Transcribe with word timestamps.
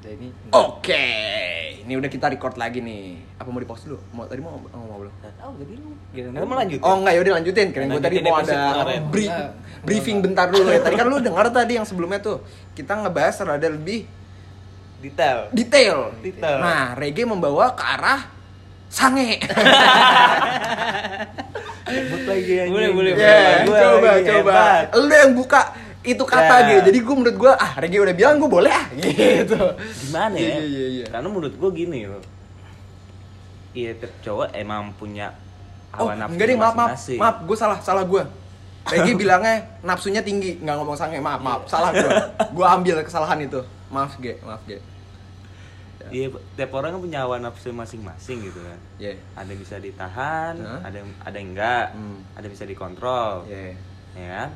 Ya, 0.00 0.10
ini 0.10 0.32
Oke, 0.50 1.06
ini 1.78 1.92
udah 1.92 2.08
kita 2.08 2.26
record 2.26 2.56
lagi 2.56 2.80
nih. 2.80 3.20
Apa 3.36 3.46
mau 3.46 3.60
di 3.60 3.68
pause 3.68 3.84
dulu? 3.84 4.00
Mau 4.10 4.24
tadi 4.24 4.40
mau 4.40 4.56
ngomong 4.56 4.72
apa 4.86 4.96
belum? 4.98 5.14
Nggak 5.14 5.34
tahu 5.36 5.52
tadi 5.54 5.72
lu. 5.76 5.90
Gimana 6.10 6.40
mau 6.42 6.56
lanjut? 6.56 6.78
Oh 6.80 6.94
enggak, 6.96 7.12
yaudah 7.14 7.32
lanjutin. 7.36 7.68
Keren 7.68 7.86
gue 7.86 8.00
tadi 8.00 8.16
mau 8.18 8.34
ada 8.34 8.48
kemarin. 8.48 9.00
bri- 9.06 9.28
Enggak. 9.28 9.52
briefing 9.82 10.18
bentar 10.20 10.46
dulu 10.48 10.68
ya. 10.68 10.80
Tadi 10.80 10.94
kan 10.94 11.06
lu 11.06 11.20
dengar 11.20 11.46
tadi 11.50 11.72
yang 11.76 11.84
sebelumnya 11.84 12.16
tuh. 12.18 12.40
Kita 12.72 12.96
ngebahas 12.96 13.36
rada 13.42 13.68
lebih 13.68 14.08
Detail. 14.98 15.48
detail. 15.50 16.12
Detail. 16.18 16.56
Nah, 16.58 16.92
reggae 16.94 17.24
membawa 17.24 17.72
ke 17.72 17.80
arah 17.82 18.20
sange. 18.86 19.36
Sebut 21.82 22.22
lagi 22.22 22.52
anjing. 22.58 22.72
Boleh, 22.72 22.90
boleh, 22.90 23.12
Ya, 23.14 23.64
Gua 23.64 23.76
coba 23.76 24.08
lagi 24.14 24.24
coba. 24.26 24.52
hebat. 24.52 24.82
Lu 24.94 25.08
yang 25.10 25.32
buka 25.34 25.60
itu 26.02 26.24
kata 26.24 26.54
Ya. 26.56 26.66
gitu. 26.70 26.80
Jadi 26.88 26.98
gue 27.00 27.14
menurut 27.14 27.36
gue 27.36 27.52
ah 27.52 27.72
reggae 27.76 28.00
udah 28.00 28.14
bilang 28.14 28.34
gue 28.36 28.48
boleh 28.48 28.72
ah 28.72 28.86
gitu. 28.96 29.60
Gimana 30.08 30.34
ya? 30.34 30.56
Iya, 30.56 30.64
iya, 30.64 30.86
iya. 30.90 31.06
Karena 31.06 31.28
menurut 31.28 31.52
gue 31.52 31.70
gini 31.70 32.04
loh. 32.04 32.22
Iya, 33.70 33.94
tiap 33.96 34.12
cowok 34.20 34.48
emang 34.52 34.90
punya 34.94 35.30
Oh, 35.90 36.06
hawa 36.06 36.14
nafsu 36.16 36.38
enggak 36.38 36.46
deh, 36.46 36.54
maaf, 36.54 36.74
maaf, 36.74 36.90
maaf, 37.18 37.36
gue 37.42 37.56
salah, 37.58 37.78
salah 37.80 38.06
gue. 38.06 38.22
Reggie 38.86 39.12
bilangnya 39.12 39.58
nafsunya 39.82 40.22
tinggi, 40.22 40.54
nggak 40.56 40.76
ngomong 40.76 40.94
sange, 40.94 41.18
maaf, 41.18 41.42
maaf, 41.42 41.66
salah 41.66 41.90
gue. 41.90 42.10
Gue 42.56 42.62
ambil 42.62 43.02
kesalahan 43.02 43.42
itu, 43.42 43.58
maaf, 43.88 44.14
Ge, 44.16 44.38
maaf, 44.40 44.62
Ge. 44.64 44.78
Iya, 46.08 46.30
tiap 46.54 46.70
orang 46.72 46.94
kan 46.94 47.00
punya 47.00 47.18
hawa 47.20 47.38
nafsu 47.38 47.70
masing-masing 47.70 48.38
gitu 48.40 48.58
kan. 48.60 48.78
Yeah, 48.96 49.18
Ada 49.34 49.50
yang 49.50 49.60
bisa 49.60 49.76
ditahan, 49.76 50.54
Hah? 50.58 50.80
ada 50.80 50.96
yang 50.96 51.10
ada 51.20 51.36
yang 51.36 51.48
enggak, 51.50 51.86
Hmm. 51.92 52.18
ada 52.32 52.44
yang 52.46 52.54
bisa 52.54 52.66
dikontrol. 52.66 53.32
yeah. 53.46 53.74
ya 54.12 54.26
kan 54.28 54.48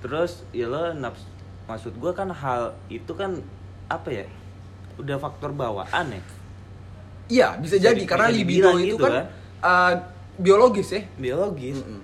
terus 0.00 0.42
ya 0.50 0.64
lo 0.64 0.92
nafsu 0.92 1.28
maksud 1.64 1.92
gue 1.94 2.12
kan 2.12 2.28
hal 2.28 2.62
itu 2.88 3.12
kan 3.12 3.38
apa 3.86 4.08
ya 4.10 4.24
udah 4.96 5.16
faktor 5.16 5.50
bawaan 5.50 6.08
ya 6.10 6.22
Iya, 7.30 7.48
bisa 7.56 7.78
Bisa 7.78 7.86
jadi 7.86 7.94
di- 7.96 8.10
karena 8.10 8.26
bisa 8.26 8.36
libido 8.36 8.70
itu 8.74 8.86
gitu 8.90 9.04
kan 9.06 9.12
kan. 9.12 9.24
uh, 9.62 9.92
biologis 10.36 10.90
ya. 10.90 11.02
biologis 11.14 11.78
Mm-mm. 11.78 12.02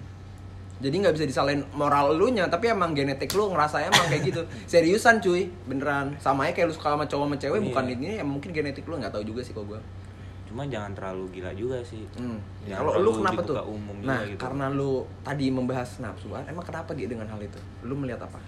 Jadi 0.76 0.94
nggak 0.94 1.14
bisa 1.14 1.26
disalahin 1.26 1.66
moral 1.72 2.14
lu 2.14 2.28
nya, 2.28 2.46
tapi 2.46 2.68
emang 2.68 2.92
genetik 2.92 3.32
lu 3.32 3.48
ngerasa 3.48 3.80
emang 3.82 4.06
kayak 4.06 4.22
gitu. 4.22 4.42
Seriusan 4.70 5.18
cuy, 5.18 5.48
beneran. 5.64 6.14
Sama 6.16 6.44
aja 6.44 6.54
kayak 6.54 6.68
lu 6.68 6.74
suka 6.74 6.92
sama 6.92 7.04
cowok 7.04 7.26
sama 7.26 7.36
cewek, 7.38 7.58
Iya. 7.58 7.66
bukan 7.66 7.84
ini, 7.90 8.06
ya 8.12 8.24
mungkin 8.24 8.52
genetik 8.52 8.84
lu 8.84 8.94
nggak 8.94 9.10
tahu 9.10 9.24
juga 9.24 9.40
sih 9.40 9.50
kok 9.50 9.64
gue. 9.64 9.80
Cuma 10.56 10.64
jangan 10.64 10.96
terlalu 10.96 11.28
gila 11.30 11.52
juga 11.52 11.76
sih 11.84 12.08
Hmm. 12.16 12.40
Jangan 12.64 12.80
Kalau 12.80 12.92
lu 12.96 13.10
kenapa 13.20 13.40
tuh? 13.44 13.56
umum 13.68 13.96
juga 14.00 14.08
nah, 14.08 14.20
gitu. 14.24 14.40
karena 14.40 14.66
lu 14.72 14.90
tadi 15.20 15.52
membahas 15.52 16.00
nafsu, 16.00 16.32
emang 16.32 16.64
kenapa 16.64 16.96
dia 16.96 17.04
dengan 17.04 17.28
hal 17.28 17.36
itu? 17.38 17.60
Lu 17.84 17.92
melihat 17.92 18.24
apa? 18.24 18.40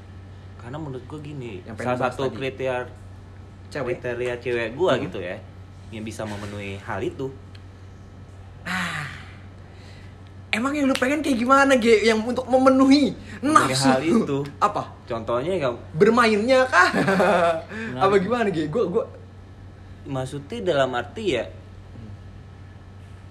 karena 0.58 0.74
menurut 0.74 1.04
gue 1.06 1.20
gini 1.22 1.60
Yang 1.62 1.76
salah 1.78 2.08
satu 2.08 2.26
tadi. 2.26 2.34
kriteria 2.34 2.76
Cewek. 3.68 4.00
kriteria 4.00 4.34
cewek 4.40 4.68
gue 4.72 4.88
Hmm. 4.90 5.02
gitu 5.04 5.18
ya 5.20 5.36
yang 5.92 6.00
bisa 6.02 6.24
memenuhi 6.24 6.80
hal 6.80 6.98
itu 6.98 7.28
Emang 10.48 10.72
yang 10.72 10.88
lu 10.88 10.96
pengen 10.96 11.20
kayak 11.20 11.38
gimana, 11.38 11.76
Ge? 11.76 12.00
Yang 12.02 12.24
untuk 12.24 12.48
memenuhi 12.48 13.12
Memenuhi 13.38 13.68
nafsu 13.68 13.84
hal 13.86 14.00
itu. 14.00 14.40
Apa? 14.64 14.88
contohnya 15.04 15.52
ya 15.54 15.68
Bermainnya 15.92 16.64
kah? 16.64 16.88
apa 18.02 18.14
gimana, 18.16 18.48
Ge? 18.48 18.64
Gua 18.66 18.88
gua 18.88 19.04
maksudnya 20.08 20.64
dalam 20.64 20.96
arti 20.96 21.36
ya 21.36 21.44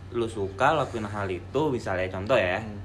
lu 0.09 0.25
suka 0.25 0.71
lakuin 0.73 1.03
hal 1.03 1.27
itu 1.27 1.61
misalnya 1.67 2.07
contoh 2.07 2.35
ya 2.35 2.59
Hmm. 2.59 2.79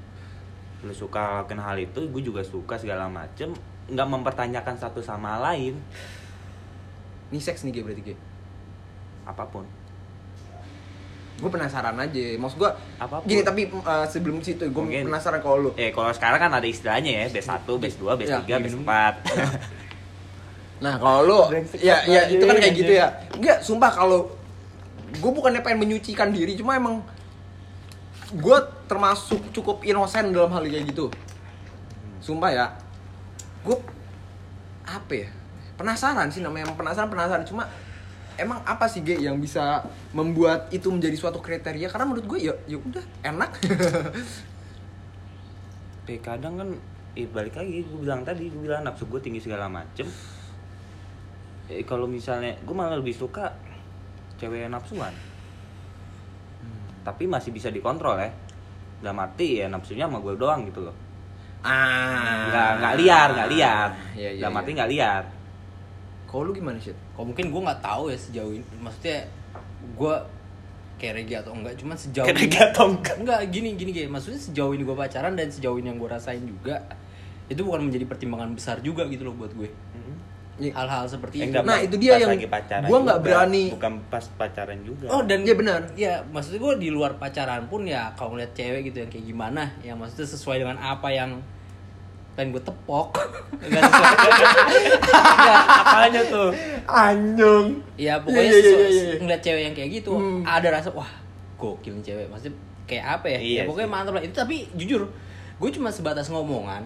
lu 0.83 0.93
suka 0.93 1.21
lakuin 1.39 1.59
hal 1.59 1.77
itu 1.77 2.01
gue 2.05 2.23
juga 2.23 2.43
suka 2.43 2.75
segala 2.75 3.07
macem 3.07 3.55
nggak 3.85 4.09
mempertanyakan 4.09 4.75
satu 4.77 4.99
sama 4.99 5.39
lain 5.41 5.79
Ini 7.29 7.39
seks 7.39 7.63
nih, 7.63 7.73
Ge, 7.73 7.81
berarti, 7.81 8.03
Ge. 8.05 8.15
apa 9.23 9.47
pun 9.47 9.65
Gue 11.35 11.49
penasaran 11.49 11.97
aja. 11.97 12.37
Maksud 12.37 12.55
gua 12.57 12.71
Apa 12.97 13.19
pun. 13.19 13.27
Gini, 13.27 13.43
tapi 13.43 13.67
uh, 13.67 14.05
sebelum 14.05 14.39
situ 14.39 14.63
gue 14.65 14.83
penasaran 15.03 15.41
kalau 15.41 15.59
lu. 15.59 15.71
eh 15.75 15.91
kalau 15.91 16.11
sekarang 16.11 16.39
kan 16.39 16.53
ada 16.53 16.63
istilahnya 16.65 17.11
ya 17.11 17.25
base 17.29 17.49
1, 17.49 17.67
base 17.79 17.97
2, 17.97 18.15
base 18.15 18.31
Ya, 18.31 18.39
3, 18.39 18.63
base 18.63 18.77
4 18.77 18.87
Nah, 20.81 20.95
kalau 20.99 21.21
lu 21.23 21.41
ya 21.77 22.03
ya 22.05 22.27
itu 22.27 22.43
kan 22.43 22.53
aja. 22.53 22.61
kayak 22.61 22.75
gitu 22.77 22.93
ya. 22.93 23.07
Enggak, 23.33 23.59
sumpah 23.61 23.91
kalau 23.93 24.27
gue 25.13 25.31
bukannya 25.33 25.61
pengen 25.61 25.85
menyucikan 25.85 26.33
diri, 26.33 26.57
cuma 26.57 26.77
emang 26.79 27.05
gue 28.33 28.59
termasuk 28.89 29.41
cukup 29.53 29.85
inosen 29.85 30.33
dalam 30.33 30.53
hal 30.53 30.65
kayak 30.65 30.89
gitu. 30.89 31.13
Sumpah 32.25 32.51
ya. 32.53 32.67
Gue 33.61 33.77
apa 34.89 35.13
ya? 35.13 35.29
Penasaran 35.77 36.33
sih 36.33 36.41
namanya 36.41 36.71
emang 36.71 36.79
penasaran 36.79 37.11
penasaran 37.11 37.45
cuma 37.45 37.69
emang 38.41 38.65
apa 38.65 38.89
sih 38.89 39.05
Ge 39.05 39.21
yang 39.21 39.37
bisa 39.37 39.85
membuat 40.17 40.73
itu 40.73 40.89
menjadi 40.89 41.17
suatu 41.19 41.43
kriteria 41.45 41.93
karena 41.93 42.07
menurut 42.09 42.27
gue 42.29 42.39
ya 42.49 42.55
ya 42.65 42.79
udah 42.81 43.05
enak. 43.25 43.51
eh 46.13 46.19
kadang 46.19 46.59
kan 46.59 46.69
eh 47.15 47.29
balik 47.29 47.55
lagi 47.55 47.85
gue 47.85 47.99
bilang 48.01 48.25
tadi 48.25 48.49
gue 48.49 48.61
bilang 48.61 48.83
nafsu 48.83 49.07
gue 49.07 49.21
tinggi 49.21 49.39
segala 49.39 49.69
macem 49.69 50.09
eh 51.71 51.85
kalau 51.87 52.11
misalnya 52.11 52.59
gue 52.59 52.75
malah 52.75 52.99
lebih 52.99 53.15
suka 53.15 53.55
cewek 54.43 54.67
yang 54.67 54.75
nafsuan 54.75 55.15
tapi 57.07 57.31
masih 57.31 57.55
bisa 57.55 57.71
dikontrol 57.71 58.19
ya 58.19 58.31
dalam 59.03 59.19
arti 59.23 59.63
ya 59.63 59.67
nafsunya 59.71 60.07
sama 60.11 60.19
gue 60.19 60.35
doang 60.35 60.67
gitu 60.67 60.83
loh 60.83 60.95
ah, 61.63 62.51
nggak 62.51 62.71
nggak 62.83 62.95
liar 62.99 63.29
nggak 63.35 63.51
liar 63.55 63.89
Iya, 64.19 64.31
iya, 64.35 64.41
dalam 64.43 64.55
iya. 64.55 64.61
arti 64.63 64.71
nggak 64.75 64.91
liar 64.91 65.25
Kalau 66.33 66.49
lu 66.49 66.57
gimana 66.57 66.81
sih? 66.81 66.97
Kok 67.13 67.29
mungkin 67.29 67.53
gue 67.53 67.61
nggak 67.61 67.85
tahu 67.85 68.09
ya 68.09 68.17
sejauh 68.17 68.57
ini. 68.57 68.65
Maksudnya 68.81 69.29
gue 70.01 70.15
kayak 70.97 71.15
reggae 71.21 71.37
atau 71.45 71.53
enggak, 71.53 71.77
cuman 71.77 71.93
sejauh 71.93 72.25
Kayak 72.25 72.41
ini 72.41 72.45
reggae 72.49 72.65
atau 72.73 72.85
enggak? 72.89 73.15
Enggak, 73.21 73.41
gini 73.53 73.69
gini 73.77 73.91
kayak 73.93 74.09
maksudnya 74.09 74.41
sejauh 74.41 74.73
ini 74.73 74.81
gue 74.81 74.97
pacaran 74.97 75.37
dan 75.37 75.53
sejauh 75.53 75.77
ini 75.77 75.93
yang 75.93 76.01
gue 76.01 76.09
rasain 76.09 76.41
juga 76.41 76.89
itu 77.53 77.61
bukan 77.61 77.85
menjadi 77.85 78.09
pertimbangan 78.09 78.49
besar 78.57 78.81
juga 78.81 79.05
gitu 79.13 79.29
loh 79.29 79.37
buat 79.37 79.53
gue. 79.53 79.69
Iya. 79.69 80.12
Hal-hal 80.55 81.05
seperti 81.05 81.37
Eh, 81.39 81.49
itu. 81.49 81.59
Nah, 81.59 81.79
itu 81.79 81.97
dia 81.97 82.17
yang 82.17 82.37
gua 82.85 82.99
nggak 83.01 83.21
berani. 83.21 83.73
bukan 83.73 83.93
pas 84.07 84.23
pacaran 84.31 84.79
juga 84.81 85.09
Oh 85.09 85.21
dan 85.21 85.43
Iya, 85.43 85.55
benar. 85.55 85.81
Ya 85.95 86.21
maksudnya 86.25 86.61
gue 86.61 86.73
di 86.79 86.89
luar 86.89 87.17
pacaran 87.17 87.67
pun 87.67 87.83
ya 87.83 88.13
kalau 88.13 88.33
ngeliat 88.33 88.53
cewek 88.53 88.87
gitu 88.87 89.01
yang 89.01 89.09
kayak 89.09 89.27
gimana, 89.27 89.63
yang 89.81 89.97
maksudnya 89.97 90.29
sesuai 90.29 90.61
dengan 90.61 90.77
apa 90.77 91.09
yang 91.09 91.41
pengen 92.33 92.53
gue 92.53 92.63
tepok. 92.63 93.17
Enggak 93.65 93.83
sesuai. 93.83 94.17
Nggak, 95.33 95.57
apanya 95.79 96.23
tuh 96.25 96.49
Anjing. 96.85 97.67
Ya 97.95 98.15
pokoknya 98.19 98.43
Iya, 98.43 98.53
iya, 98.53 98.61
iya, 98.63 98.77
iya, 98.79 99.03
iya. 99.09 99.15
ngeliat 99.19 99.41
cewek 99.41 99.63
yang 99.63 99.75
kayak 99.75 99.91
gitu 99.95 100.13
Hmm. 100.13 100.41
ada 100.43 100.69
rasa 100.71 100.89
wah 100.91 101.09
gokil 101.55 101.95
nih 101.95 102.05
cewek 102.05 102.27
maksudnya 102.27 102.55
kayak 102.85 103.05
apa 103.15 103.27
ya? 103.29 103.39
Iya 103.39 103.57
ya 103.57 103.63
pokoknya 103.65 103.85
sih. 103.85 103.95
mantap 103.95 104.13
lah 104.13 104.23
itu 104.23 104.35
tapi 104.35 104.57
jujur 104.73 105.03
gue 105.55 105.71
cuma 105.71 105.89
sebatas 105.89 106.27
ngomongan 106.27 106.83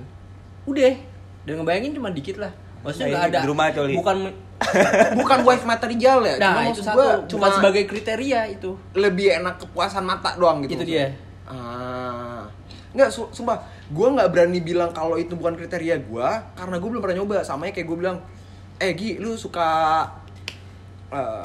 udah 0.64 0.94
dan 1.42 1.54
ngebayangin 1.56 1.92
cuma 1.92 2.10
dikit 2.10 2.36
lah 2.36 2.52
maksudnya 2.86 3.06
Nah, 3.06 3.12
nggak 3.12 3.24
ada 3.26 3.38
di 3.42 3.48
rumah, 3.50 3.66
Coli. 3.74 3.94
bukan 3.98 4.18
Bukan 5.20 5.38
wife 5.44 5.66
material 5.66 6.18
ya. 6.24 6.34
nah 6.40 6.56
Cuma 6.56 6.60
itu 6.62 6.68
maksud 6.72 6.84
satu 6.86 6.96
gua 6.96 7.10
cuma 7.28 7.46
sebagai 7.52 7.84
kriteria 7.84 8.40
itu 8.48 8.72
lebih 8.96 9.36
enak 9.36 9.60
kepuasan 9.60 10.00
mata 10.00 10.32
doang 10.34 10.64
gitu. 10.64 10.78
Itu 10.78 10.80
maksudnya. 10.80 11.12
dia. 11.12 11.44
Ah. 11.44 12.42
Enggak, 12.96 13.12
su 13.12 13.28
sumpah. 13.28 13.60
Gua 13.92 14.16
nggak 14.16 14.32
berani 14.32 14.64
bilang 14.64 14.90
kalau 14.90 15.20
itu 15.20 15.36
bukan 15.36 15.54
kriteria 15.54 16.00
gua 16.02 16.40
karena 16.56 16.80
gua 16.80 16.88
belum 16.88 17.02
pernah 17.04 17.16
nyoba. 17.20 17.44
Sama 17.44 17.68
kayak 17.68 17.84
gua 17.84 17.96
bilang, 18.00 18.16
"Eh, 18.80 18.96
Gi, 18.96 19.20
lu 19.20 19.36
suka 19.36 19.68
eh 21.12 21.44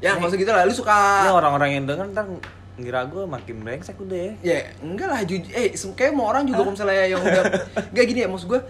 Ya, 0.00 0.16
maksud 0.16 0.40
gitu 0.40 0.48
lah. 0.48 0.64
Lu 0.64 0.72
suka 0.72 1.26
ini 1.26 1.30
orang-orang 1.30 1.70
yang 1.76 1.84
denger 1.84 2.06
ntar 2.10 2.26
ngira 2.72 3.04
gue 3.04 3.28
makin 3.28 3.60
brengsek 3.60 4.00
udah 4.00 4.16
ya 4.16 4.32
Ya, 4.40 4.58
enggak 4.80 5.04
lah 5.04 5.20
jujur. 5.22 5.52
Eh, 5.52 5.76
kayak 5.76 6.16
mau 6.16 6.32
orang 6.32 6.48
juga 6.48 6.64
kalau 6.64 6.72
misalnya 6.72 7.04
yang 7.04 7.20
udah 7.20 7.44
enggak 7.92 8.04
gini 8.08 8.24
ya, 8.24 8.28
maksud 8.32 8.48
gue 8.48 8.60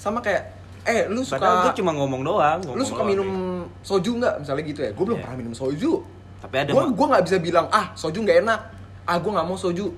sama 0.00 0.24
kayak 0.24 0.56
eh 0.80 1.04
lu 1.06 1.20
suka 1.20 1.36
Padahal 1.38 1.64
gue 1.66 1.72
cuma 1.76 1.92
ngomong 1.92 2.22
doang 2.22 2.58
lu 2.62 2.72
ngomong 2.72 2.88
suka 2.88 3.02
doang, 3.02 3.10
minum 3.12 3.28
ya. 3.28 3.84
soju 3.84 4.10
nggak? 4.16 4.34
Misalnya 4.40 4.64
gitu 4.64 4.80
ya. 4.80 4.90
Gue 4.92 5.04
belum 5.04 5.18
Iya. 5.18 5.24
pernah 5.28 5.38
minum 5.38 5.54
soju. 5.54 5.92
Tapi 6.40 6.54
ada 6.56 6.70
gue 6.72 6.84
gue 6.88 7.06
nggak 7.06 7.24
bisa 7.24 7.36
bilang 7.38 7.66
ah 7.68 7.92
soju 7.92 8.18
nggak 8.20 8.38
enak. 8.40 8.60
Ah 9.04 9.16
gue 9.16 9.30
nggak 9.30 9.44
mau 9.44 9.54
soju. 9.54 9.92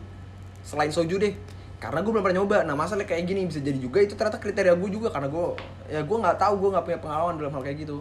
Selain 0.60 0.90
soju 0.90 1.16
deh. 1.16 1.34
Karena 1.78 1.98
gue 1.98 2.10
belum 2.10 2.22
pernah 2.22 2.38
nyoba. 2.38 2.58
Nah 2.62 2.74
masalah 2.74 3.02
kayak 3.02 3.22
gini 3.24 3.46
bisa 3.46 3.58
jadi 3.58 3.74
juga 3.74 3.98
itu 3.98 4.14
ternyata 4.14 4.38
kriteria 4.38 4.74
gue 4.74 4.90
juga. 4.90 5.08
Karena 5.10 5.26
gue 5.26 5.44
ya 5.86 6.02
gue 6.02 6.16
nggak 6.18 6.36
tahu 6.36 6.54
gue 6.58 6.68
nggak 6.74 6.84
punya 6.84 6.98
pengalaman 6.98 7.34
dalam 7.38 7.52
hal 7.54 7.62
kayak 7.62 7.78
gitu. 7.78 7.98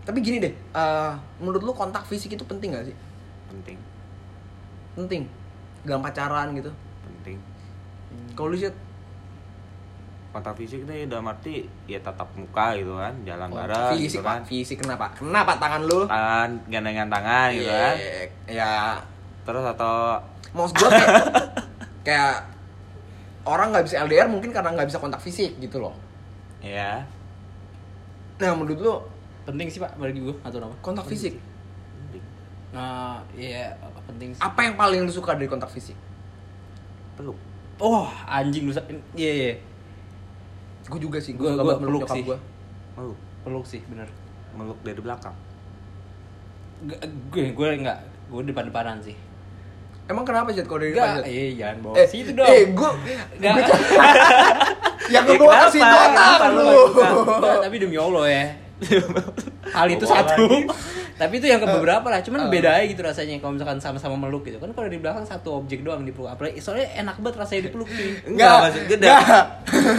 Tapi 0.00 0.18
gini 0.20 0.40
deh 0.40 0.52
eh, 0.52 1.12
menurut 1.38 1.60
lu 1.60 1.72
kontak 1.72 2.02
fisik 2.04 2.32
itu 2.32 2.42
penting 2.42 2.72
gak 2.72 2.88
sih? 2.88 2.96
Penting. 3.46 3.76
Penting. 4.96 5.22
Dalam 5.84 6.00
pacaran 6.00 6.56
gitu. 6.56 6.72
Penting. 7.04 7.36
Kalau 8.32 8.48
lu 8.48 8.56
sih 8.56 8.72
kontak 10.30 10.54
fisik 10.54 10.86
deh 10.86 11.10
dalam 11.10 11.26
arti 11.26 11.66
ya 11.90 11.98
tatap 11.98 12.30
muka 12.38 12.78
gitu 12.78 12.94
kan 12.94 13.14
jalan 13.26 13.50
bareng 13.50 13.98
fisik 13.98 14.22
gitu 14.22 14.22
kan. 14.22 14.38
Pak. 14.42 14.46
Fisik 14.46 14.76
kenapa 14.78 15.06
kenapa 15.14 15.52
tangan 15.58 15.82
lu. 15.84 16.06
Tangan 16.06 16.50
gandengan 16.70 17.08
tangan 17.10 17.48
gitu 17.50 17.70
kan. 17.70 17.94
Iya, 17.98 18.22
ya. 18.46 18.74
Terus 19.42 19.64
atau 19.74 20.22
maksud 20.54 20.74
gue 20.78 20.90
kayak 20.90 21.14
kayak 22.06 22.34
orang 23.46 23.74
nggak 23.74 23.84
bisa 23.90 24.02
LDR 24.06 24.28
mungkin 24.30 24.50
karena 24.54 24.70
nggak 24.74 24.88
bisa 24.88 25.02
kontak 25.02 25.22
fisik 25.22 25.58
gitu 25.58 25.82
loh. 25.82 25.94
Ya 26.62 27.02
Nah, 28.40 28.56
menurut 28.56 28.80
lu? 28.80 28.94
Penting 29.44 29.68
sih 29.68 29.84
pak 29.84 30.00
bagi 30.00 30.16
gue 30.16 30.32
atau 30.40 30.56
apa? 30.64 30.76
Kontak 30.80 31.04
fisik? 31.04 31.36
Nah 32.70 33.18
iya 33.34 33.74
penting 34.06 34.30
sih? 34.34 34.40
Apa 34.40 34.62
yang 34.62 34.78
paling 34.78 35.02
lu 35.02 35.12
suka 35.12 35.34
dari 35.34 35.50
kontak 35.50 35.70
fisik? 35.74 35.98
peluk. 37.20 37.36
Oh 37.80 38.08
anjing 38.24 38.68
lu 38.68 38.72
iya 39.16 39.32
iya 39.32 39.52
Gue 40.90 40.98
juga 41.00 41.18
sih, 41.18 41.32
Gua- 41.32 41.54
gue 41.54 41.62
meluk 41.62 41.78
peluk 41.78 42.02
nyokap 42.02 42.12
sih. 42.12 42.24
gue. 42.24 42.38
meluk 42.92 43.18
peluk 43.40 43.64
sih 43.64 43.80
bener 43.86 44.08
meluk 44.52 44.76
dari 44.80 44.98
belakang 44.98 45.32
G- 46.82 47.00
gue 47.28 47.44
gue 47.50 47.66
enggak 47.78 47.98
gue 48.26 48.40
depan 48.46 48.64
depanan 48.64 48.98
sih 48.98 49.16
Emang 50.04 50.24
kenapa 50.24 50.50
Jet 50.50 50.66
kalau 50.66 50.82
dari 50.82 50.90
depan, 50.90 51.22
Jet? 51.22 51.24
eh 51.24 51.50
jangan 51.54 51.76
bawa 51.80 51.94
Eh, 51.94 52.04
situ 52.04 52.30
dong 52.32 52.44
Eh, 52.44 52.62
gue 52.68 52.90
Enggak. 53.32 53.54
gue 53.54 53.64
yang 55.14 55.22
Eh, 55.22 55.28
gue 55.28 55.38
bawa 55.38 55.54
ke 55.62 55.70
situ 55.70 55.86
otak 55.86 56.40
lu. 56.50 56.82
tapi 57.60 57.76
demi 57.76 57.96
Allah 57.96 58.24
ya 58.26 58.44
hal 59.70 59.86
itu 59.86 60.02
satu 60.02 60.44
tapi 61.14 61.36
itu 61.36 61.46
yang 61.46 61.60
ke 61.60 61.68
beberapa 61.70 62.06
lah 62.06 62.16
Eh. 62.16 62.24
cuman 62.24 62.48
beda 62.48 62.74
aja 62.74 62.84
gitu 62.86 63.00
rasanya 63.00 63.36
kalau 63.38 63.52
misalkan 63.52 63.76
sama-sama 63.76 64.16
meluk 64.18 64.40
gitu 64.42 64.56
kan 64.56 64.72
kalau 64.72 64.88
di 64.88 64.96
belakang 64.96 65.20
satu 65.22 65.52
objek 65.54 65.80
doang 65.80 66.00
dipeluk 66.02 66.26
apalagi 66.26 66.58
soalnya 66.58 66.88
enak 66.96 67.16
banget 67.16 67.36
rasanya 67.38 67.62
dipeluk 67.68 67.86
cuy 67.86 68.16
enggak 68.24 68.56
maksud 68.62 68.82
gue 68.82 68.96
Enggak. 68.98 69.44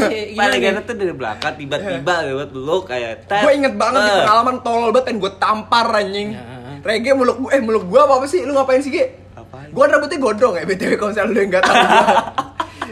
Eh, 0.07 0.33
paling 0.33 0.62
enak 0.63 0.83
tuh 0.83 0.95
dari 0.95 1.12
belakang 1.12 1.54
tiba-tiba 1.56 2.13
lewat 2.24 2.48
peluk 2.50 2.83
kayak 2.86 3.25
Gue 3.25 3.51
inget 3.54 3.74
banget 3.74 4.00
di 4.00 4.10
tet. 4.10 4.19
pengalaman 4.22 4.56
tolol 4.62 4.89
banget 4.89 5.07
yang 5.10 5.18
gue 5.19 5.31
tampar 5.38 5.86
anjing. 5.92 6.30
Ya. 6.31 6.44
Rege 6.81 7.12
meluk 7.13 7.38
gue, 7.38 7.50
eh 7.51 7.62
meluk 7.62 7.86
gue 7.86 8.00
apa, 8.00 8.13
apa 8.18 8.25
sih? 8.25 8.42
Lu 8.42 8.51
ngapain 8.51 8.81
sih, 8.81 8.89
Ge? 8.89 9.06
Apaan? 9.31 9.69
Gue 9.69 9.83
rambutnya 9.86 10.18
godong 10.18 10.54
ya, 10.56 10.63
BTW 10.63 10.92
kalau 10.95 11.10
misalnya 11.12 11.30
lu 11.30 11.38
yang 11.38 11.51
gak 11.51 11.63
tau 11.63 11.75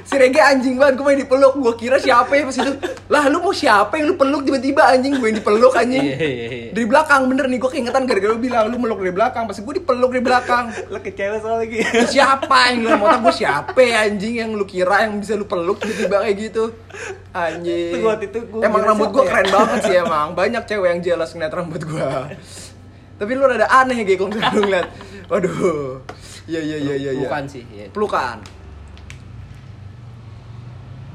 Si 0.09 0.17
Rege 0.17 0.41
anjing 0.41 0.73
banget, 0.81 0.97
gue 0.97 1.05
main 1.05 1.21
dipeluk 1.21 1.53
Gue 1.61 1.73
kira 1.77 2.01
siapa 2.01 2.33
ya 2.33 2.49
pas 2.49 2.57
itu? 2.57 2.73
Lah 3.13 3.29
lu 3.29 3.45
mau 3.45 3.53
siapa 3.53 3.93
yang 4.01 4.09
lu 4.09 4.15
peluk? 4.17 4.41
Tiba-tiba 4.41 4.89
anjing 4.89 5.21
Gue 5.21 5.29
yang 5.29 5.37
dipeluk 5.37 5.69
anjing. 5.77 6.01
Iya, 6.01 6.17
iya, 6.17 6.47
iya. 6.49 6.69
Dari 6.73 6.85
belakang 6.89 7.29
bener 7.29 7.45
nih, 7.45 7.61
gue 7.61 7.69
keingetan 7.69 8.09
gara-gara 8.09 8.33
lu 8.33 8.41
bilang 8.41 8.73
Lu 8.73 8.81
meluk 8.81 9.05
dari 9.05 9.13
belakang, 9.13 9.45
pasti 9.45 9.61
gue 9.61 9.77
dipeluk 9.77 10.09
dari 10.09 10.25
belakang. 10.25 10.73
Lu 10.89 10.97
ke 10.97 11.13
cewek 11.13 11.45
soal 11.45 11.61
lagi 11.61 11.85
Siapa 12.09 12.73
yang 12.73 12.77
lu 12.81 12.89
otak 12.97 13.21
gue 13.21 13.33
siapa 13.37 13.79
ya, 13.85 14.09
anjing 14.09 14.33
yang 14.41 14.49
lu 14.57 14.65
kira 14.65 15.05
yang 15.05 15.21
bisa 15.21 15.37
lu 15.37 15.45
peluk 15.45 15.77
tiba-tiba 15.77 16.25
kayak 16.25 16.35
gitu? 16.41 16.63
Anjing. 17.29 17.93
Itu 17.93 17.97
waktu 18.01 18.25
itu 18.33 18.39
gua 18.49 18.61
Emang 18.65 18.81
rambut 18.89 19.13
gue 19.13 19.21
ya? 19.21 19.29
keren 19.29 19.47
banget 19.53 19.79
sih 19.85 19.95
emang. 20.01 20.27
Banyak 20.33 20.63
cewek 20.65 20.87
yang 20.89 21.01
jelas 21.05 21.29
ngeliat 21.37 21.53
rambut 21.53 21.81
gue 21.85 22.09
Tapi 23.21 23.31
lu 23.37 23.45
rada 23.45 23.69
aneh 23.69 24.01
gitu 24.09 24.25
kalau 24.25 24.57
ngeliat. 24.65 24.89
Waduh. 25.29 26.01
Iya 26.49 26.65
iya 26.65 26.77
iya 26.81 26.95
iya 26.97 27.11
iya. 27.13 27.21
bukan 27.29 27.45
sih 27.45 27.61
ya. 27.69 27.85
Pelukan 27.93 28.41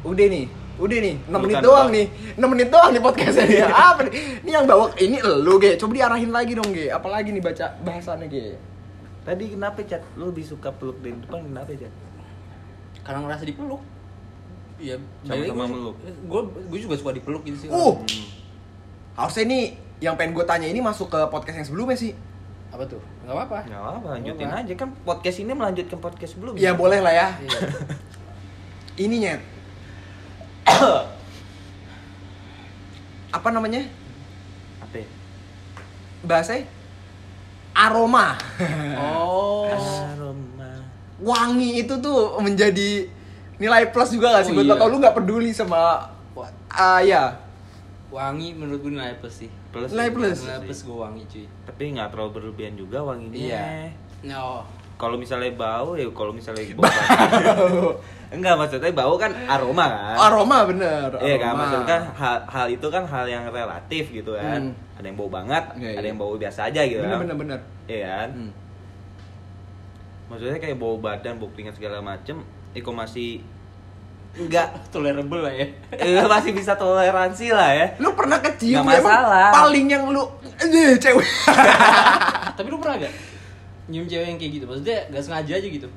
Udah 0.05 0.27
nih 0.29 0.47
Udah 0.75 0.99
nih, 0.99 1.15
6 1.23 1.31
menit 1.31 1.55
Pelukan 1.55 1.63
doang 1.63 1.87
doang. 1.87 1.89
nih 1.91 2.07
6 2.35 2.51
menit 2.51 2.69
doang 2.69 2.91
nih 2.91 3.01
podcastnya 3.01 3.45
nih 3.47 3.59
Apa 3.89 4.01
nih? 4.05 4.13
Ini 4.43 4.51
yang 4.53 4.67
bawa, 4.67 4.85
ini 4.97 5.17
lu 5.23 5.55
Ge 5.57 5.71
Coba 5.75 5.93
diarahin 5.95 6.31
lagi 6.31 6.53
dong 6.53 6.71
Ge 6.71 6.91
Apalagi 6.91 7.31
nih 7.31 7.41
baca 7.41 7.67
bahasannya 7.81 8.27
Ge 8.27 8.59
tadi 9.25 9.49
kenapa 9.49 9.81
cat 9.81 10.05
lu 10.15 10.29
lebih 10.29 10.45
suka 10.45 10.69
peluk 10.69 11.01
dari 11.01 11.17
depan 11.17 11.41
kenapa 11.43 11.73
cat 11.73 11.89
karena 13.01 13.25
ngerasa 13.25 13.45
dipeluk 13.45 13.81
Iya, 14.75 14.99
Sama-sama 15.23 15.65
meluk. 15.65 15.97
Gue 16.27 16.41
gue 16.67 16.79
juga 16.83 16.99
suka 16.99 17.15
dipeluk 17.15 17.41
gitu 17.41 17.57
sih. 17.57 17.69
Uh, 17.71 18.03
harusnya 19.15 19.47
ini 19.47 19.59
yang 19.97 20.13
pengen 20.13 20.35
gue 20.35 20.43
tanya 20.43 20.67
ini 20.67 20.83
masuk 20.83 21.09
ke 21.09 21.21
podcast 21.31 21.57
yang 21.57 21.65
sebelumnya 21.65 21.95
sih. 21.95 22.13
Apa 22.69 22.85
tuh? 22.85 22.99
Enggak 23.23 23.35
apa-apa. 23.39 23.59
nggak 23.65 23.81
apa 23.81 24.09
lanjutin 24.13 24.49
Apa? 24.51 24.61
aja 24.61 24.73
kan 24.75 24.89
podcast 25.01 25.39
ini 25.39 25.53
melanjutkan 25.55 25.97
podcast 25.97 26.31
sebelumnya 26.35 26.59
Ya 26.59 26.75
boleh 26.75 26.99
lah 26.99 27.15
ya. 27.15 27.29
Iya. 27.41 27.59
Ini 28.99 29.15
nyet. 29.17 29.41
Apa 33.33 33.49
namanya? 33.51 33.83
apa 34.81 34.95
ya? 34.97 35.07
Bahasanya 36.23 36.65
aroma. 37.75 38.39
Oh. 38.95 39.67
aroma 39.67 40.71
Wangi 41.19 41.81
itu 41.81 41.95
tuh 41.99 42.39
menjadi 42.39 43.11
nilai 43.57 43.91
plus 43.91 44.11
juga 44.11 44.35
gak 44.35 44.47
sih 44.47 44.53
Oh, 44.53 44.57
buat 44.57 44.67
iya. 44.67 44.75
kalau 44.77 44.91
lu 44.91 44.99
nggak 44.99 45.15
peduli 45.15 45.51
sama 45.51 46.11
Wah, 46.35 46.51
ah 46.69 46.99
ya 46.99 47.39
wangi 48.11 48.51
menurut 48.51 48.79
gue 48.81 48.93
nilai 48.93 49.15
plus 49.19 49.43
sih. 49.43 49.51
plus 49.71 49.91
Nilai 49.91 50.11
plus. 50.11 50.39
Nilai 50.43 50.63
plus 50.63 50.81
gue 50.83 50.95
wangi 50.97 51.23
cuy. 51.25 51.45
tapi 51.65 51.83
nggak 51.95 52.09
terlalu 52.11 52.31
berlebihan 52.33 52.75
juga 52.75 52.99
wanginya 53.03 53.35
Iya. 53.35 53.67
No. 54.25 54.63
Kalau 54.95 55.17
misalnya 55.17 55.51
bau 55.53 55.95
ya 55.95 56.07
kalau 56.11 56.31
misalnya 56.31 56.63
bau 56.79 56.87
enggak 58.31 58.55
maksudnya 58.55 58.91
bau 58.91 59.15
kan 59.15 59.31
aroma 59.47 59.87
kan 59.87 60.17
aroma 60.31 60.59
bener. 60.67 61.09
Iya 61.19 61.37
kan, 61.39 61.53
maksudnya 61.55 61.87
kan 61.87 62.03
hal, 62.15 62.37
hal 62.47 62.67
itu 62.69 62.87
kan 62.87 63.03
hal 63.05 63.25
yang 63.25 63.45
relatif 63.47 64.11
gitu 64.11 64.35
kan. 64.35 64.71
Hmm. 64.71 64.99
Ada 64.99 65.07
yang 65.07 65.19
bau 65.19 65.27
banget, 65.29 65.65
Iya, 65.75 65.91
ada 65.93 66.01
iya. 66.01 66.09
yang 66.09 66.19
bau 66.19 66.35
biasa 66.35 66.61
aja 66.71 66.81
gitu 66.83 66.99
bener 66.99 67.15
kan. 67.15 67.21
bener 67.23 67.37
bener. 67.37 67.59
Iya 67.87 68.01
kan? 68.07 68.29
Hmm. 68.33 68.51
Maksudnya 70.25 70.59
kayak 70.59 70.77
bau 70.77 70.97
badan, 70.97 71.37
bau 71.37 71.51
keringat 71.51 71.77
segala 71.77 72.01
macem, 72.01 72.41
Iko 72.73 72.91
masih 72.91 73.45
enggak 74.35 74.67
Tolerable 74.95 75.47
lah 75.47 75.55
ya. 75.55 75.67
eh, 75.93 76.25
masih 76.25 76.51
bisa 76.51 76.75
toleransi 76.75 77.51
lah 77.51 77.71
ya. 77.71 77.87
Lu 77.99 78.15
pernah 78.15 78.39
kecium 78.41 78.83
Nggak 78.83 78.99
masalah. 78.99 79.51
paling 79.53 79.87
yang 79.87 80.11
lu 80.11 80.23
eh, 80.59 80.97
cewek. 80.97 81.27
Tapi 82.57 82.67
lu 82.67 82.79
pernah 82.79 82.99
gak? 82.99 83.15
Nyium 83.87 84.07
cewek 84.07 84.27
yang 84.27 84.39
kayak 84.39 84.53
gitu. 84.53 84.65
Maksudnya 84.65 84.99
gak 85.09 85.23
sengaja 85.23 85.55
aja 85.55 85.69
gitu. 85.71 85.89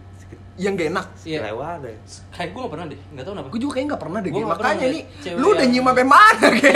yang 0.57 0.73
gak 0.73 0.89
enak. 0.89 1.05
Iya. 1.21 1.39
Lewat 1.45 1.85
deh. 1.85 1.93
Kayak 2.31 2.49
gue 2.49 2.59
gak 2.59 2.73
pernah 2.73 2.85
deh. 2.87 2.99
Gak 3.13 3.23
tau 3.23 3.31
kenapa. 3.31 3.47
Gue 3.47 3.59
juga 3.59 3.71
kayaknya 3.71 3.89
gak 3.89 4.01
pernah 4.01 4.19
deh, 4.19 4.29
Gua 4.29 4.39
nggak 4.39 4.49
makanya 4.49 4.65
pernah 4.73 4.89
nih, 4.89 5.03
cewek 5.21 5.37
lu 5.37 5.47
udah 5.47 5.65
nyium 5.67 5.85
sampai 5.85 6.05
mana, 6.07 6.47
Ge? 6.49 6.71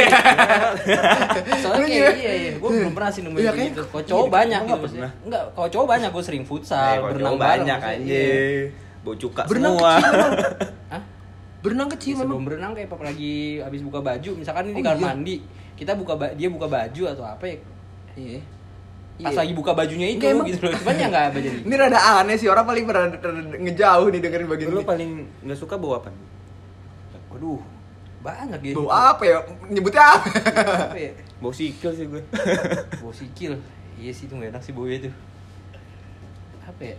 Soalnya 1.58 1.80
Lu 1.82 1.88
kayak 1.90 2.16
iya, 2.16 2.34
iya. 2.38 2.52
Gue 2.56 2.70
belum 2.72 2.94
pernah 2.94 3.10
sih 3.10 3.22
nemuin 3.22 3.36
Iya, 3.36 3.44
kayak 3.44 3.58
kayak- 3.58 3.72
gitu. 3.74 3.84
Kalau 3.84 4.04
cowok 4.06 4.22
iya, 4.22 4.32
banyak 4.32 4.60
gitu 4.62 4.78
pernah. 4.86 5.12
Enggak, 5.24 5.44
kalau 5.52 5.68
cowok 5.68 5.88
banyak 5.90 6.10
gue 6.12 6.24
sering 6.24 6.44
Eh, 6.44 6.48
futsal, 6.48 6.94
kalau 6.94 7.10
berenang 7.10 7.38
banyak 7.38 7.80
aja. 7.82 8.06
iya. 8.06 8.70
Bau 9.02 9.16
cuka 9.18 9.42
Berenang 9.50 9.74
semua. 9.76 9.92
kecil? 9.98 10.14
Berenang 11.62 11.88
Ya, 11.88 11.94
kecil 11.94 12.14
sebelum 12.16 12.30
emang. 12.32 12.46
berenang 12.48 12.72
kayak 12.74 12.88
pas 12.88 13.02
lagi 13.04 13.34
habis 13.60 13.82
buka 13.82 14.00
baju, 14.00 14.32
misalkan 14.36 14.64
ini 14.64 14.74
Oh, 14.74 14.78
di 14.78 14.84
kamar 14.84 14.94
iya. 14.96 15.06
mandi, 15.08 15.36
kita 15.76 15.92
buka 15.94 16.14
dia 16.32 16.50
buka 16.50 16.66
baju 16.66 17.04
atau 17.08 17.24
apa 17.24 17.46
ya? 17.46 17.58
Iya. 18.14 18.40
Pas 19.18 19.30
Iya. 19.30 19.40
lagi 19.44 19.54
buka 19.54 19.72
bajunya 19.74 20.08
itu 20.08 20.18
Nggak, 20.20 20.32
emang- 20.32 20.48
gitu 20.48 20.60
loh. 20.64 20.74
Cuman 20.78 20.96
ya 20.96 21.08
enggak 21.08 21.24
apa 21.28 21.38
jadi. 21.38 21.58
Ini 21.62 21.76
rada 21.76 22.00
aneh 22.18 22.36
sih, 22.36 22.48
orang 22.48 22.66
paling 22.66 22.86
pernah 22.86 23.02
rada 23.06 23.18
ngejauh 23.56 24.08
nih 24.08 24.20
dengerin 24.20 24.48
bagian 24.48 24.68
Lu 24.70 24.82
paling 24.82 25.10
nggak 25.42 25.58
suka 25.58 25.76
bau 25.76 25.94
apa? 25.96 26.10
Waduh, 27.30 27.62
banyak 28.20 28.60
ya. 28.62 28.74
Bau 28.74 28.88
apa 28.88 29.24
ya? 29.24 29.38
Nyebutnya 29.68 30.04
apa? 30.04 30.26
Apa 30.88 30.98
ya? 30.98 31.12
Bau 31.38 31.52
sikil 31.52 31.92
sih 31.92 32.06
gue. 32.06 32.22
Bau 33.02 33.12
sikil. 33.12 33.58
Iya 33.96 34.12
sih 34.12 34.26
itu 34.26 34.34
gak 34.34 34.50
enak 34.50 34.62
sih 34.62 34.72
baunya 34.72 34.98
tuh. 35.02 35.14
Apa 36.64 36.82
ya? 36.84 36.96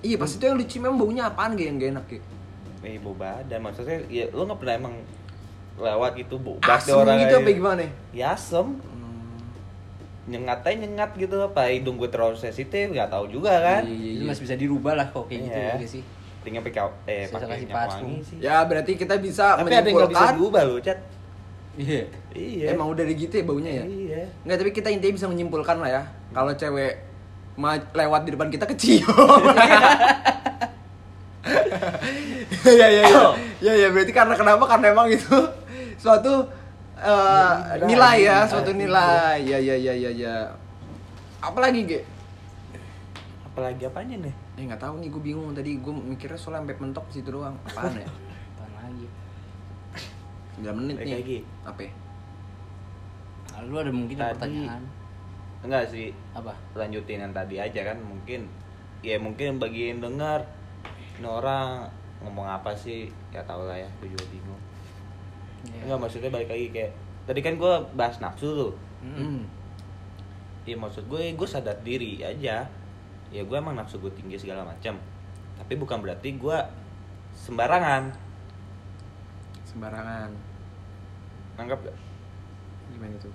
Iya, 0.00 0.16
pas 0.16 0.28
itu 0.28 0.40
yang 0.40 0.54
lu 0.54 0.64
cium 0.64 0.84
emang 0.84 0.98
baunya 0.98 1.24
apaan, 1.24 1.56
Ge, 1.56 1.64
yang 1.64 1.76
gak 1.76 1.90
enak, 1.94 2.04
Ge? 2.06 2.18
eh 2.84 3.00
bau 3.00 3.16
badan 3.16 3.64
maksudnya 3.64 3.96
ya 4.06 4.28
lu 4.28 4.44
nggak 4.44 4.60
pernah 4.60 4.74
emang 4.76 4.94
lewat 5.74 6.20
gitu 6.20 6.36
bau 6.36 6.60
Asem 6.60 7.00
banget 7.00 7.24
gitu 7.24 7.34
apa 7.40 7.50
gimana? 7.50 7.82
ya 8.12 8.36
asem 8.36 8.76
nyengat 10.24 10.60
aja 10.62 10.76
nyengat 10.78 11.10
gitu 11.14 11.36
apa 11.38 11.68
hidung 11.68 11.94
gue 11.94 12.08
terlalu 12.08 12.34
sensitif 12.34 12.88
nggak 12.88 13.08
tahu 13.08 13.28
juga 13.28 13.52
kan 13.58 13.82
Iya, 13.82 14.10
Itu 14.14 14.24
masih 14.24 14.42
bisa 14.42 14.56
dirubah 14.56 14.92
lah 14.94 15.06
kok 15.06 15.26
kayak 15.26 15.40
gitu 15.42 15.58
Iya. 15.58 15.74
ya 15.74 15.88
sih. 15.88 16.02
tinggal 16.40 16.60
pakai 16.62 16.80
eh 17.06 17.24
pakai 17.26 17.64
parfum. 17.66 18.20
sih 18.20 18.36
Ya, 18.38 18.60
berarti 18.62 18.92
kita 18.94 19.16
bisa 19.16 19.54
tapi 19.54 19.68
ada 19.70 19.80
yang 19.82 19.96
nggak 19.98 20.10
bisa 20.10 20.26
diubah 20.32 20.62
loh 20.62 20.78
cat 20.78 20.98
Iya. 21.74 22.02
iya 22.30 22.66
Emang 22.70 22.88
udah 22.88 23.02
gitu 23.02 23.32
ya 23.32 23.42
baunya 23.42 23.72
ya? 23.74 23.84
iya 23.84 24.22
Enggak, 24.40 24.56
tapi 24.58 24.70
kita 24.72 24.88
intinya 24.88 25.14
bisa 25.14 25.26
menyimpulkan 25.26 25.76
lah 25.76 25.90
ya. 25.90 26.02
Kalau 26.30 26.52
cewek 26.52 26.92
ma- 27.54 27.90
lewat 27.92 28.22
di 28.22 28.30
depan 28.30 28.48
kita 28.48 28.64
kecium. 28.64 29.10
ya 32.64 32.86
ya 32.88 33.02
ya. 33.04 33.22
Ya 33.60 33.72
ya 33.74 33.88
berarti 33.88 34.12
karena 34.12 34.34
kenapa? 34.34 34.64
Karena 34.66 34.86
emang 34.90 35.08
itu 35.08 35.36
suatu 35.96 36.46
eh, 37.04 37.52
Nilai. 37.76 37.86
nilai 37.86 38.16
ya, 38.18 38.36
Nilai. 38.38 38.48
suatu 38.48 38.70
nilai. 38.72 39.36
Ya 39.42 39.58
ya 39.58 39.76
ya 39.76 39.92
ya 39.94 40.10
ya. 40.10 40.34
Apalagi, 41.38 41.84
Ge? 41.84 42.00
apalagi 43.44 43.84
apanya 43.84 44.16
nih 44.18 44.34
Eh 44.56 44.62
nggak 44.64 44.80
tahu 44.80 44.98
nih, 44.98 45.08
gue 45.08 45.22
bingung 45.22 45.52
tadi. 45.52 45.76
Gue 45.76 45.92
mikirnya 45.92 46.34
soalnya 46.34 46.64
sampai 46.64 46.76
mentok 46.80 47.06
situ 47.08 47.28
doang. 47.28 47.54
Apaan 47.64 47.94
ya? 47.94 48.06
Apaan 48.54 48.72
lagi? 48.80 49.06
9 50.56 50.70
menit 50.72 50.96
Baik 50.96 51.04
nih. 51.04 51.14
lagi. 51.14 51.38
Apa? 51.62 51.80
ya? 51.80 51.92
Nah, 53.50 53.60
lu 53.62 53.74
ada 53.76 53.90
mungkin 53.90 54.16
Tadi- 54.16 54.30
pertanyaan 54.34 54.82
enggak 55.60 55.88
sih 55.88 56.12
apa? 56.30 56.52
lanjutin 56.74 57.24
yang 57.24 57.32
tadi 57.32 57.56
aja 57.56 57.80
kan 57.86 57.96
mungkin 57.96 58.44
ya 59.00 59.16
mungkin 59.16 59.56
bagi 59.56 59.88
yang 59.88 60.04
dengar 60.04 60.44
ini 61.14 61.24
orang 61.24 61.88
ngomong 62.20 62.44
apa 62.44 62.74
sih 62.74 63.08
ya 63.30 63.40
tau 63.42 63.64
lah 63.64 63.72
ya 63.74 63.88
gue 63.98 64.08
juga 64.08 64.28
bingung 64.28 64.60
Iya. 65.64 65.80
Enggak 65.84 65.98
maksudnya 66.00 66.28
balik 66.28 66.48
lagi 66.48 66.66
kayak 66.70 66.92
tadi 67.24 67.40
kan 67.40 67.54
gue 67.54 67.72
bahas 67.92 68.16
nafsu 68.18 68.48
tuh. 68.50 68.72
Hmm. 69.00 69.44
Iya 70.64 70.76
maksud 70.76 71.04
gue 71.06 71.32
gue 71.32 71.48
sadar 71.48 71.76
diri 71.80 72.20
aja 72.20 72.64
ya 73.28 73.42
gue 73.42 73.56
emang 73.56 73.74
nafsu 73.74 73.98
gue 73.98 74.08
tinggi 74.10 74.38
segala 74.38 74.62
macam 74.62 74.96
tapi 75.54 75.74
bukan 75.74 75.98
berarti 75.98 76.34
gue 76.34 76.58
sembarangan 77.34 78.14
Sembarangan. 79.64 80.30
anggap 81.56 81.78
gak? 81.82 81.96
Gimana 82.90 83.16
tuh? 83.18 83.32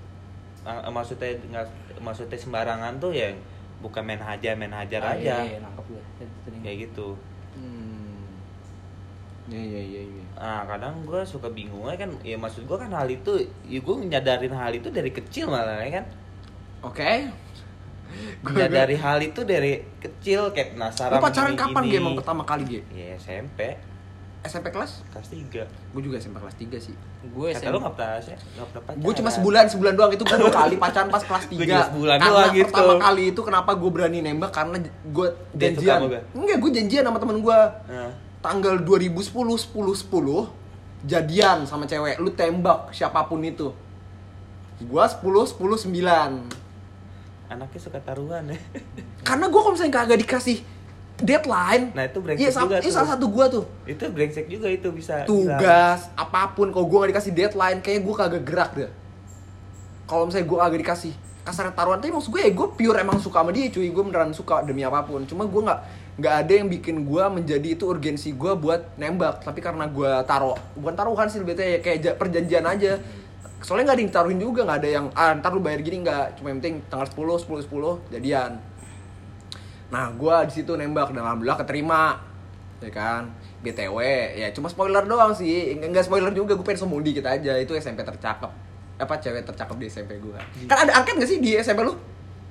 Maksudnya 0.90 1.36
nggak 1.50 1.66
maksudnya 2.00 2.38
sembarangan 2.38 2.94
tuh 2.98 3.12
ya 3.12 3.32
bukan 3.80 4.04
main 4.04 4.20
hajar 4.20 4.56
main 4.56 4.72
hajar 4.72 5.02
Ah, 5.02 5.16
aja 5.16 5.36
iya, 5.40 5.56
iya, 5.56 5.58
nangkep 5.60 5.86
gue 5.88 6.04
kayak 6.64 6.78
gitu 6.88 7.16
Hmm. 7.50 7.99
Iya 9.50 9.58
iya 9.60 9.82
iya 9.84 10.02
iya. 10.04 10.24
Nah 10.36 10.62
kadang 10.64 11.02
gue 11.02 11.22
suka 11.24 11.50
bingungnya 11.50 11.98
kan 11.98 12.10
ya 12.22 12.36
maksud 12.36 12.64
gue 12.64 12.78
kan 12.78 12.90
hal 12.90 13.08
itu 13.08 13.32
ya 13.64 13.80
gue 13.80 13.96
nyadarin 14.06 14.54
hal 14.54 14.72
itu 14.72 14.88
dari 14.88 15.10
kecil 15.10 15.48
malah 15.48 15.80
ya 15.80 16.00
kan 16.00 16.06
Oke. 16.82 17.28
nyadari 18.56 18.96
hal 18.96 19.20
itu 19.20 19.42
dari 19.44 19.74
kecil 20.00 20.50
kayak 20.50 20.74
penasaran 20.74 21.18
Lu 21.18 21.24
pacaran 21.24 21.54
kapan 21.54 21.82
gini. 21.84 21.92
Ge 21.92 22.00
emang 22.00 22.16
pertama 22.16 22.42
kali 22.44 22.64
Ge? 22.66 22.82
ya 22.90 23.14
SMP 23.16 23.78
SMP 24.40 24.72
kelas? 24.72 25.04
kelas 25.10 25.28
3 25.28 25.68
Gue 25.92 26.02
juga 26.02 26.16
SMP 26.16 26.40
kelas 26.40 26.56
3 26.56 26.72
sih. 26.80 26.96
gue 27.20 27.48
kata 27.52 27.68
lu 27.68 27.78
nggak 27.78 27.92
pernah 27.94 28.16
sih 28.18 28.32
nggak 28.32 28.66
pernah 28.66 28.84
pacaran 28.86 29.04
Gue 29.04 29.14
cuma 29.14 29.30
sebulan, 29.30 29.64
sebulan 29.68 29.94
doang 29.94 30.12
itu 30.12 30.24
gue 30.24 30.38
dua 30.40 30.54
kali 30.56 30.76
pacaran 30.78 31.10
pas 31.10 31.20
kelas 31.22 31.46
3 31.46 31.52
Gua 31.52 31.66
juga 31.68 31.86
sebulan 31.86 32.18
Karena 32.18 32.32
doang 32.32 32.54
gitu. 32.54 32.66
pertama 32.66 32.94
kali 32.98 33.24
itu 33.28 33.42
kenapa 33.44 33.72
gue 33.76 33.90
berani 33.92 34.20
nembak 34.22 34.52
karena 34.52 34.78
gue 35.06 35.28
janjian? 35.54 36.00
Enggak, 36.32 36.58
gue 36.58 36.72
janjian 36.72 37.04
sama 37.04 37.18
temen 37.18 37.38
gue 37.40 37.60
Nah, 37.86 38.12
Tanggal 38.40 38.80
2010, 38.80 39.20
10, 39.20 39.76
10 40.08 40.48
Jadian 41.02 41.64
sama 41.64 41.84
cewek, 41.84 42.20
lu 42.20 42.28
tembak 42.30 42.92
siapa 42.92 43.24
pun 43.24 43.40
itu. 43.40 43.72
Gue 44.78 45.00
10, 45.00 45.24
10, 45.48 45.56
9 45.88 46.60
anaknya 47.50 47.80
suka 47.82 47.98
taruhan 47.98 48.46
ya. 48.46 48.60
Karena 49.28 49.48
gue 49.48 49.58
kalau 49.58 49.74
misalnya 49.74 49.96
kagak 49.96 50.20
dikasih 50.22 50.60
deadline 51.18 51.92
Nah, 51.92 52.06
itu 52.06 52.20
brengsek 52.20 52.40
Iya, 52.40 52.52
sa- 52.52 52.62
juga 52.62 52.78
iya 52.78 52.84
tuh. 52.84 52.94
salah 52.94 53.10
satu 53.10 53.26
gue 53.28 53.46
tuh. 53.50 53.64
Itu 53.86 54.04
brengsek 54.08 54.46
juga 54.46 54.68
itu 54.68 54.88
bisa 54.92 55.24
tugas 55.24 56.08
apa 56.14 56.52
pun 56.54 56.70
kalau 56.70 56.86
gue 56.86 56.98
gak 56.98 57.12
dikasih 57.12 57.32
deadline 57.34 57.80
kayak 57.80 58.00
gue 58.02 58.14
kagak 58.14 58.44
gerak 58.44 58.72
deh. 58.74 58.92
Kalau 60.04 60.24
misalnya 60.26 60.46
gue 60.46 60.58
kagak 60.58 60.80
dikasih 60.84 61.14
kasar 61.42 61.74
taruhan 61.74 61.98
tapi 61.98 62.12
maksud 62.12 62.30
gue 62.30 62.40
ya 62.40 62.52
gue 62.52 62.68
pure 62.70 62.98
emang 62.98 63.18
suka 63.18 63.40
sama 63.40 63.50
dia 63.50 63.68
cuy. 63.68 63.88
Gue 63.88 64.04
beneran 64.06 64.30
suka 64.30 64.62
demi 64.62 64.80
apa 64.82 65.02
pun. 65.02 65.24
Cuma 65.24 65.44
gue 65.44 65.62
nggak 65.62 65.80
nggak 66.20 66.36
ada 66.46 66.54
yang 66.54 66.68
bikin 66.68 67.08
gue 67.08 67.24
menjadi 67.32 67.68
itu 67.74 67.88
urgensi 67.88 68.36
gue 68.36 68.52
buat 68.54 68.94
nembak 68.96 69.42
tapi 69.42 69.64
karena 69.64 69.88
gue 69.88 70.12
taruh 70.28 70.60
bukan 70.76 70.94
taruhan 70.94 71.26
sih 71.26 71.40
lebih 71.40 71.56
ya 71.56 71.80
kayak 71.80 72.00
ja- 72.04 72.16
perjanjian 72.16 72.66
aja 72.68 73.00
soalnya 73.60 73.92
nggak 73.92 73.98
ada 73.98 74.04
yang 74.04 74.14
taruhin 74.14 74.40
juga 74.40 74.62
nggak 74.64 74.80
ada 74.84 74.90
yang 74.90 75.06
ah 75.14 75.32
ntar 75.36 75.52
lu 75.52 75.60
bayar 75.60 75.80
gini 75.80 76.04
nggak 76.04 76.40
cuma 76.40 76.52
yang 76.52 76.60
penting 76.60 76.76
tanggal 76.88 77.08
10 77.08 77.40
10 77.48 77.72
10 77.72 78.12
jadian 78.12 78.52
Nah, 79.90 80.14
gua 80.14 80.46
di 80.46 80.54
situ 80.54 80.78
nembak 80.78 81.10
dan 81.10 81.26
alhamdulillah 81.26 81.58
keterima. 81.58 82.22
Ya 82.78 82.94
kan? 82.94 83.34
BTW, 83.60 83.98
ya 84.38 84.48
cuma 84.54 84.70
spoiler 84.70 85.04
doang 85.04 85.34
sih. 85.34 85.76
Enggak 85.76 86.06
spoiler 86.06 86.32
juga, 86.32 86.54
gue 86.54 86.64
pengen 86.64 86.80
sombong 86.80 87.02
dikit 87.02 87.26
aja. 87.26 87.58
Itu 87.58 87.74
SMP 87.74 88.06
tercakep. 88.06 88.48
Apa 88.96 89.14
cewek 89.18 89.44
tercakep 89.44 89.76
di 89.76 89.86
SMP 89.90 90.16
gua. 90.22 90.38
Kan 90.70 90.88
ada 90.88 90.94
angket 90.94 91.18
gak 91.18 91.26
sih 91.28 91.42
di 91.42 91.58
SMP 91.58 91.82
lu? 91.82 91.98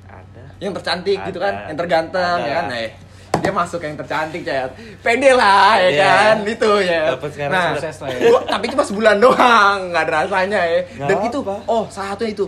ada 0.04 0.44
Yang 0.58 0.82
tercantik 0.82 1.18
gitu 1.22 1.38
kan, 1.38 1.54
Ada. 1.54 1.66
yang 1.70 1.78
terganteng 1.78 2.36
Ada. 2.36 2.44
ya 2.44 2.52
kan. 2.58 2.64
Nah, 2.66 2.78
eh, 2.82 2.90
dia 3.38 3.50
masuk 3.50 3.80
yang 3.80 3.94
tercantik, 3.94 4.42
Cet. 4.42 4.70
Pede 4.98 5.30
lah 5.32 5.76
ya 5.76 5.88
Iya. 5.88 6.04
kan, 6.04 6.36
itu 6.44 6.70
ya. 6.80 7.02
Dapat 7.12 7.30
sekarang 7.30 7.52
Nah, 7.52 7.68
sukses 7.72 7.96
lah 7.98 8.08
ya. 8.08 8.20
gua- 8.24 8.44
tapi 8.46 8.64
cuma 8.68 8.82
sebulan 8.82 9.16
doang, 9.16 9.76
nggak 9.88 10.02
ada 10.02 10.12
rasanya 10.22 10.60
ya. 10.60 10.80
Dan 11.00 11.16
itu, 11.22 11.38
apa. 11.40 11.56
oh 11.64 11.84
salah 11.88 12.12
satunya 12.12 12.32
itu. 12.32 12.46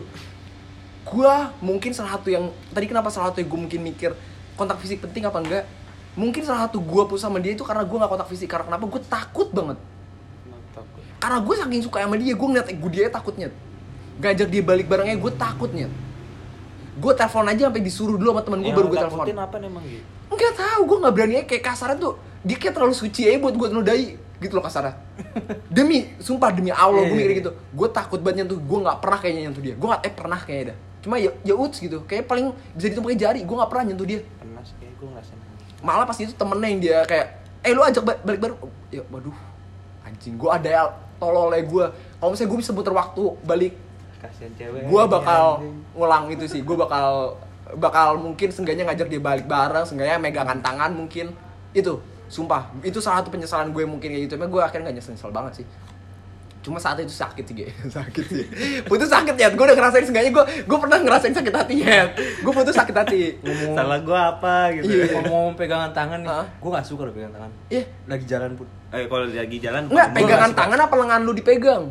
Gua 1.03 1.35
mungkin 1.59 1.91
salah 1.91 2.15
satu 2.15 2.29
yang 2.29 2.45
tadi 2.69 2.87
kenapa 2.87 3.09
salah 3.09 3.29
satu 3.29 3.39
yang 3.39 3.49
gue 3.49 3.61
mungkin 3.61 3.81
mikir 3.81 4.11
kontak 4.55 4.79
fisik 4.79 5.01
penting 5.01 5.25
apa 5.25 5.39
enggak? 5.39 5.65
Mungkin 6.13 6.43
salah 6.43 6.65
satu 6.65 6.79
gua 6.79 7.05
putus 7.05 7.21
sama 7.21 7.39
dia 7.39 7.51
itu 7.51 7.63
karena 7.63 7.83
gua 7.83 7.99
nggak 8.01 8.13
kontak 8.13 8.29
fisik 8.29 8.47
karena 8.47 8.67
kenapa? 8.69 8.85
Gue 8.87 9.03
takut 9.03 9.49
banget. 9.51 9.79
takut 10.71 11.01
Karena 11.19 11.39
gue 11.39 11.55
saking 11.57 11.83
suka 11.83 11.99
sama 12.01 12.15
dia, 12.15 12.33
gue 12.33 12.47
ngeliat 12.47 12.67
gue 12.69 12.91
dia 12.91 13.09
takutnya. 13.09 13.49
Ngajak 14.17 14.49
dia 14.49 14.63
balik 14.63 14.87
barengnya, 14.87 15.17
gue 15.17 15.33
takutnya. 15.35 15.87
Gue 16.93 17.13
telepon 17.13 17.45
aja 17.45 17.63
sampai 17.67 17.81
disuruh 17.81 18.17
dulu 18.17 18.29
sama 18.33 18.43
temen 18.43 18.59
gue 18.61 18.73
baru 18.73 18.89
gue 18.89 18.99
telepon. 18.99 19.19
takutin 19.21 19.39
apa 19.39 19.57
emang 19.59 19.85
gitu 19.85 20.03
Enggak 20.31 20.53
tahu, 20.55 20.81
gue 20.87 20.99
nggak 21.01 21.13
berani 21.13 21.35
kayak 21.43 21.63
kasarnya 21.65 21.97
tuh. 21.97 22.15
Dia 22.41 22.57
kayak 22.57 22.73
terlalu 22.73 22.95
suci 22.95 23.21
aja 23.25 23.37
buat 23.37 23.53
gue 23.53 23.67
nodai 23.69 24.05
gitu 24.17 24.53
loh 24.53 24.63
kasarnya. 24.63 24.95
demi, 25.69 26.11
sumpah 26.17 26.51
demi 26.51 26.71
Allah 26.71 27.03
gue 27.03 27.13
Iya, 27.13 27.19
mikir 27.19 27.31
iya. 27.31 27.39
gitu. 27.39 27.51
Gue 27.71 27.89
takut 27.89 28.19
banget 28.19 28.43
nyentuh, 28.43 28.57
gue 28.57 28.79
nggak 28.81 28.99
pernah 28.99 29.19
kayaknya 29.19 29.41
nyentuh 29.45 29.61
dia. 29.61 29.75
Gue 29.75 29.89
nggak 29.91 30.03
eh 30.03 30.13
pernah 30.13 30.39
kayaknya 30.39 30.65
dah. 30.67 30.77
Cuma 31.01 31.15
ya 31.17 31.31
ya 31.43 31.55
uts 31.55 31.77
gitu. 31.77 31.99
Kayak 32.05 32.25
paling 32.25 32.47
bisa 32.73 32.87
dihitung 32.87 33.05
pakai 33.05 33.19
jari. 33.19 33.41
Gue 33.43 33.55
nggak 33.55 33.69
pernah 33.69 33.85
nyentuh 33.85 34.07
dia. 34.07 34.21
pernah 34.35 34.63
sih 34.63 34.75
kayak 34.77 34.95
gue 34.97 35.09
ngerasain 35.09 35.39
Malah 35.81 36.05
pas 36.05 36.17
itu 36.17 36.33
temennya 36.33 36.69
yang 36.69 36.81
dia 36.81 36.99
kayak, 37.05 37.27
eh 37.61 37.73
lu 37.73 37.81
ajak 37.81 38.03
ba- 38.03 38.21
balik 38.23 38.41
bareng. 38.41 38.59
Ya 38.89 39.03
waduh, 39.07 39.37
anjing 40.03 40.35
gue 40.37 40.49
ada 40.49 40.69
ya 40.69 40.83
tololnya 41.17 41.61
gue. 41.61 41.85
Kalau 42.17 42.31
misalnya 42.31 42.49
gue 42.49 42.59
bisa 42.61 42.73
puter 42.73 42.93
waktu 42.93 43.23
balik 43.43 43.75
kasihan 44.21 44.53
cewek. 44.55 44.85
Gue 44.87 45.03
bakal 45.05 45.45
anjing. 45.59 45.75
ngulang 45.97 46.25
itu 46.29 46.45
sih. 46.47 46.61
Gue 46.61 46.77
bakal 46.77 47.35
bakal 47.75 48.19
mungkin 48.19 48.49
seenggaknya 48.51 48.85
ngajak 48.85 49.09
dia 49.09 49.19
balik 49.19 49.47
bareng 49.47 49.83
seenggaknya 49.83 50.21
megangan 50.21 50.61
tangan 50.61 50.93
mungkin. 50.93 51.33
Itu 51.73 51.99
sumpah. 52.27 52.71
Itu 52.81 53.01
salah 53.01 53.25
satu 53.25 53.31
penyesalan 53.31 53.73
gue 53.73 53.83
mungkin 53.83 54.09
kayak 54.09 54.23
gitu. 54.27 54.35
Tapi 54.37 54.47
gue 54.47 54.63
akhirnya 54.63 54.91
gak 54.91 54.97
nyesel 54.97 55.13
nyesel 55.15 55.31
banget 55.31 55.63
sih. 55.63 55.67
Cuma 56.61 56.77
saat 56.77 57.01
itu 57.01 57.09
sakit 57.09 57.41
sih 57.41 57.55
Ge. 57.57 57.67
sakit 57.97 58.25
sih. 58.29 58.45
Putus 58.85 59.09
sakit 59.09 59.33
ya 59.33 59.49
gue 59.49 59.65
udah 59.65 59.73
ngerasain 59.73 60.05
seenggaknya 60.05 60.29
gue 60.29 60.45
gue 60.69 60.79
pernah 60.79 60.99
ngerasain 61.01 61.33
sakit 61.33 61.55
hati 61.57 61.75
ya 61.81 62.13
gue 62.15 62.53
putus 62.53 62.77
sakit 62.77 62.93
hati. 62.93 63.41
Ngomong 63.41 63.73
salah 63.81 63.99
gue 63.99 64.19
apa 64.19 64.57
gitu 64.77 64.93
Iya. 64.93 65.05
ngomong 65.25 65.57
pegangan 65.57 65.89
tangan 65.97 66.21
nih. 66.21 66.29
Hah? 66.29 66.47
gue 66.53 66.71
gak 66.71 66.85
suka 66.85 67.09
lo 67.09 67.13
pegangan 67.17 67.41
tangan. 67.41 67.51
Iya. 67.73 67.85
Lagi 68.05 68.25
jalan 68.29 68.51
pun. 68.61 68.67
Eh 68.93 69.09
kalau 69.09 69.25
lagi 69.25 69.57
jalan 69.57 69.83
pegangan 69.89 70.13
nggak 70.21 70.51
suka. 70.53 70.59
tangan 70.61 70.79
apa 70.85 70.95
lengan 71.01 71.21
lu 71.25 71.33
dipegang 71.33 71.85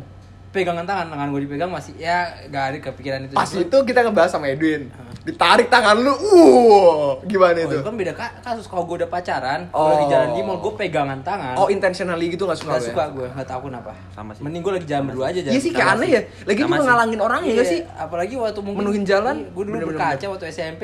pegangan 0.50 0.82
tangan 0.82 1.06
tangan 1.08 1.30
gue 1.30 1.40
dipegang 1.46 1.70
masih 1.70 1.94
ya 1.94 2.26
gak 2.46 2.64
ada 2.68 2.78
kepikiran 2.82 3.22
itu 3.22 3.34
pas 3.34 3.46
itu 3.46 3.76
kita 3.86 4.02
ngebahas 4.02 4.30
sama 4.30 4.46
Edwin 4.46 4.90
ditarik 5.20 5.68
tangan 5.68 5.94
lu 5.94 6.10
uh 6.10 7.20
gimana 7.22 7.54
Oh, 7.54 7.68
itu 7.68 7.76
itu 7.76 7.84
kan 7.84 7.94
beda 7.94 8.12
ka- 8.12 8.34
kasus 8.40 8.64
kalau 8.64 8.82
gue 8.82 8.98
udah 8.98 9.06
pacaran, 9.06 9.68
Oh. 9.68 9.84
kalau 9.84 9.92
lagi 9.94 10.06
jalan 10.08 10.28
di 10.32 10.40
mall 10.40 10.58
gue 10.58 10.72
pegangan 10.74 11.20
tangan. 11.20 11.54
oh 11.54 11.68
intentionally 11.68 12.26
gitu 12.26 12.48
gak 12.48 12.56
suka 12.56 12.72
Gak 12.72 12.80
lu 12.80 12.82
ya? 12.82 12.90
suka 12.90 13.04
gue, 13.12 13.26
gak 13.30 13.46
tau 13.46 13.60
kenapa. 13.60 13.92
Sama 14.10 14.32
sih. 14.32 14.40
Mending 14.40 14.62
gue 14.64 14.72
lagi 14.74 14.86
jalan 14.88 15.04
berdua 15.06 15.24
aja 15.28 15.40
jalan. 15.40 15.52
Iya 15.52 15.60
sih 15.60 15.70
kayak 15.70 15.90
aneh 15.92 16.08
ya. 16.08 16.20
Lagi 16.42 16.58
juga 16.58 16.80
ngalangin 16.80 17.20
orang 17.20 17.40
ya 17.40 17.46
Iya, 17.46 17.54
gak 17.54 17.68
sih? 17.68 17.80
Apalagi 17.94 18.34
waktu 18.34 18.60
mungkin 18.64 18.80
Menuhin 18.80 19.04
jalan? 19.04 19.36
Gue 19.52 19.64
dulu 19.68 19.76
berkaca 19.92 20.24
waktu 20.26 20.44
SMP. 20.48 20.82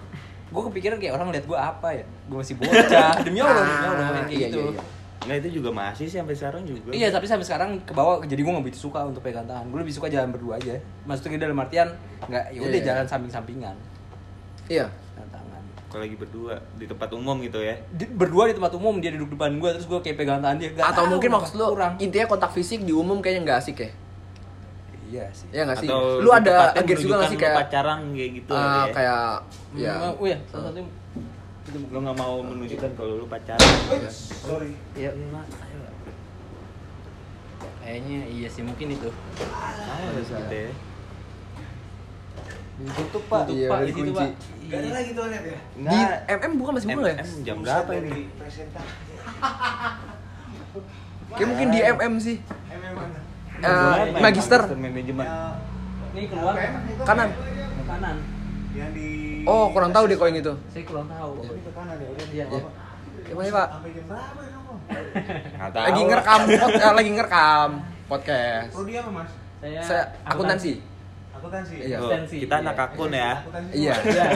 gue 0.54 0.62
kepikiran 0.70 0.96
kayak 0.96 1.12
orang 1.12 1.28
lihat 1.34 1.44
gue 1.44 1.58
apa 1.58 1.88
ya? 1.90 2.04
Gue 2.30 2.36
masih 2.38 2.54
bocah. 2.54 3.12
Demi 3.26 3.38
Allah, 3.42 3.64
demi 3.66 3.86
Allah 3.88 4.06
yang 4.14 4.28
kayak 4.30 4.38
iya, 4.38 4.48
gitu. 4.48 4.62
Nggak 5.22 5.36
itu 5.38 5.48
juga 5.56 5.70
masih 5.70 6.04
sih 6.04 6.18
sampai 6.18 6.34
sekarang 6.34 6.62
juga 6.62 6.90
Iya, 6.90 7.08
tapi 7.08 7.24
sampai 7.24 7.42
sekarang 7.42 7.70
ke 7.80 7.92
bawah 7.92 8.20
jadi 8.20 8.38
gue 8.38 8.52
gak 8.52 8.64
begitu 8.64 8.80
suka 8.82 9.02
untuk 9.02 9.20
pegang 9.20 9.44
tangan. 9.44 9.66
Gue 9.66 9.80
lebih 9.80 9.92
suka 9.92 10.06
jalan 10.06 10.30
berdua 10.30 10.58
aja. 10.58 10.74
Maksudnya 11.02 11.38
dalam 11.40 11.56
artian 11.56 11.88
nggak 12.24 12.44
ya 12.50 12.60
udah 12.60 12.72
Iya. 12.72 12.84
jalan 12.84 13.04
samping-sampingan. 13.06 13.76
Iya. 14.66 14.86
Pegang 14.88 15.30
tangan. 15.30 15.62
kalau 15.86 16.02
lagi 16.02 16.16
berdua 16.16 16.54
di 16.74 16.88
tempat 16.88 17.12
umum 17.12 17.36
gitu 17.38 17.60
ya 17.60 17.76
Di- 17.92 18.08
berdua 18.08 18.48
di 18.48 18.56
tempat 18.56 18.72
umum 18.72 18.96
dia 18.96 19.12
duduk 19.12 19.36
depan 19.36 19.52
gue 19.54 19.70
terus 19.70 19.84
gue 19.84 20.00
kayak 20.00 20.16
pegang 20.16 20.40
tangan 20.40 20.56
dia. 20.56 20.70
Nggak 20.70 20.88
Atau 20.88 20.96
tahu 20.98 21.12
mungkin 21.12 21.30
maksud 21.30 21.54
lu 21.54 21.66
kurang. 21.70 21.92
intinya 21.98 22.26
kontak 22.26 22.50
fisik 22.50 22.80
di 22.80 22.90
umum 22.90 23.20
kayaknya 23.20 23.40
nggak 23.44 23.58
asik 23.60 23.76
ya? 23.78 23.90
Iya 25.06 25.24
sih. 25.30 25.46
Iya 25.52 25.62
nggak 25.68 25.78
sih? 25.78 25.88
atau 25.88 26.02
Lu 26.18 26.30
ada 26.30 26.72
agensi 26.72 27.04
juga 27.04 27.20
nggak 27.20 27.28
sih 27.28 27.38
kayak 27.38 27.56
pacaran 27.60 27.98
kayak 28.10 28.30
gitu 28.34 28.50
ah, 28.50 28.56
ada 28.56 28.80
ya? 28.80 28.84
kayak 28.90 29.20
ya 29.72 29.92
oh 30.10 30.24
iya, 30.24 30.38
salah 30.48 30.64
satu 30.66 30.80
lu 31.64 31.98
nggak 32.00 32.16
mau 32.16 32.42
menunjukkan 32.42 32.90
kalau 32.92 33.14
lu 33.16 33.26
pacaran 33.26 33.62
Iya, 34.92 35.10
Mak. 35.30 35.46
Ayo. 35.46 35.80
Kayaknya 37.78 38.18
iya 38.26 38.48
sih 38.50 38.62
mungkin 38.62 38.86
itu. 38.90 39.08
sama 39.08 40.10
Bisa. 40.12 40.36
gitu 40.40 40.56
ya 40.58 40.70
Tutup 42.82 43.22
Pak, 43.30 43.46
Iya, 43.46 43.68
Pak 43.70 43.78
udah 43.78 43.86
di 43.86 43.92
situ. 43.94 44.10
Pak. 44.12 44.30
Gak 44.64 44.78
ada 44.80 44.90
lagi 44.90 45.10
tuh 45.12 45.24
net 45.28 45.44
ya? 45.44 45.58
di 45.76 45.80
Nggak, 45.84 46.18
MM 46.34 46.52
bukan 46.56 46.72
masih 46.74 46.88
ya? 47.04 47.14
MM 47.14 47.38
jam 47.42 47.56
berapa 47.60 47.90
ini 47.94 48.10
Presentasi. 48.34 49.12
Kayak 51.30 51.48
mungkin 51.48 51.68
di 51.68 51.80
MM 51.80 52.14
sih. 52.18 52.36
MM 52.42 52.92
mana? 52.92 53.18
Eh, 53.62 53.94
magister. 54.18 54.62
manajemen 54.66 55.22
Ya, 55.22 55.54
Ini 56.12 56.22
keluar 56.26 56.54
Kanan. 57.06 57.30
ke 57.30 57.82
kanan. 57.86 58.16
Yang 58.72 58.90
di 58.92 59.10
Oh 59.42 59.64
kurang 59.74 59.90
tahu 59.90 60.04
deh 60.06 60.16
kalau 60.16 60.30
yang 60.30 60.40
itu. 60.40 60.54
Saya 60.70 60.84
kurang 60.86 61.06
tahu. 61.10 61.30
Oh, 61.34 61.44
ini 61.50 61.62
ke 61.66 61.70
kanan 61.74 61.96
ya, 61.98 62.08
udah. 62.08 62.26
Iya. 62.30 62.44
Apa? 62.46 62.70
Gimana 63.22 63.48
Pak? 63.50 63.68
Sampai 63.72 63.90
jam 63.94 64.04
berapa 64.06 64.40
ya 64.42 64.62
nggak 64.92 65.70
tahu 65.72 65.84
Lagi 65.86 66.00
ngerekam 66.04 66.40
pod, 66.48 66.70
eh, 66.74 66.92
lagi 66.92 67.10
ngerekam 67.14 67.70
podcast. 68.10 68.72
Prodi 68.74 68.92
apa 68.98 69.10
mas? 69.10 69.30
Saya, 69.62 69.80
Saya 69.82 70.02
akuntansi. 70.26 70.72
Akuntansi. 71.32 71.74
Iya. 71.80 71.96
Absensi, 72.02 72.36
kita 72.44 72.54
iya. 72.58 72.62
anak 72.66 72.76
akun 72.78 73.12
ya 73.14 73.30
Akuntansi. 73.40 73.72
Iya. 73.78 73.94
Iya. 74.02 74.28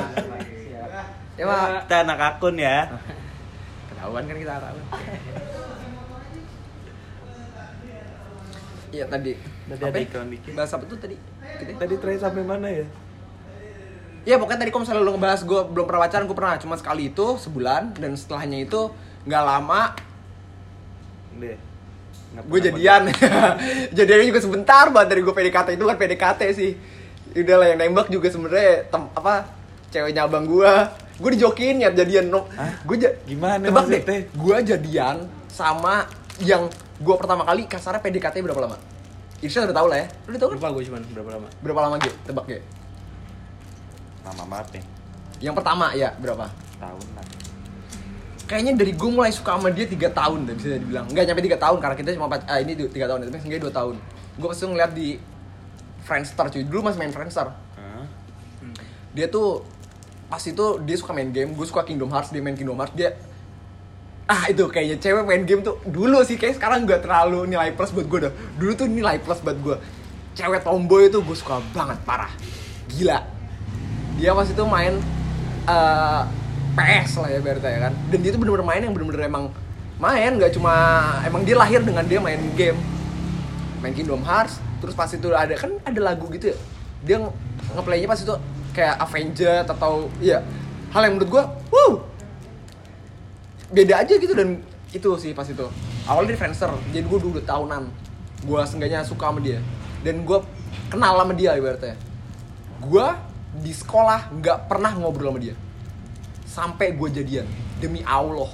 Ya 1.36 1.44
Pak. 1.44 1.68
kita 1.84 1.96
anak 2.08 2.18
akun 2.22 2.56
ya 2.56 2.76
Ketahuan 3.90 4.22
kan 4.24 4.36
kita 4.38 4.54
tahu. 4.56 4.78
Iya 8.94 9.04
tadi. 9.10 9.32
Tadi 9.66 9.82
Apa 9.82 9.90
ada 9.92 9.98
ya? 9.98 10.06
iklan 10.06 10.28
dikit. 10.30 10.52
Bahas 10.56 10.72
apa 10.72 10.84
tuh 10.86 10.98
tadi? 10.98 11.16
Ya? 11.42 11.74
tadi 11.76 11.94
terakhir 11.96 12.20
sampai 12.22 12.44
mana 12.44 12.68
ya 12.68 12.86
Ya 14.26 14.36
pokoknya 14.36 14.58
tadi 14.58 14.70
kalau 14.70 14.82
misalnya 14.82 15.00
lu 15.00 15.14
ngebahas 15.14 15.40
gue 15.40 15.60
belum 15.70 15.86
pernah 15.86 16.02
pacaran, 16.02 16.24
gue 16.26 16.34
pernah. 16.34 16.54
Cuma 16.58 16.74
sekali 16.74 17.08
itu 17.08 17.38
sebulan 17.38 17.94
dan 17.94 18.12
setelahnya 18.12 18.58
itu 18.60 18.90
nggak 19.22 19.42
lama 19.42 19.94
deh. 21.36 21.56
Gue 22.42 22.58
jadian. 22.60 23.06
jadiannya 23.96 24.26
juga 24.26 24.40
sebentar 24.42 24.90
banget 24.90 25.08
dari 25.08 25.20
gue 25.22 25.30
PDKT 25.30 25.68
itu 25.72 25.84
kan 25.84 25.96
PDKT 25.96 26.40
sih. 26.52 26.72
Udah 27.32 27.56
lah 27.56 27.66
yang 27.68 27.78
nembak 27.78 28.08
juga 28.08 28.26
sebenarnya 28.26 28.88
tem- 28.88 29.12
apa 29.12 29.46
ceweknya 29.86 30.26
abang 30.26 30.44
gue 30.44 30.72
gue 31.16 31.30
dijokin 31.32 31.80
ya 31.80 31.88
jadian 31.88 32.28
no 32.28 32.44
gue 32.84 32.96
ja- 32.98 33.16
Gimana 33.24 33.62
tebak 33.62 33.88
deh. 33.88 34.28
gue 34.28 34.56
jadian 34.66 35.24
sama 35.46 36.04
yang 36.36 36.68
gue 36.96 37.14
pertama 37.16 37.40
kali 37.42 37.64
kasarnya 37.64 38.00
PDKT 38.00 38.42
berapa 38.42 38.58
lama? 38.58 38.76
Irsyad 39.38 39.68
udah 39.68 39.76
tau 39.76 39.86
lah 39.86 39.98
ya. 40.00 40.06
Lu 40.24 40.32
udah 40.32 40.40
tau 40.40 40.48
kan? 40.48 40.56
Lupa 40.56 40.68
gue 40.72 40.82
cuman 40.88 41.02
berapa 41.14 41.30
lama. 41.30 41.46
Berapa 41.60 41.80
lama 41.82 41.96
Ge? 41.96 42.12
tebak 42.24 42.44
Ge? 42.46 42.58
Lama 44.26 44.44
banget 44.50 44.82
nih. 44.82 44.84
yang 45.36 45.54
pertama 45.54 45.92
ya 45.94 46.10
berapa? 46.18 46.50
Tahun 46.80 47.06
lah. 47.14 47.26
kayaknya 48.46 48.78
dari 48.78 48.94
gue 48.94 49.10
mulai 49.10 49.34
suka 49.34 49.58
sama 49.58 49.74
dia 49.74 49.90
tiga 49.90 50.06
tahun 50.10 50.46
deh 50.46 50.54
bisa 50.54 50.78
dibilang. 50.78 51.06
Nggak 51.10 51.24
nyampe 51.30 51.42
tiga 51.42 51.58
tahun 51.58 51.78
karena 51.82 51.96
kita 51.98 52.08
cuma 52.14 52.26
ah, 52.30 52.58
ini 52.62 52.72
tiga 52.90 53.06
tahun. 53.10 53.26
Tapi 53.26 53.42
seenggaknya 53.42 53.62
dua 53.66 53.74
tahun. 53.74 53.94
Gue 54.38 54.48
pasti 54.50 54.64
ngeliat 54.66 54.92
di 54.94 55.08
Friendster 56.06 56.46
cuy. 56.50 56.62
Dulu 56.62 56.80
masih 56.86 56.98
main 57.02 57.12
Friendster. 57.14 57.50
Hah? 57.50 58.06
dia 59.16 59.26
tuh 59.26 59.66
pas 60.30 60.42
itu 60.42 60.66
dia 60.86 60.96
suka 60.96 61.10
main 61.10 61.30
game. 61.34 61.58
Gue 61.58 61.66
suka 61.66 61.82
Kingdom 61.82 62.10
Hearts 62.10 62.30
dia 62.30 62.38
main 62.38 62.54
Kingdom 62.54 62.78
Hearts. 62.78 62.94
Dia 62.94 63.18
ah 64.26 64.46
itu 64.50 64.66
kayaknya 64.70 64.98
cewek 65.02 65.22
main 65.26 65.42
game 65.42 65.66
tuh 65.66 65.82
dulu 65.82 66.22
sih. 66.22 66.38
Kayak 66.38 66.62
sekarang 66.62 66.86
gak 66.86 67.02
terlalu 67.02 67.50
nilai 67.50 67.74
plus 67.74 67.90
buat 67.90 68.06
gue 68.06 68.30
dah. 68.30 68.32
Dulu 68.56 68.72
tuh 68.78 68.86
nilai 68.86 69.18
plus 69.18 69.42
buat 69.42 69.58
gue 69.58 69.76
cewek 70.38 70.62
tomboy 70.62 71.10
itu 71.10 71.18
gue 71.18 71.36
suka 71.36 71.58
banget 71.74 71.98
parah. 72.06 72.30
Gila 72.94 73.35
dia 74.16 74.32
pas 74.32 74.48
itu 74.48 74.62
main 74.64 74.94
eh, 75.68 76.22
PS 76.76 77.24
lah 77.24 77.28
ya 77.32 77.38
berarti 77.40 77.68
ya 77.68 77.80
kan? 77.88 77.92
Dan 78.12 78.18
dia 78.20 78.30
tuh 78.32 78.40
bener-bener 78.40 78.66
main 78.66 78.80
yang 78.84 78.92
bener-bener 78.92 79.22
emang 79.28 79.44
main 79.96 80.36
gak 80.36 80.52
cuma 80.52 80.74
emang 81.24 81.40
dia 81.44 81.56
lahir 81.56 81.80
dengan 81.80 82.04
dia 82.04 82.20
main 82.20 82.40
game. 82.52 82.76
Main 83.80 83.92
Kingdom 83.92 84.24
Hearts 84.24 84.60
terus 84.80 84.92
pas 84.92 85.08
itu 85.08 85.32
ada 85.32 85.56
kan 85.56 85.72
ada 85.84 86.00
lagu 86.00 86.28
gitu 86.32 86.52
ya? 86.52 86.56
Dia 87.04 87.16
nge- 87.24 87.36
ngeplaynya 87.76 88.08
pas 88.08 88.20
itu 88.20 88.34
kayak 88.76 88.96
Avengers 89.00 89.68
atau 89.72 90.12
ya 90.20 90.44
hal 90.92 91.00
yang 91.08 91.16
menurut 91.16 91.30
gua 91.32 91.44
wow 91.72 91.92
beda 93.72 94.04
aja 94.04 94.14
gitu 94.20 94.32
dan 94.36 94.60
itu 94.92 95.10
sih 95.20 95.32
pas 95.32 95.48
itu. 95.48 95.64
Awalnya 96.06 96.36
di 96.36 96.38
Friendster 96.38 96.70
jadi 96.92 97.04
gua 97.08 97.18
udah 97.20 97.44
tahunan. 97.44 97.82
Gua 98.44 98.68
seenggaknya 98.68 99.00
suka 99.00 99.32
sama 99.32 99.40
dia. 99.40 99.64
Dan 100.04 100.28
gua 100.28 100.44
kenal 100.92 101.16
sama 101.16 101.32
dia 101.32 101.56
ibaratnya. 101.56 101.96
Gua 102.84 103.16
di 103.60 103.72
sekolah 103.72 104.32
nggak 104.32 104.68
pernah 104.68 104.92
ngobrol 104.96 105.32
sama 105.32 105.40
dia. 105.40 105.54
Sampai 106.46 106.96
gue 106.96 107.08
jadian 107.12 107.46
demi 107.80 108.00
Allah. 108.04 108.48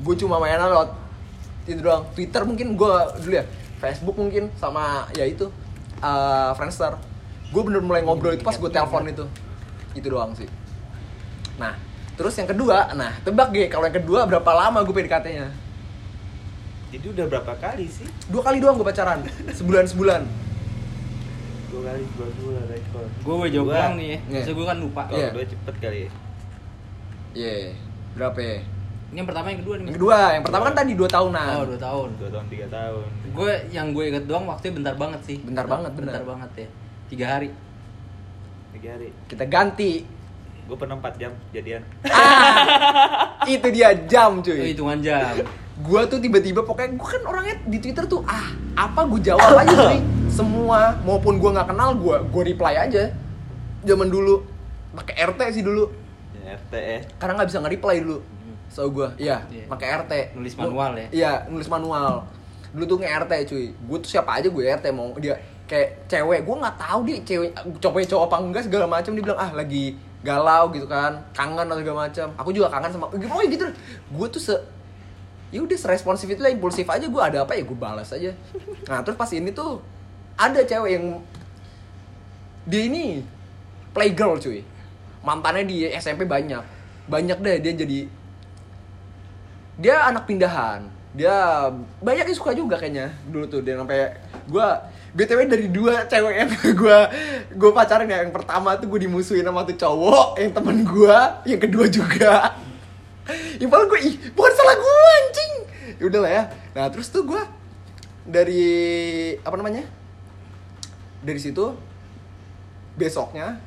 Gue 0.00 0.14
cuma 0.18 0.40
mainan 0.40 0.72
lewat 0.72 0.90
itu 1.64 1.80
doang. 1.80 2.04
Twitter 2.12 2.42
mungkin 2.44 2.76
gue 2.76 2.94
dulu 3.24 3.34
ya 3.34 3.44
Facebook 3.80 4.16
mungkin 4.16 4.52
sama 4.60 5.08
ya 5.16 5.24
itu 5.24 5.48
eh, 6.00 6.50
Friendster. 6.56 6.96
Gue 7.52 7.62
bener 7.62 7.80
mulai 7.84 8.02
ngobrol 8.02 8.34
itu 8.34 8.44
pas 8.44 8.56
gue 8.56 8.70
telepon 8.72 9.04
itu. 9.08 9.24
Itu 9.94 10.10
doang 10.10 10.32
sih. 10.36 10.48
Nah 11.60 11.76
terus 12.14 12.34
yang 12.38 12.46
kedua 12.46 12.94
nah 12.94 13.10
tebak 13.26 13.50
gue 13.50 13.66
kalau 13.66 13.90
yang 13.90 13.98
kedua 13.98 14.22
berapa 14.22 14.50
lama 14.54 14.86
gue 14.86 14.94
PDKT-nya 14.94 15.50
Jadi 16.94 17.10
udah 17.10 17.26
berapa 17.26 17.58
kali 17.58 17.90
sih? 17.90 18.06
dua 18.30 18.46
kali 18.46 18.62
doang 18.62 18.78
gue 18.78 18.86
pacaran. 18.86 19.26
Sebulan 19.58 19.84
sebulan 19.90 20.22
Dua 21.74 21.82
kali 21.84 22.02
dua 22.08 22.28
dua 22.32 22.58
rekor. 22.64 23.04
gue 23.10 23.48
jawab 23.50 23.66
ulang 23.68 23.94
nih 23.96 24.06
ya 24.06 24.18
Iya. 24.20 24.30
Maksudnya 24.30 24.54
gue 24.54 24.66
kan 24.66 24.78
lupa 24.78 25.02
Kalau 25.04 25.18
Iya. 25.18 25.28
dua 25.32 25.44
cepet 25.44 25.74
kali 25.76 25.98
ya. 25.98 26.10
Iya 27.34 27.54
berapa 28.14 28.38
ya? 28.38 28.58
ini 29.04 29.16
yang 29.16 29.26
pertama 29.26 29.46
yang 29.48 29.60
kedua 29.60 29.74
nih 29.76 29.84
yang 29.84 29.96
kedua 29.96 30.18
yang 30.28 30.42
pertama 30.42 30.62
kan 30.64 30.74
tadi 30.76 30.92
dua 30.92 31.06
tahunan 31.08 31.46
oh 31.52 31.64
dua 31.64 31.80
tahun 31.80 32.08
Dua 32.16 32.30
tahun 32.30 32.46
tiga 32.48 32.66
tahun. 32.68 33.06
gue 33.28 33.52
yang 33.68 33.86
gue 33.90 34.04
inget 34.08 34.24
doang 34.24 34.44
waktunya 34.44 34.74
bentar 34.74 34.94
banget 34.96 35.20
sih 35.22 35.36
Bentar 35.40 35.64
banget, 35.64 35.90
bener. 35.92 36.10
bentar 36.12 36.24
banget 36.24 36.50
ya 36.56 36.68
tiga 37.08 37.26
hari 37.28 37.50
Tiga 38.70 38.88
hari. 38.92 39.08
kita 39.26 39.44
ganti 39.44 40.02
Gue 40.64 40.74
pernah 40.74 40.96
4 40.96 41.14
jam 41.16 41.30
jadian. 41.50 41.82
ah 42.08 43.34
itu 43.44 43.66
dia 43.68 43.92
jam 44.04 44.30
oh, 44.32 44.40
cuy 44.40 44.62
hitungan 44.64 44.98
jam 44.98 45.42
gua 45.76 46.06
tuh 46.06 46.16
tiba-tiba 46.16 46.62
pokoknya 46.62 46.94
gua 46.94 47.08
kan 47.08 47.22
orangnya 47.24 47.56
di 47.64 47.78
Twitter 47.78 48.06
tuh 48.06 48.22
ah 48.24 48.46
apa 48.74 49.04
gua 49.04 49.20
jawab 49.20 49.58
aja 49.58 49.74
cuy 49.76 49.98
semua 50.34 50.98
maupun 51.00 51.38
gua 51.38 51.54
nggak 51.54 51.68
kenal 51.70 51.94
gua 51.94 52.18
gua 52.24 52.42
reply 52.42 52.74
aja. 52.76 53.14
Zaman 53.84 54.10
dulu 54.10 54.42
pakai 54.92 55.14
RT 55.24 55.40
sih 55.52 55.62
dulu. 55.62 55.86
Ya, 56.34 56.58
RT 56.58 56.72
ya. 56.74 57.00
karena 57.16 57.32
nggak 57.38 57.48
bisa 57.48 57.58
nge-reply 57.62 57.96
dulu 58.02 58.18
so 58.66 58.90
gua. 58.90 59.14
Iya 59.14 59.46
Iya. 59.48 59.64
pakai 59.70 59.86
RT 60.02 60.12
Nulis 60.34 60.54
manual 60.54 60.92
ya? 60.94 61.06
iya 61.14 61.32
nulis 61.46 61.68
manual. 61.68 62.26
Dulu 62.74 62.84
tuh 62.84 62.98
nge-RT 62.98 63.32
cuy. 63.46 63.64
Gua 63.86 63.98
tuh 64.02 64.10
siapa 64.10 64.42
aja 64.42 64.50
gue 64.50 64.62
RT 64.66 64.86
mau 64.90 65.14
dia 65.16 65.38
kayak 65.64 66.10
cewek. 66.10 66.42
Gua 66.42 66.56
nggak 66.58 66.76
tahu 66.76 66.98
dia 67.06 67.16
cewek 67.22 67.50
cowok 67.78 68.02
cowok 68.04 68.24
apa 68.26 68.36
enggak 68.42 68.62
segala 68.66 68.86
macam. 68.90 69.14
Dia 69.14 69.22
bilang 69.22 69.38
ah 69.38 69.50
lagi 69.54 69.94
galau 70.26 70.74
gitu 70.74 70.90
kan. 70.90 71.22
Kangen 71.30 71.70
atau 71.70 71.78
segala 71.78 72.10
macam. 72.10 72.26
Aku 72.34 72.50
juga 72.50 72.66
kangen 72.66 72.90
sama 72.90 73.06
pokoknya 73.06 73.46
gitu. 73.46 73.64
Gue 74.10 74.26
tuh 74.26 74.42
se 74.42 74.54
ya 75.54 75.62
udah 75.62 75.78
seresponsif 75.78 76.26
itu 76.26 76.42
lah 76.42 76.50
impulsif 76.50 76.82
aja. 76.90 77.06
Gue 77.06 77.22
ada 77.22 77.46
apa 77.46 77.54
ya 77.54 77.62
gue 77.62 77.78
balas 77.78 78.10
aja. 78.10 78.34
Nah 78.90 79.06
terus 79.06 79.14
pas 79.14 79.30
ini 79.30 79.54
tuh 79.54 79.78
ada 80.34 80.60
cewek 80.66 80.90
yang 80.98 81.06
dia 82.66 82.82
ini 82.88 83.22
playgirl 83.94 84.40
cuy. 84.40 84.60
Mantannya 85.24 85.64
di 85.64 85.86
SMP 85.94 86.26
banyak. 86.26 86.62
Banyak 87.08 87.38
deh 87.40 87.56
dia 87.60 87.72
jadi 87.72 87.98
dia 89.78 89.94
anak 90.10 90.26
pindahan. 90.26 90.90
Dia 91.14 91.70
banyak 92.02 92.26
yang 92.26 92.38
suka 92.38 92.50
juga 92.58 92.74
kayaknya 92.74 93.14
dulu 93.30 93.46
tuh 93.46 93.62
dia 93.62 93.78
sampai 93.78 94.18
gue 94.50 94.68
btw 95.14 95.46
dari 95.46 95.70
dua 95.70 96.10
cewek 96.10 96.34
yang 96.34 96.50
gue 96.82 96.98
gue 97.54 97.70
pacaran 97.70 98.10
ya. 98.10 98.26
Yang 98.26 98.34
pertama 98.34 98.74
tuh 98.76 98.90
gue 98.90 99.06
dimusuhin 99.06 99.46
sama 99.46 99.62
tuh 99.62 99.78
cowok 99.78 100.42
yang 100.42 100.52
temen 100.52 100.76
gue 100.82 101.18
yang 101.46 101.60
kedua 101.62 101.86
juga. 101.86 102.34
Yang 103.56 103.70
paling 103.72 103.88
gue 103.88 104.00
ih 104.04 104.14
bukan 104.36 104.52
salah 104.52 104.76
gue 104.76 104.96
anjing. 105.16 105.52
Ya 105.96 106.04
udah 106.12 106.20
lah 106.20 106.32
ya. 106.34 106.44
Nah 106.76 106.92
terus 106.92 107.08
tuh 107.08 107.24
gue 107.24 107.40
dari 108.28 108.68
apa 109.40 109.56
namanya 109.56 109.88
dari 111.24 111.40
situ 111.40 111.72
besoknya 112.94 113.58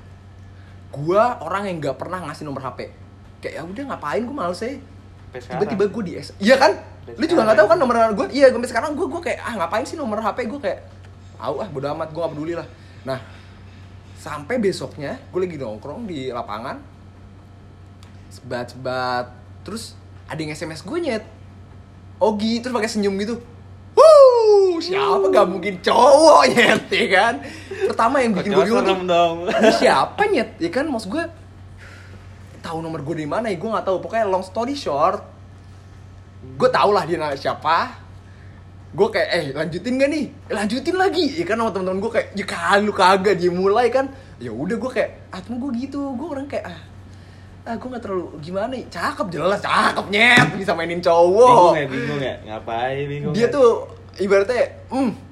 gue 0.94 1.24
orang 1.44 1.68
yang 1.68 1.84
nggak 1.84 1.98
pernah 2.00 2.24
ngasih 2.24 2.48
nomor 2.48 2.64
hp 2.64 2.88
kayak 3.44 3.54
ya 3.60 3.62
udah 3.66 3.84
ngapain 3.94 4.24
gue 4.24 4.34
males 4.34 4.58
sih? 4.58 4.80
Tiba-tiba 5.36 5.92
gue 5.92 6.04
di 6.08 6.14
S 6.18 6.32
iya 6.40 6.56
kan? 6.56 6.74
Sampai 7.04 7.20
lu 7.20 7.26
juga 7.28 7.42
nggak 7.44 7.58
tahu 7.60 7.68
kan 7.68 7.78
nomor 7.78 7.96
gue 8.16 8.28
iya 8.32 8.48
sampai 8.50 8.70
sekarang 8.72 8.92
gue 8.96 9.06
gue 9.06 9.22
kayak 9.22 9.40
ah 9.44 9.54
ngapain 9.60 9.86
sih 9.86 10.00
nomor 10.00 10.24
hp 10.24 10.38
gue 10.48 10.62
kayak 10.64 10.80
Au 11.38 11.62
ah 11.62 11.70
bodo 11.70 11.86
amat 11.94 12.10
gue 12.10 12.18
gak 12.18 12.34
peduli 12.34 12.54
lah. 12.58 12.66
Nah 13.06 13.22
sampai 14.18 14.58
besoknya 14.58 15.22
gue 15.30 15.40
lagi 15.46 15.62
nongkrong 15.62 16.10
di 16.10 16.34
lapangan 16.34 16.82
sebat 18.34 18.74
sebat 18.74 19.30
terus 19.62 19.94
ada 20.26 20.40
yang 20.42 20.52
sms 20.58 20.82
gue 20.82 20.98
nyet. 20.98 21.24
Ogi 22.18 22.58
terus 22.58 22.74
pakai 22.74 22.90
senyum 22.90 23.14
gitu 23.22 23.38
Wuh, 24.48 24.80
siapa? 24.80 25.26
Gak 25.28 25.48
mungkin 25.52 25.74
cowok 25.84 26.42
nyet 26.56 26.84
ya 26.88 27.06
kan? 27.12 27.34
Pertama 27.92 28.16
yang 28.24 28.32
bikin 28.32 28.52
gue 28.56 28.64
bingung 28.64 29.04
dong. 29.08 29.38
ini 29.52 29.72
siapa 29.84 30.22
nyet? 30.32 30.56
Ya 30.58 30.70
kan? 30.72 30.88
Maksud 30.88 31.10
gue 31.12 31.24
tahu 32.64 32.80
nomor 32.80 33.04
gue 33.04 33.16
dari 33.20 33.30
mana 33.30 33.52
ya? 33.52 33.58
Gue 33.60 33.70
nggak 33.70 33.86
tahu. 33.86 33.98
Pokoknya 34.00 34.26
long 34.28 34.44
story 34.46 34.74
short 34.74 35.38
gue 36.38 36.70
tau 36.70 36.90
lah 36.96 37.04
dia 37.04 37.20
siapa. 37.36 38.08
Gue 38.96 39.08
kayak 39.12 39.30
eh 39.36 39.46
lanjutin 39.52 40.00
gak 40.00 40.10
nih? 40.10 40.26
Eh, 40.48 40.56
lanjutin 40.56 40.96
lagi. 40.96 41.26
Ya 41.36 41.46
kan 41.46 41.60
sama 41.60 41.72
teman-teman 41.76 42.00
gue 42.00 42.12
kayak 42.14 42.28
ya 42.34 42.46
kan 42.48 42.80
lu 42.82 42.94
kagak 42.96 43.36
dia 43.36 43.52
mulai 43.52 43.92
kan. 43.92 44.08
Ya 44.40 44.54
udah 44.54 44.78
gue 44.80 44.92
kayak 44.94 45.12
ah 45.34 45.42
gue 45.44 45.72
gitu. 45.76 46.16
Gue 46.16 46.28
orang 46.32 46.48
kayak 46.48 46.72
ah 46.72 46.80
ah 47.68 47.76
gue 47.76 47.88
nggak 47.92 48.00
terlalu 48.00 48.32
gimana 48.40 48.80
ya 48.80 48.88
cakep 48.88 49.28
jelas 49.28 49.60
cakep 49.60 50.08
nyet 50.08 50.56
bisa 50.56 50.72
mainin 50.72 51.04
Bingung 51.04 51.12
cowok 51.12 51.72
ya, 51.76 51.86
bingung 51.92 52.22
ya. 52.24 52.36
Ngapain 52.48 53.04
bingung 53.12 53.34
dia 53.36 53.44
ya? 53.44 53.52
tuh 53.52 53.92
ibaratnya 54.18 54.66
hmm 54.90 55.28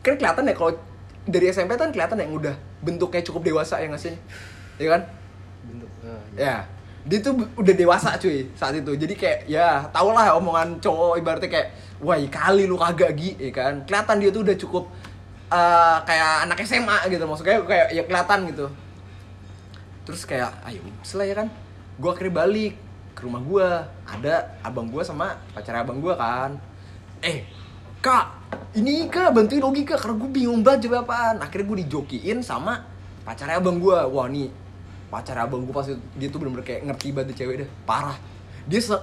kan 0.00 0.16
kelihatan 0.16 0.48
ya 0.48 0.54
kalau 0.56 0.72
dari 1.28 1.46
SMP 1.52 1.76
kan 1.76 1.92
kelihatan 1.92 2.16
yang 2.16 2.32
udah 2.32 2.54
bentuknya 2.80 3.20
cukup 3.20 3.44
dewasa 3.44 3.76
ya 3.78 3.86
nggak 3.92 4.02
sih? 4.02 4.16
Ya 4.80 4.96
kan? 4.96 5.02
Bentuk 5.64 5.90
eh, 6.04 6.22
ya 6.40 6.54
dia 7.00 7.16
tuh 7.24 7.32
udah 7.56 7.74
dewasa 7.76 8.16
cuy 8.16 8.48
saat 8.56 8.76
itu. 8.76 8.92
Jadi 8.96 9.14
kayak 9.16 9.38
ya 9.48 9.88
tau 9.92 10.12
lah 10.12 10.36
omongan 10.36 10.80
cowok 10.80 11.20
ibaratnya 11.20 11.48
kayak 11.48 11.68
wah 12.00 12.16
kali 12.16 12.64
lu 12.64 12.80
kagak 12.80 13.12
gi. 13.16 13.36
Ya 13.36 13.52
kan? 13.52 13.84
Kelihatan 13.84 14.16
dia 14.20 14.30
tuh 14.32 14.42
udah 14.44 14.56
cukup 14.56 14.84
eh, 15.52 15.98
kayak 16.08 16.48
anak 16.48 16.58
SMA 16.64 16.98
gitu. 17.12 17.24
Maksudnya 17.28 17.60
kayak 17.64 17.86
ya 17.92 18.02
kelihatan 18.08 18.38
gitu. 18.48 18.66
Terus 20.08 20.24
kayak 20.24 20.50
ayo 20.64 20.80
setelah 21.04 21.26
ya 21.28 21.34
kan. 21.44 21.48
Gua 22.00 22.16
akhirnya 22.16 22.32
balik 22.40 22.74
ke 23.12 23.20
rumah 23.28 23.44
gua. 23.44 23.68
Ada 24.08 24.56
abang 24.64 24.88
gua 24.88 25.04
sama 25.04 25.36
pacar 25.52 25.76
abang 25.76 26.00
gua 26.00 26.16
kan 26.16 26.69
eh 27.20 27.44
kak 27.98 28.26
ini 28.72 29.06
kak 29.06 29.30
bantuin 29.30 29.60
Ogi 29.60 29.82
kak 29.82 29.98
karena 29.98 30.16
gue 30.16 30.30
bingung 30.30 30.60
banget 30.60 30.86
jawab 30.86 31.04
apaan. 31.04 31.36
Akhirnya 31.38 31.66
gue 31.66 31.78
dijokiin 31.84 32.40
sama 32.40 32.82
pacarnya 33.22 33.56
abang 33.56 33.76
gua. 33.76 34.06
Wah 34.06 34.26
nih 34.26 34.48
pacar 35.06 35.36
abang 35.38 35.62
gue 35.62 35.70
pas 35.70 35.84
itu, 35.84 35.98
dia 36.14 36.28
tuh 36.28 36.38
bener-bener 36.38 36.64
kayak 36.64 36.80
ngerti 36.84 37.08
banget 37.10 37.34
cewek 37.36 37.54
deh 37.60 37.70
parah. 37.84 38.16
Dia 38.64 38.80
se 38.80 38.94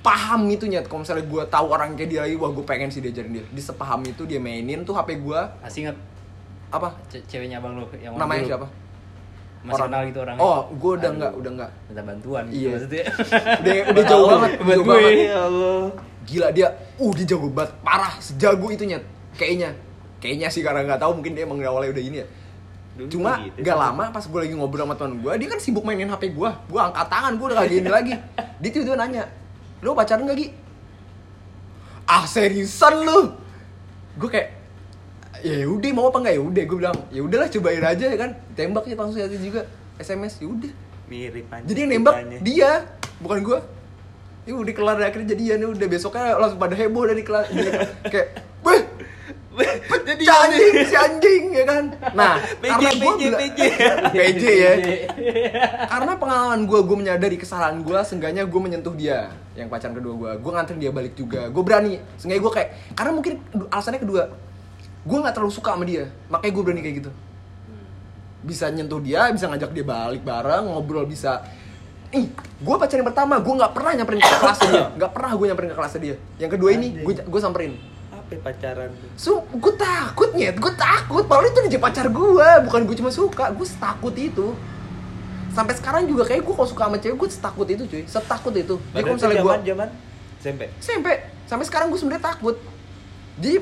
sepaham 0.00 0.48
itu 0.48 0.64
nyet. 0.64 0.88
Kalau 0.88 1.04
misalnya 1.04 1.22
gue 1.22 1.42
tahu 1.46 1.66
orang 1.68 1.92
kayak 1.92 2.08
dia 2.08 2.20
lagi 2.22 2.32
wah 2.34 2.48
gue 2.48 2.64
pengen 2.64 2.88
sih 2.88 2.98
diajarin 2.98 3.32
dia. 3.32 3.44
Di 3.46 3.60
sepaham 3.60 4.00
itu 4.02 4.24
dia 4.24 4.40
mainin 4.40 4.80
tuh 4.80 4.96
HP 4.96 5.20
gue 5.20 5.40
Masih 5.60 5.84
inget 5.84 5.96
apa? 6.70 6.88
Ce- 7.06 7.20
ceweknya 7.26 7.58
abang 7.58 7.76
lu 7.76 7.84
yang 7.94 8.16
namanya 8.16 8.40
dulu? 8.40 8.50
siapa? 8.50 8.66
Masih 9.60 9.82
kenal 9.84 10.02
gitu 10.08 10.18
orangnya? 10.18 10.40
oh 10.40 10.58
gue 10.72 10.92
udah 10.94 11.04
Aduh. 11.04 11.18
nggak 11.20 11.32
udah 11.36 11.50
nggak. 11.52 11.70
Minta 11.84 12.02
bantuan 12.02 12.42
gitu 12.46 12.56
Iya. 12.56 12.70
maksudnya. 12.72 13.04
udah 13.60 13.74
udah 13.92 14.04
jauh 14.06 14.26
banget 14.26 14.50
Buat 14.56 14.72
jauh 14.72 14.80
gue. 14.80 14.94
banget. 14.96 15.12
Ya 15.20 15.38
Allah 15.42 15.84
gila 16.28 16.48
dia 16.52 16.68
uh 17.00 17.12
dia 17.16 17.26
jago 17.28 17.48
banget. 17.48 17.72
Parah 17.80 18.12
sejago 18.20 18.68
itu 18.68 18.84
nyet 18.84 19.04
kayaknya. 19.36 19.72
Kayaknya 20.20 20.48
sih 20.52 20.60
karena 20.60 20.84
nggak 20.84 21.00
tahu 21.00 21.16
mungkin 21.16 21.32
dia 21.32 21.48
emang 21.48 21.60
awalnya 21.64 21.96
udah 21.96 22.04
ini 22.04 22.16
ya. 22.20 22.26
Dulu 23.00 23.08
cuma 23.16 23.40
gitu 23.40 23.64
gak 23.64 23.78
lama 23.78 24.04
pas 24.12 24.24
gue 24.26 24.40
lagi 24.44 24.52
ngobrol 24.52 24.84
sama 24.84 24.98
teman 24.98 25.22
gue 25.22 25.32
dia 25.40 25.48
kan 25.48 25.60
sibuk 25.62 25.86
mainin 25.86 26.10
hp 26.10 26.36
gue 26.36 26.50
gue 26.50 26.80
angkat 26.80 27.06
tangan 27.06 27.32
gue 27.38 27.46
udah 27.48 27.56
gak 27.62 27.70
gini 27.70 27.90
lagi. 27.90 28.12
Dia 28.60 28.68
tiba-tiba 28.68 28.96
nanya 29.00 29.24
lu 29.80 29.96
pacaran 29.96 30.28
gak 30.28 30.36
Gi? 30.36 30.48
ah 32.10 32.26
seriusan 32.26 33.06
lu? 33.06 33.32
Gue 34.18 34.28
kayak 34.28 34.48
ya 35.40 35.64
udah 35.64 35.90
mau 35.96 36.12
apa 36.12 36.18
nggak? 36.20 36.34
Ya 36.36 36.42
udah 36.42 36.62
gue 36.68 36.76
bilang 36.76 36.98
ya 37.08 37.20
udahlah 37.24 37.48
cobain 37.48 37.80
aja 37.80 38.06
ya 38.10 38.18
kan. 38.18 38.30
Tembak 38.52 38.84
ya 38.84 38.94
langsung 38.98 39.22
aja 39.22 39.38
juga 39.38 39.64
sms 39.96 40.34
ya 40.42 40.46
udah. 40.50 40.72
Mirip 41.08 41.46
aja 41.50 41.64
jadi 41.66 41.78
yang 41.86 41.90
nembak 41.98 42.14
dia 42.44 42.86
bukan 43.18 43.38
gue 43.42 43.58
ya 44.48 44.52
udah 44.56 44.74
kelar 44.74 44.96
akhirnya 45.04 45.36
jadian 45.36 45.58
ya 45.60 45.68
udah 45.68 45.88
besoknya 45.88 46.36
langsung 46.40 46.60
pada 46.60 46.74
heboh 46.74 47.04
dari 47.04 47.22
kelar 47.22 47.46
kayak 48.08 48.28
weh 48.64 48.82
jadi 50.06 50.24
anjing 50.26 50.74
si 50.86 50.96
anjing 50.96 51.42
ya 51.54 51.64
kan. 51.66 51.84
Nah 52.14 52.34
PJ, 52.62 52.70
karena 52.70 52.90
gue 52.94 53.12
PJ, 53.14 53.24
PJ. 53.34 53.60
PJ 54.14 54.44
ya. 54.46 54.72
Karena 55.86 56.12
pengalaman 56.16 56.60
gue 56.66 56.80
gue 56.82 56.96
menyadari 56.96 57.36
kesalahan 57.38 57.82
gue 57.82 57.98
seenggaknya 58.06 58.46
gue 58.46 58.60
menyentuh 58.60 58.94
dia 58.94 59.34
yang 59.58 59.66
pacaran 59.66 59.94
kedua 59.96 60.14
gue 60.16 60.30
gue 60.40 60.50
nganterin 60.54 60.80
dia 60.80 60.92
balik 60.94 61.14
juga. 61.18 61.50
Gue 61.50 61.62
berani. 61.62 61.98
Seenggaknya 62.16 62.42
gue 62.42 62.52
kayak 62.52 62.68
karena 62.94 63.12
mungkin 63.14 63.32
alasannya 63.70 64.00
kedua 64.00 64.22
gue 65.00 65.18
nggak 65.18 65.34
terlalu 65.34 65.52
suka 65.52 65.70
sama 65.74 65.84
dia. 65.86 66.04
Makanya 66.30 66.52
gue 66.54 66.62
berani 66.62 66.82
kayak 66.82 66.96
gitu. 67.04 67.10
Bisa 68.40 68.72
nyentuh 68.72 69.00
dia 69.02 69.28
bisa 69.34 69.46
ngajak 69.50 69.70
dia 69.74 69.84
balik 69.84 70.22
bareng 70.24 70.64
ngobrol 70.70 71.04
bisa 71.04 71.44
ih 72.10 72.26
gue 72.34 72.74
pacaran 72.74 73.00
yang 73.00 73.08
pertama 73.14 73.34
gue 73.38 73.54
nggak 73.54 73.72
pernah 73.72 73.92
nyamperin 73.94 74.20
ke 74.20 74.36
kelasnya 74.42 74.68
dia 74.70 74.86
nggak 74.98 75.12
pernah 75.14 75.30
gue 75.38 75.46
nyamperin 75.46 75.70
ke 75.70 75.76
kelasnya 75.78 76.00
dia 76.00 76.16
yang 76.42 76.50
kedua 76.50 76.70
ini 76.74 76.88
gue 77.02 77.14
gue 77.22 77.40
samperin 77.40 77.72
apa 78.10 78.30
ya 78.34 78.40
pacaran 78.46 78.90
So, 79.18 79.42
gue 79.50 79.74
takut 79.74 80.30
nyet, 80.38 80.54
gue 80.54 80.72
takut. 80.78 81.26
Padahal 81.26 81.50
itu 81.50 81.66
dia 81.66 81.82
pacar 81.82 82.06
gue, 82.06 82.48
bukan 82.62 82.80
gue 82.86 82.96
cuma 83.02 83.10
suka, 83.10 83.50
gue 83.50 83.66
setakut 83.66 84.14
itu. 84.14 84.54
Sampai 85.50 85.74
sekarang 85.74 86.06
juga 86.06 86.22
kayak 86.30 86.46
gue 86.46 86.54
kalau 86.54 86.68
suka 86.70 86.86
sama 86.86 86.98
cewek, 87.02 87.18
gue 87.18 87.28
setakut 87.30 87.66
itu 87.66 87.82
cuy, 87.90 88.02
setakut 88.06 88.54
itu. 88.54 88.78
Jadi 88.78 89.02
kalau 89.02 89.16
misalnya 89.18 89.42
gue, 89.42 89.54
zaman 89.66 89.88
zaman 90.40 90.68
SMP 90.78 91.06
sampai 91.50 91.66
sekarang 91.66 91.86
gue 91.90 91.98
sebenarnya 91.98 92.24
takut. 92.30 92.56
Jadi 93.42 93.56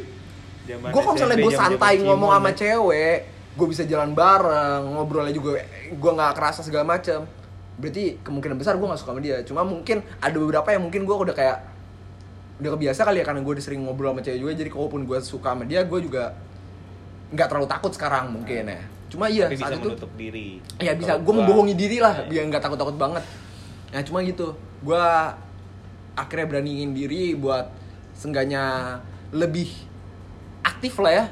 gue 0.69 1.01
kalau 1.01 1.15
misalnya 1.17 1.39
SMP, 1.41 1.45
gue 1.49 1.53
santai 1.57 1.95
ngomong 2.05 2.31
sama 2.37 2.51
ya. 2.53 2.57
cewek, 2.61 3.19
gue 3.57 3.67
bisa 3.73 3.83
jalan 3.89 4.13
bareng, 4.13 4.83
ngobrolnya 4.85 5.33
juga, 5.33 5.65
gue 5.89 6.11
nggak 6.13 6.33
kerasa 6.37 6.61
segala 6.61 6.85
macam. 6.85 7.25
Berarti 7.79 8.19
kemungkinan 8.27 8.59
besar 8.59 8.75
gue 8.75 8.87
nggak 8.87 9.01
suka 9.01 9.14
sama 9.14 9.23
dia. 9.23 9.41
Cuma 9.47 9.62
mungkin 9.62 10.03
ada 10.19 10.37
beberapa 10.37 10.69
yang 10.75 10.83
mungkin 10.85 11.07
gue 11.07 11.14
udah 11.14 11.35
kayak 11.35 11.59
udah 12.59 12.71
kebiasa 12.75 13.07
kali 13.07 13.23
ya 13.23 13.25
karena 13.25 13.41
gue 13.47 13.53
udah 13.55 13.64
sering 13.64 13.81
ngobrol 13.87 14.11
sama 14.12 14.21
cewek 14.21 14.38
juga. 14.43 14.53
Jadi 14.59 14.71
kalaupun 14.75 15.01
gue 15.07 15.19
suka 15.23 15.55
sama 15.55 15.64
dia, 15.64 15.87
gue 15.87 16.01
juga 16.03 16.35
nggak 17.29 17.47
terlalu 17.47 17.69
takut 17.71 17.93
sekarang 17.95 18.35
mungkin 18.35 18.67
ya. 18.67 18.83
Cuma 19.09 19.25
iya 19.31 19.49
tapi 19.49 19.57
bisa 19.57 19.73
saat 19.73 19.81
itu 19.81 19.88
menutup 19.88 20.12
diri 20.21 20.61
Iya 20.77 20.93
bisa, 20.99 21.12
gue 21.17 21.33
membohongi 21.33 21.75
diri 21.79 21.97
lah 21.97 22.25
Iya. 22.25 22.29
biar 22.29 22.43
nggak 22.53 22.62
takut-takut 22.67 22.97
banget. 23.01 23.25
Ya 23.88 24.05
cuma 24.05 24.21
gitu, 24.21 24.53
gue 24.85 25.05
akhirnya 26.12 26.47
beraniin 26.51 26.93
diri 26.93 27.33
buat 27.33 27.73
seenggaknya 28.12 28.97
lebih 29.33 29.71
aktif 30.61 31.01
lah 31.01 31.12
ya. 31.14 31.25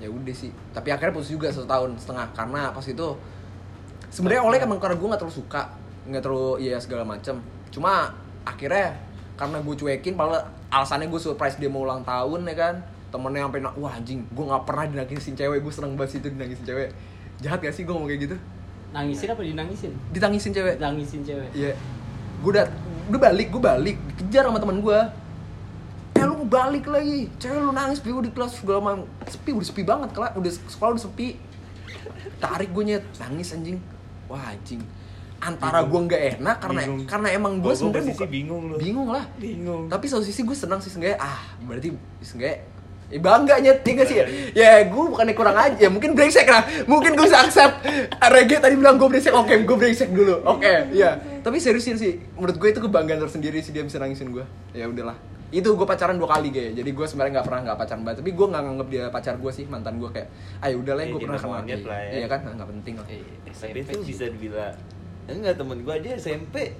Ya 0.00 0.08
udah 0.08 0.32
sih, 0.32 0.48
tapi 0.72 0.88
akhirnya 0.96 1.12
putus 1.12 1.28
juga 1.28 1.52
satu 1.52 1.68
tahun 1.68 2.00
setengah 2.00 2.32
karena 2.32 2.72
pas 2.72 2.86
itu 2.88 3.08
sebenarnya 4.08 4.42
oleh 4.48 4.58
emang 4.64 4.80
karena 4.80 4.96
gue 4.96 5.08
nggak 5.12 5.20
terlalu 5.20 5.36
suka, 5.44 5.68
nggak 6.08 6.22
terlalu 6.22 6.64
iya 6.64 6.76
segala 6.80 7.04
macem. 7.04 7.42
Cuma 7.68 8.14
akhirnya 8.46 8.96
karena 9.36 9.60
gue 9.60 9.74
cuekin, 9.76 10.14
padahal 10.16 10.48
alasannya 10.70 11.10
gue 11.10 11.20
surprise 11.20 11.58
dia 11.58 11.66
mau 11.66 11.82
ulang 11.82 12.06
tahun 12.06 12.46
ya 12.46 12.56
kan 12.56 12.74
temennya 13.10 13.50
sampai 13.50 13.60
nak 13.60 13.74
wah 13.74 13.90
anjing 13.90 14.22
gue 14.22 14.44
nggak 14.46 14.62
pernah 14.62 14.86
dinangisin 14.86 15.34
cewek 15.34 15.58
gue 15.66 15.72
seneng 15.74 15.98
banget 15.98 16.14
sih 16.14 16.18
itu 16.22 16.30
dinangisin 16.30 16.62
cewek 16.62 16.88
jahat 17.42 17.58
gak 17.58 17.74
sih 17.74 17.82
gue 17.82 17.90
ngomong 17.90 18.06
kayak 18.06 18.30
gitu 18.30 18.36
Nangisin 18.90 19.30
apa 19.30 19.42
dinangisin? 19.46 19.92
ditangisin 20.10 20.50
cewek 20.50 20.74
Nangisin 20.82 21.22
cewek. 21.22 21.50
Iya. 21.54 21.78
Gue 22.42 22.50
udah 22.58 22.66
udah 23.06 23.20
balik, 23.22 23.54
gue 23.54 23.62
balik, 23.62 23.96
dikejar 24.18 24.50
sama 24.50 24.58
teman 24.58 24.82
gue. 24.82 24.98
Eh 26.18 26.24
lu 26.26 26.42
balik 26.42 26.90
lagi, 26.90 27.30
cewek 27.38 27.58
lu 27.58 27.70
nangis 27.70 28.02
gue 28.02 28.10
di 28.10 28.34
kelas 28.34 28.58
segala 28.58 28.82
macam. 28.82 29.06
Sepi, 29.30 29.54
udah 29.54 29.66
sepi 29.66 29.82
banget 29.86 30.10
kelas, 30.10 30.32
udah 30.34 30.52
sekolah 30.74 30.90
udah 30.98 31.04
sepi. 31.06 31.38
Tarik 32.42 32.74
gue 32.74 32.82
nyet, 32.82 33.04
nangis 33.22 33.54
anjing. 33.54 33.78
Wah 34.26 34.42
anjing. 34.42 34.82
Antara 35.40 35.80
gue 35.82 36.00
nggak 36.04 36.22
enak 36.36 36.56
karena 36.60 36.80
Bingung. 36.84 37.00
karena 37.08 37.28
emang 37.32 37.52
gue 37.58 37.72
sebenarnya 37.72 38.12
bingung 38.28 38.62
lu. 38.68 38.76
Bingung 38.76 39.08
lah. 39.08 39.24
bingung. 39.36 39.88
Tapi 39.88 40.04
satu 40.04 40.20
sisi 40.20 40.44
gue 40.44 40.52
senang 40.52 40.84
sih 40.84 40.92
seenggaknya 40.92 41.16
ah 41.16 41.40
berarti 41.64 41.96
seenggaknya 42.20 42.60
Ya 43.10 43.18
bangga 43.18 43.58
nyet, 43.58 43.82
ya 43.82 43.90
gak 43.90 44.06
sih? 44.06 44.16
Ya? 44.54 44.86
Gue 44.86 45.10
bukannya 45.10 45.34
kurang 45.34 45.58
aja, 45.58 45.74
ya 45.74 45.90
mungkin 45.90 46.14
brengsek 46.14 46.46
lah. 46.46 46.62
Mungkin 46.86 47.18
gue 47.18 47.26
bisa 47.26 47.42
accept. 47.42 47.82
Rege 48.22 48.62
tadi 48.62 48.78
bilang 48.78 49.02
gue 49.02 49.10
brengsek, 49.10 49.34
oke 49.34 49.50
gue 49.50 49.76
brengsek 49.76 50.14
dulu. 50.14 50.38
Oke, 50.46 50.94
iya. 50.94 51.18
Tapi 51.42 51.58
seriusin 51.58 51.98
sih, 51.98 52.22
menurut 52.38 52.54
gue 52.54 52.70
itu 52.70 52.78
kebanggaan 52.78 53.18
tersendiri 53.18 53.58
sih 53.66 53.74
dia 53.74 53.82
bisa 53.82 53.98
nangisin 53.98 54.30
gue 54.30 54.46
Ya 54.70 54.86
udahlah. 54.86 55.18
Itu 55.50 55.74
gue 55.74 55.82
pacaran 55.82 56.22
dua 56.22 56.30
kali 56.30 56.54
kayak 56.54 56.78
jadi 56.78 56.90
gue 56.94 57.06
sebenarnya 57.10 57.42
nggak 57.42 57.46
pernah 57.50 57.60
nggak 57.66 57.78
pacaran 57.82 58.02
banget. 58.06 58.18
Tapi 58.22 58.30
gue 58.30 58.46
nggak 58.46 58.62
nganggap 58.62 58.88
dia 58.94 59.04
pacar 59.10 59.34
gue 59.34 59.50
sih 59.50 59.64
mantan 59.66 59.98
gue 59.98 60.10
kayak 60.14 60.28
ayo 60.62 60.74
udahlah 60.78 61.02
Ya, 61.02 61.10
gue 61.10 61.18
pernah 61.18 61.40
kenal 61.42 61.66
lah 61.66 62.00
ya. 62.06 62.10
iya 62.14 62.26
kan? 62.30 62.40
Nggak 62.46 62.68
penting 62.70 62.94
lah. 62.94 63.06
Eh, 63.10 63.22
tapi 63.42 63.50
SMP 63.50 63.76
itu 63.82 63.90
sih. 63.90 64.06
bisa 64.06 64.24
dibilang 64.30 64.74
enggak 65.26 65.54
temen 65.54 65.80
gua 65.80 65.94
aja 65.94 66.10
SMP 66.12 66.72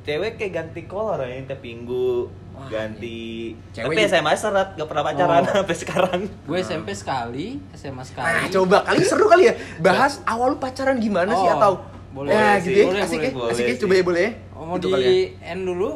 cewek 0.00 0.32
kayak 0.34 0.52
ganti 0.54 0.84
kolor 0.84 1.20
ya 1.20 1.44
tiap 1.44 1.60
minggu 1.60 2.24
Wah, 2.50 2.66
ganti 2.66 3.52
Cewek 3.70 3.84
tapi 3.86 3.94
juga- 3.96 4.10
SMA 4.10 4.32
seret 4.34 4.68
gak 4.74 4.86
pernah 4.86 5.04
pacaran 5.04 5.40
Oh. 5.40 5.52
sampai 5.56 5.76
sekarang 5.76 6.20
Gue 6.42 6.58
SMP 6.58 6.88
sekali, 6.92 7.46
SMA 7.72 8.02
sekali. 8.02 8.26
Nah, 8.26 8.48
coba 8.50 8.76
kali 8.82 9.02
seru 9.02 9.26
kali 9.26 9.42
ya 9.44 9.54
bahas 9.78 10.18
awal 10.24 10.50
lu 10.50 10.58
pacaran 10.58 10.96
gimana 10.96 11.30
sih 11.30 11.46
Oh, 11.46 11.54
atau 11.54 11.72
boleh 12.10 12.28
ya 12.28 12.56
sih. 12.56 12.64
gitu 12.66 12.76
ya 12.76 12.86
Boleh, 12.86 13.00
asik 13.00 13.14
boleh, 13.14 13.22
ya 13.22 13.32
boleh 13.32 13.52
asik 13.52 13.62
ya 13.62 13.70
sih. 13.70 13.78
coba 13.78 13.92
ya 13.92 14.04
boleh 14.04 14.20
ya 14.20 14.30
Oh, 14.50 14.64
mau 14.66 14.76
Gitu 14.76 14.82
di 14.82 14.90
kali 14.90 15.04
ya. 15.06 15.48
end 15.48 15.62
dulu? 15.64 15.90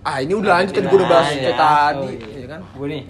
ah 0.00 0.16
ini 0.18 0.32
udah 0.32 0.52
lanjut 0.54 0.72
kan 0.72 0.84
gue 0.84 0.96
udah 0.96 1.10
bahas 1.12 1.28
ya. 1.30 1.52
tadi 1.52 1.98
Oh, 1.98 2.08
iya. 2.08 2.38
ya 2.38 2.46
kan 2.48 2.60
Gue 2.72 2.86
nih. 2.88 3.02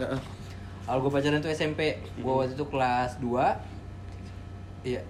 Awal 0.83 0.99
gue 0.99 1.13
pacaran 1.13 1.39
tuh 1.39 1.51
SMP. 1.51 1.81
Gue 2.17 2.33
waktu 2.35 2.53
itu 2.55 2.65
kelas 2.67 3.11
2. 3.21 3.29
Iya. 4.83 5.03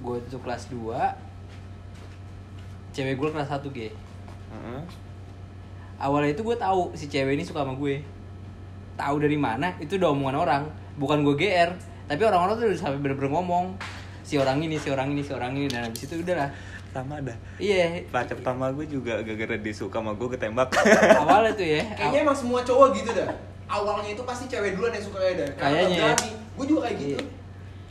Gue 0.00 0.12
waktu 0.12 0.26
itu 0.26 0.38
kelas 0.38 0.62
2. 0.70 1.23
Cewek 2.94 3.14
gue 3.16 3.28
kelas 3.28 3.50
1 3.50 3.66
G. 3.68 3.90
Heeh. 4.48 4.80
Awalnya 5.96 6.30
itu 6.30 6.42
gue 6.42 6.56
tahu 6.56 6.90
si 6.92 7.06
cewek 7.06 7.34
ini 7.34 7.42
suka 7.42 7.60
sama 7.60 7.74
gue. 7.74 8.02
Tahu 8.94 9.16
dari 9.18 9.34
mana? 9.36 9.74
Itu 9.76 9.96
udah 9.96 10.10
omongan 10.10 10.36
orang. 10.38 10.62
Bukan 10.94 11.22
gue 11.22 11.34
GR. 11.36 11.70
Tapi 12.04 12.22
orang-orang 12.22 12.54
tuh 12.54 12.66
udah 12.68 12.78
sampai 12.78 12.98
bener-bener 12.98 13.30
ngomong. 13.30 13.74
Si 14.22 14.36
orang 14.36 14.58
ini, 14.58 14.76
si 14.76 14.88
orang 14.88 15.10
ini, 15.10 15.20
si 15.20 15.30
orang 15.30 15.52
ini. 15.52 15.66
Dan 15.66 15.84
habis 15.84 16.02
itu 16.02 16.14
udah 16.16 16.36
lah. 16.38 16.50
sama 16.94 17.18
dah 17.18 17.34
Iya. 17.58 18.06
pacar 18.06 18.38
pertama 18.38 18.70
gue 18.70 18.86
juga 18.86 19.18
gara-gara 19.18 19.58
dia 19.58 19.74
suka 19.74 19.98
sama 19.98 20.14
gue 20.14 20.30
ketembak 20.30 20.70
Awalnya 21.18 21.50
tuh 21.52 21.66
ya. 21.66 21.82
kayaknya 21.90 22.22
emang 22.22 22.38
semua 22.38 22.62
cowok 22.62 22.94
gitu 22.94 23.10
dah 23.10 23.34
awalnya 23.66 24.14
itu 24.14 24.22
pasti 24.22 24.46
cewek 24.46 24.78
duluan 24.78 24.94
yang 24.94 25.02
suka 25.02 25.18
ya 25.18 25.32
dah 25.34 25.50
Kayaknya 25.58 25.98
ya. 26.06 26.14
gue 26.54 26.66
juga 26.70 26.86
kayak 26.86 26.96
gitu 26.96 27.18
Iya. 27.18 27.22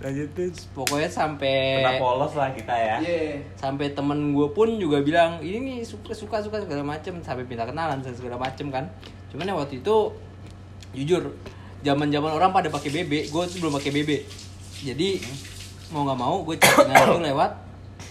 Lanjut 0.04 0.30
tuh 0.36 0.52
Pokoknya 0.76 1.08
sampai 1.08 1.80
pernah 1.80 1.96
polos 1.96 2.36
lah 2.36 2.52
kita 2.52 2.76
ya. 2.76 2.96
Iya. 3.00 3.39
Sampai 3.56 3.96
temen 3.96 4.36
gue 4.36 4.48
pun 4.52 4.68
juga 4.76 5.00
bilang 5.00 5.39
ini 5.39 5.63
nih 5.63 5.78
suka 5.88 6.12
suka 6.12 6.44
suka 6.44 6.60
segala 6.60 6.84
macem. 6.84 7.24
Sampai 7.24 7.48
minta 7.48 7.63
kenalan 7.63 8.04
segala 8.04 8.36
macem 8.36 8.68
kan. 8.68 8.92
Cuman 9.32 9.48
ya 9.48 9.56
waktu 9.56 9.80
itu 9.80 9.96
jujur 10.94 11.34
zaman 11.84 12.08
zaman 12.13 12.32
orang 12.32 12.52
pada 12.56 12.72
pakai 12.72 12.89
BB 12.89 13.28
gue 13.28 13.44
tuh 13.50 13.58
belum 13.60 13.74
pakai 13.76 13.92
BB 13.92 14.12
jadi 14.88 15.10
mau 15.92 16.08
nggak 16.08 16.20
mau 16.20 16.36
gue 16.48 16.56
chattingan 16.58 16.96
itu 17.12 17.22
lewat 17.34 17.52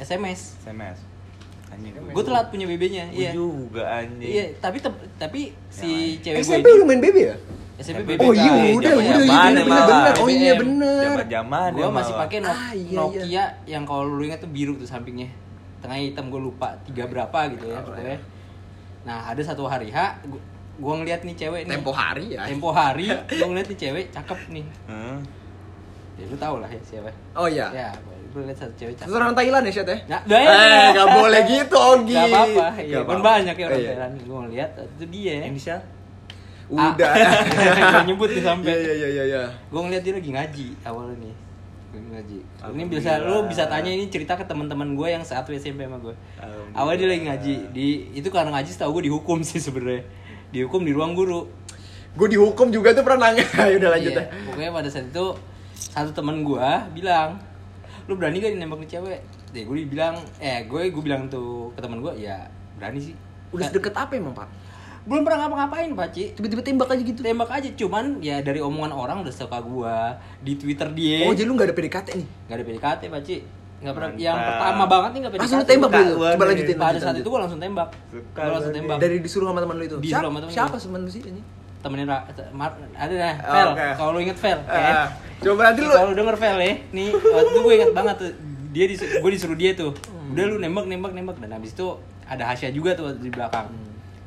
SMS 0.02 0.40
SMS 0.66 0.98
anjing 1.72 1.96
gue 1.96 2.24
telat 2.28 2.52
punya 2.52 2.68
BB-nya 2.68 3.09
iya. 3.16 3.33
Juga 3.33 3.88
anjing. 3.88 4.28
Iya 4.28 4.44
tapi 4.61 4.85
tapi 5.16 5.57
si 5.72 6.20
cewek 6.20 6.44
gue 6.44 6.74
lu 6.76 6.85
main 6.85 7.00
baby 7.00 7.33
ya 7.33 7.37
SMP 7.83 8.14
oh 8.16 8.31
iya 8.31 8.47
kali, 8.49 8.68
udah 8.73 8.92
zaman- 8.92 9.03
udah 9.03 9.12
iya 9.12 9.14
emang. 9.18 9.45
bener 9.45 9.64
bener. 9.66 10.14
oh 10.14 10.29
iya 10.29 10.53
bener. 10.55 11.03
Zaman-zaman 11.05 11.68
gue 11.71 11.83
ya 11.83 11.90
masih 11.90 12.14
pakai 12.14 12.38
Ah, 12.40 12.71
iya, 12.73 12.95
Nokia 12.95 13.25
iya. 13.25 13.45
yang 13.68 13.83
kalau 13.83 14.07
lu 14.07 14.23
ingat 14.23 14.38
tuh 14.38 14.49
biru 14.49 14.75
tuh 14.75 14.87
sampingnya. 14.87 15.29
Tengah 15.79 15.99
hitam 15.99 16.27
gue 16.29 16.40
lupa 16.40 16.79
tiga 16.83 17.05
berapa 17.05 17.38
gitu 17.51 17.66
ya 17.66 17.79
pokoknya. 17.81 18.18
Nah 19.03 19.18
ada 19.27 19.42
satu 19.42 19.66
hari 19.66 19.90
H 19.90 19.99
gue 20.73 20.95
ngeliat 20.97 21.21
nih 21.21 21.35
cewek 21.37 21.62
nih. 21.64 21.75
Tempo 21.75 21.90
hari 21.90 22.25
ya. 22.31 22.47
Tempo 22.47 22.71
hari 22.71 23.07
gue 23.11 23.45
ngeliat 23.45 23.66
nih 23.66 23.79
cewek 23.79 24.05
cakep 24.11 24.38
nih. 24.49 24.64
Heeh. 24.87 25.18
ya 26.14 26.25
lu 26.25 26.37
tau 26.37 26.57
lah 26.57 26.68
ya 26.68 26.79
siapa. 26.81 27.11
Oh 27.35 27.45
iya. 27.45 27.66
Ya 27.68 27.90
gue 28.31 28.42
liat 28.42 28.57
satu 28.57 28.73
cewek 28.75 28.95
cakep. 28.95 29.11
Orang 29.11 29.35
Thailand 29.35 29.64
ya, 29.66 29.73
Syat 29.75 29.88
ya? 29.88 29.99
Dah, 30.09 30.21
Eh, 30.25 30.87
gak 30.95 31.09
boleh 31.14 31.40
gitu, 31.45 31.77
Ogi. 31.77 32.14
Gak 32.14 32.25
apa-apa, 32.27 32.66
ya, 32.81 32.95
Gak 32.95 33.05
kan 33.05 33.21
banyak 33.21 33.55
ya 33.55 33.64
orang 33.66 33.77
Iya. 33.77 33.88
Thailand 33.90 34.14
Gue 34.23 34.38
ngeliat, 34.40 34.71
itu 34.73 35.05
dia. 35.11 35.35
Inisial? 35.45 35.81
Udah. 36.72 37.12
Gue 37.92 38.02
nyebut 38.06 38.28
nih 38.28 38.40
sampai 38.40 38.72
Iya, 38.72 38.92
iya, 38.94 39.08
iya, 39.11 39.24
iya. 39.26 39.42
Gue 39.68 39.80
ngeliat 39.80 40.00
dia 40.00 40.14
lagi 40.14 40.30
ngaji 40.30 40.66
awalnya 40.82 41.16
nih 41.20 41.35
Gue 41.92 42.00
ngaji 42.08 42.37
Ini 42.72 42.82
bisa, 42.88 43.11
lu 43.20 43.44
bisa 43.44 43.64
tanya 43.66 43.90
ini 43.90 44.08
cerita 44.08 44.32
ke 44.32 44.42
teman-teman 44.42 44.96
gue 44.96 45.04
yang 45.06 45.20
satu 45.20 45.52
SMP 45.52 45.85
sama 45.85 46.00
gue. 46.00 46.14
Awalnya 46.72 46.98
dia 46.98 47.08
lagi 47.11 47.22
ngaji 47.26 47.54
di 47.70 47.87
Itu 48.14 48.32
karena 48.32 48.50
ngaji 48.52 48.70
setahu 48.70 48.96
gue 48.96 49.12
dihukum 49.12 49.44
sih 49.44 49.61
sebenarnya 49.61 50.08
Dihukum 50.48 50.80
di 50.80 50.90
ruang 50.90 51.12
guru 51.12 51.44
Gue 52.12 52.28
dihukum 52.28 52.68
juga 52.68 52.92
tuh 52.92 53.00
pernah 53.02 53.28
nangis. 53.28 53.48
Ya 53.62 53.76
udah 53.76 53.90
lanjut 53.90 54.12
Iya, 54.12 54.20
ya. 54.20 54.26
Pokoknya 54.44 54.70
pada 54.70 54.88
saat 54.88 55.08
itu 55.08 55.26
satu 55.72 56.12
teman 56.12 56.40
gua 56.40 56.85
bilang, 56.88 57.40
lu 58.04 58.14
berani 58.14 58.38
gak 58.38 58.54
nembak 58.54 58.80
nih 58.80 58.90
cewek? 58.90 59.20
Ya 59.50 59.62
gue 59.62 59.76
bilang, 59.85 60.14
eh 60.38 60.64
gue 60.64 60.88
gue 60.88 61.02
bilang 61.02 61.28
tuh 61.28 61.72
ke 61.72 61.80
teman 61.80 62.00
gua, 62.00 62.12
ya 62.12 62.48
berani 62.76 63.00
sih. 63.02 63.14
Udah 63.50 63.64
Kan- 63.64 63.72
sedekat 63.72 63.94
apa 63.94 64.12
emang, 64.14 64.32
Pak? 64.32 64.48
Belum 65.02 65.22
pernah 65.22 65.38
ngapa-ngapain 65.42 65.90
Pak 65.90 66.08
Ci. 66.10 66.24
Tiba-tiba 66.32 66.62
tembak 66.62 66.88
aja 66.88 67.02
gitu. 67.02 67.20
Tembak 67.20 67.50
aja, 67.50 67.68
cuman 67.72 68.04
ya 68.18 68.38
dari 68.38 68.58
omongan 68.58 68.90
orang 68.90 69.16
udah 69.20 69.30
suka 69.30 69.58
gua 69.58 70.14
di 70.38 70.54
Twitter 70.54 70.86
dia. 70.90 71.26
Oh, 71.26 71.34
jadi 71.34 71.44
lu 71.44 71.54
gak 71.54 71.68
ada 71.68 71.74
PDKT 71.74 72.08
nih? 72.14 72.28
Gak 72.46 72.54
ada 72.54 72.64
PDKT 72.64 73.02
Pak 73.08 73.22
Ci. 73.22 73.36
Nggak 73.82 73.94
pernah. 73.94 74.08
Mantap. 74.08 74.22
Yang 74.22 74.36
pertama 74.40 74.84
banget 74.86 75.10
nih 75.10 75.20
gak 75.20 75.32
PDKT. 75.32 75.42
Langsung 75.44 75.62
tembak 75.66 75.90
dulu. 75.92 76.14
Coba 76.22 76.44
lanjutin. 76.46 76.76
Pada 76.76 76.98
saat 76.98 77.16
itu 77.16 77.28
gua 77.28 77.40
langsung 77.42 77.58
tembak. 77.58 77.88
Suka 78.08 78.40
Gua 78.40 78.52
langsung 78.54 78.72
tembak. 78.72 78.96
dari 78.98 79.16
disuruh 79.18 79.46
sama 79.48 79.60
teman 79.60 79.76
lu 79.76 79.84
itu. 79.84 79.96
Disuruh 79.98 80.10
Siapa, 80.12 80.28
sama 80.28 80.38
temen 80.38 80.52
siapa 80.52 80.70
gua. 80.70 80.82
teman 80.82 81.00
lu 81.00 81.10
sih 81.10 81.22
ini? 81.24 81.42
temenin 81.82 82.06
Ra, 82.06 82.22
Mar, 82.54 82.70
ada 82.94 83.10
dah, 83.10 83.34
Vel. 83.42 83.68
oke. 83.74 83.86
Kalau 83.98 84.10
lu 84.14 84.20
inget 84.22 84.38
Vel, 84.38 84.54
Eh, 84.62 84.94
coba 85.42 85.60
nanti 85.66 85.80
lu 85.82 85.90
Kalau 85.90 86.14
denger 86.14 86.36
Vel 86.38 86.56
ya, 86.56 86.74
nih 86.94 87.08
waktu 87.10 87.50
itu 87.50 87.58
gue 87.58 87.74
inget 87.74 87.90
banget 87.90 88.16
tuh 88.16 88.30
dia 88.70 88.84
dis 88.86 89.02
gue 89.02 89.30
disuruh 89.34 89.58
dia 89.58 89.74
tuh. 89.74 89.90
Udah 90.30 90.44
lu 90.46 90.56
nembak 90.56 90.86
nembak 90.86 91.10
nembak 91.10 91.42
dan 91.42 91.50
habis 91.50 91.74
itu 91.74 91.98
ada 92.22 92.46
Hasya 92.46 92.70
juga 92.70 92.94
tuh 92.94 93.18
di 93.18 93.26
belakang. 93.28 93.66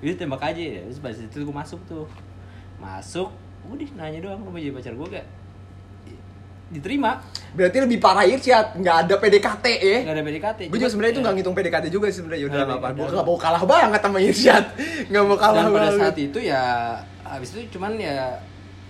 Jadi 0.05 0.15
tembak 0.21 0.41
aja 0.45 0.61
ya. 0.61 0.81
Terus 0.85 0.99
pada 1.01 1.13
situ 1.17 1.41
gue 1.41 1.55
masuk 1.55 1.81
tuh. 1.89 2.05
Masuk, 2.77 3.33
udah 3.65 3.89
nanya 3.97 4.19
doang 4.21 4.45
lu 4.45 4.53
mau 4.53 4.61
jadi 4.61 4.75
pacar 4.77 4.93
gue 4.93 5.07
gak? 5.17 5.27
Diterima, 6.65 7.21
berarti 7.53 7.77
lebih 7.77 8.01
parah 8.01 8.25
Irsyad, 8.25 8.81
nggak 8.81 8.97
ada 9.05 9.15
PDKT 9.21 9.65
ya. 9.69 9.97
nggak 10.01 10.15
ada 10.17 10.23
PDKT. 10.25 10.59
Gue 10.65 10.77
juga 10.81 10.89
sebenarnya 10.89 11.13
itu 11.13 11.21
ya. 11.21 11.25
nggak 11.29 11.35
ngitung 11.37 11.55
PDKT 11.55 11.85
juga 11.93 12.05
sih 12.09 12.17
sebenarnya. 12.25 12.41
Yaudah 12.41 12.53
Nggak 12.57 12.65
nggak 12.65 12.81
apa. 12.81 12.89
Gue 12.97 13.05
nggak 13.13 13.27
mau 13.29 13.37
kalah 13.37 13.63
banget 13.69 14.01
sama 14.01 14.17
Irsyad. 14.17 14.65
Nggak 15.13 15.23
mau 15.29 15.37
kalah 15.37 15.61
Dan 15.61 15.69
pada 15.69 15.85
banget. 15.85 16.01
saat 16.01 16.17
itu 16.17 16.39
ya 16.41 16.61
habis 17.25 17.49
itu 17.53 17.59
cuman 17.77 17.93
ya 18.01 18.41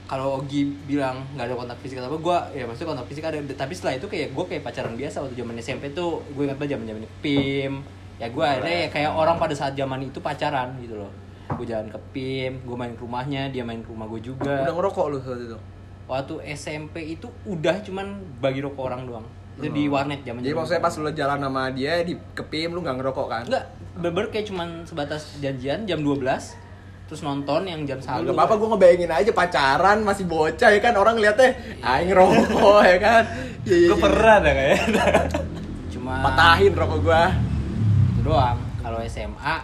kalau 0.05 0.39
Ogi 0.39 0.69
bilang 0.85 1.25
nggak 1.33 1.45
ada 1.49 1.55
kontak 1.57 1.77
fisik 1.81 1.97
atau 1.97 2.13
apa 2.13 2.17
gue 2.21 2.37
ya 2.61 2.63
maksudnya 2.69 2.89
kontak 2.93 3.07
fisik 3.09 3.23
ada 3.25 3.37
tapi 3.57 3.73
setelah 3.73 3.93
itu 3.97 4.07
kayak 4.07 4.27
gue 4.31 4.45
kayak 4.45 4.61
pacaran 4.61 4.93
biasa 4.93 5.17
waktu 5.25 5.35
zaman 5.35 5.55
SMP 5.59 5.83
tuh 5.91 6.21
gue 6.31 6.43
ingat 6.45 6.57
banget 6.61 6.77
zaman 6.77 6.85
zaman 6.93 7.01
PIM 7.25 7.73
ya 8.15 8.27
gue 8.27 8.43
akhirnya 8.43 8.77
ya 8.81 8.89
kayak 8.89 9.11
orang 9.11 9.35
pada 9.35 9.51
saat 9.51 9.73
zaman 9.73 9.99
itu 10.01 10.19
pacaran 10.19 10.75
gitu 10.79 10.95
loh 10.95 11.11
gue 11.47 11.65
jalan 11.65 11.87
ke 11.87 11.99
PIM 12.11 12.63
gue 12.63 12.75
main 12.75 12.91
ke 12.91 13.01
rumahnya 13.01 13.47
dia 13.49 13.61
main 13.61 13.79
ke 13.79 13.87
rumah 13.87 14.07
gue 14.07 14.19
juga 14.19 14.63
Udah 14.63 14.73
ngerokok 14.73 15.05
lu 15.07 15.17
saat 15.19 15.39
itu. 15.39 15.57
waktu 16.05 16.33
SMP 16.53 16.95
itu 17.11 17.27
udah 17.43 17.81
cuman 17.81 18.07
bagi 18.39 18.59
rokok 18.59 18.83
orang 18.83 19.03
doang 19.05 19.25
itu 19.55 19.67
di 19.69 19.87
warnet 19.87 20.19
zaman 20.21 20.43
Jadi 20.43 20.51
maksudnya 20.51 20.81
pas 20.81 20.93
lu 20.93 21.09
jalan 21.09 21.39
sama 21.39 21.63
dia 21.71 21.93
di 22.01 22.13
kepim 22.33 22.71
lu 22.71 22.79
nggak 22.79 22.97
ngerokok 22.99 23.25
kan? 23.25 23.43
enggak 23.45 23.65
bener 23.95 24.25
kayak 24.27 24.45
cuman 24.47 24.67
sebatas 24.83 25.39
janjian 25.39 25.83
jam 25.85 25.99
12 25.99 26.19
terus 27.05 27.21
nonton 27.21 27.63
yang 27.63 27.85
jam 27.85 28.01
Gak 28.01 28.25
1 28.25 28.27
apa-apa 28.27 28.53
gue 28.55 28.67
ngebayangin 28.67 29.11
aja 29.13 29.31
pacaran 29.31 30.01
masih 30.01 30.25
bocah 30.25 30.69
ya 30.69 30.79
kan 30.79 30.91
orang 30.93 31.15
liatnya 31.15 31.53
ah 31.79 32.01
ngerokok 32.01 32.81
ya 32.81 32.97
kan. 32.97 33.23
Iya, 33.61 33.75
iya, 33.75 33.87
Gue 33.87 33.97
iya. 33.97 34.03
pernah 34.03 34.35
dah 34.37 34.53
kayaknya. 34.53 35.05
cuma 35.89 36.13
Patahin 36.21 36.73
rokok 36.73 36.99
gua. 37.01 37.23
Doang 38.25 38.57
kalau 38.81 38.97
SMA 39.01 39.55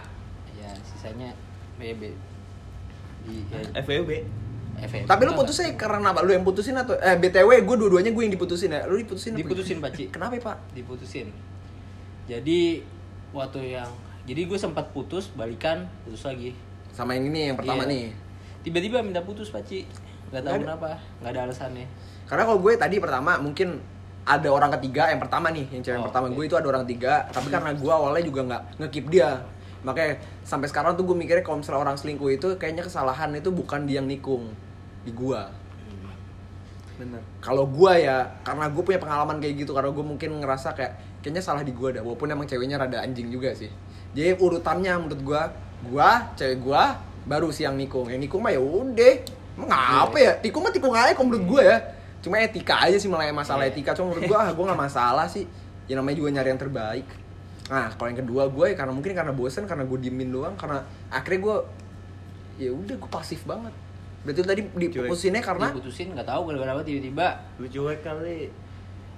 ya 0.54 0.70
sisanya 0.80 1.34
BB 1.76 2.14
di 3.22 3.34
ya, 3.50 3.58
FWB. 3.82 4.10
FF. 4.72 5.04
Tapi 5.04 5.22
lu 5.22 5.36
putusnya 5.36 5.68
karena 5.76 6.10
apa? 6.10 6.24
Lu 6.24 6.32
yang 6.32 6.42
putusin 6.42 6.74
atau 6.74 6.96
eh 6.96 7.14
BTW 7.14 7.62
gue 7.62 7.76
dua-duanya 7.76 8.08
gue 8.08 8.22
yang 8.22 8.32
diputusin 8.32 8.72
ya. 8.72 8.82
Lu 8.86 8.96
diputusin 8.96 9.30
apa? 9.30 9.38
diputusin 9.38 9.76
Pak 9.78 9.90
Ci 9.92 10.04
Kenapa 10.08 10.32
ya, 10.32 10.42
Pak? 10.42 10.56
diputusin 10.72 11.28
jadi 12.24 12.80
waktu 13.30 13.74
yang 13.74 13.90
jadi 14.24 14.46
gue 14.46 14.54
sempat 14.56 14.90
putus 14.90 15.28
balikan 15.28 15.84
putus 16.02 16.22
lagi 16.22 16.54
Sama 16.88 17.12
yang 17.12 17.28
ini 17.28 17.50
yang 17.50 17.56
pertama 17.56 17.82
Iya. 17.82 17.90
nih. 17.90 18.06
tiba-tiba 18.62 19.02
minta 19.02 19.20
putus 19.20 19.50
Pak 19.50 19.62
Ci 19.62 19.84
nggak 20.30 20.42
tahu 20.42 20.54
kenapa 20.62 20.88
nggak 21.20 21.30
ada 21.30 21.40
alasannya 21.46 21.86
Karena 22.24 22.42
kalau 22.42 22.58
gue 22.58 22.72
tadi 22.74 22.96
pertama 22.96 23.36
mungkin 23.36 23.76
ada 24.22 24.48
orang 24.48 24.70
ketiga 24.78 25.10
yang 25.10 25.18
pertama 25.18 25.50
nih 25.50 25.66
yang 25.70 25.82
cewek 25.82 25.96
yang 25.98 26.04
Oh, 26.04 26.08
pertama. 26.08 26.26
oke. 26.30 26.34
gue 26.38 26.44
itu 26.46 26.56
ada 26.56 26.68
orang 26.70 26.84
tiga 26.86 27.26
tapi 27.28 27.48
karena 27.50 27.70
gue 27.74 27.92
awalnya 27.92 28.22
juga 28.22 28.40
nggak 28.46 28.62
ngekip 28.78 29.06
dia. 29.10 29.30
Makanya 29.82 30.14
sampai 30.46 30.70
sekarang 30.70 30.94
tuh 30.94 31.02
gue 31.02 31.16
mikirnya 31.18 31.42
kalau 31.42 31.58
misalnya 31.58 31.82
orang 31.82 31.98
selingkuh 31.98 32.30
itu 32.30 32.54
kayaknya 32.54 32.86
kesalahan 32.86 33.34
itu 33.34 33.50
bukan 33.50 33.82
dia 33.82 33.98
yang 33.98 34.06
nikung 34.06 34.54
di 35.02 35.10
gua. 35.10 35.50
Bener. 36.92 37.18
kalau 37.42 37.66
gua 37.66 37.98
ya 37.98 38.30
karena 38.46 38.68
gue 38.70 38.82
punya 38.84 39.00
pengalaman 39.00 39.42
kayak 39.42 39.64
gitu 39.64 39.72
karena 39.74 39.90
gue 39.90 40.04
mungkin 40.06 40.38
ngerasa 40.38 40.76
kayak 40.76 40.92
kayaknya 41.24 41.42
salah 41.42 41.64
di 41.66 41.74
gua 41.74 41.90
dah 41.90 42.02
walaupun 42.04 42.30
emang 42.30 42.46
ceweknya 42.46 42.78
rada 42.78 43.02
anjing 43.02 43.26
juga 43.26 43.50
sih. 43.56 43.72
Jadi 44.14 44.38
urutannya 44.38 44.92
menurut 45.02 45.22
gua 45.24 45.42
gua 45.82 46.30
cewek 46.38 46.62
gua 46.62 47.00
baru 47.26 47.50
si 47.50 47.66
yang 47.66 47.74
nikung. 47.74 48.06
Yang 48.06 48.30
nikung 48.30 48.44
mah 48.44 48.54
ya 48.54 48.60
udah. 48.62 49.14
Emang 49.58 49.68
ngapa 49.72 50.16
ya? 50.20 50.32
Tikung 50.38 50.62
mah 50.62 50.70
tikung 50.70 50.94
aja 50.94 51.10
kalau 51.10 51.26
menurut 51.26 51.46
gua 51.48 51.62
ya 51.64 51.76
cuma 52.22 52.38
etika 52.38 52.86
aja 52.86 52.94
sih 52.96 53.10
malah 53.10 53.26
masalah 53.34 53.66
Iya. 53.66 53.74
etika. 53.74 53.90
Cuma 53.92 54.14
menurut 54.14 54.30
gua 54.30 54.38
ah, 54.46 54.50
gua 54.54 54.64
nggak 54.70 54.82
masalah 54.86 55.26
sih. 55.26 55.44
Ya 55.90 55.98
namanya 55.98 56.16
juga 56.22 56.30
nyari 56.30 56.48
yang 56.54 56.62
terbaik. 56.62 57.06
Nah 57.66 57.90
kalau 57.98 58.08
yang 58.14 58.20
kedua 58.22 58.42
gua 58.46 58.70
ya 58.70 58.76
karena 58.78 58.94
mungkin 58.94 59.10
karena 59.12 59.34
bosen 59.34 59.66
karena 59.66 59.82
gue 59.82 59.98
diemin 59.98 60.30
doang 60.30 60.54
karena 60.54 60.82
akhirnya 61.10 61.40
gua 61.42 61.56
ya 62.56 62.70
udah 62.70 62.94
gue 62.94 63.10
pasif 63.10 63.42
banget. 63.42 63.74
Berarti 64.22 64.38
tadi 64.46 64.62
diputusinnya 64.62 65.42
karena? 65.42 65.66
diputusin 65.74 66.14
nggak 66.14 66.28
tahu 66.30 66.46
gara-gara 66.46 66.78
apa 66.78 66.82
tiba-tiba. 66.86 67.26
Lu 67.58 67.66
cuek 67.66 68.00
kali. 68.00 68.50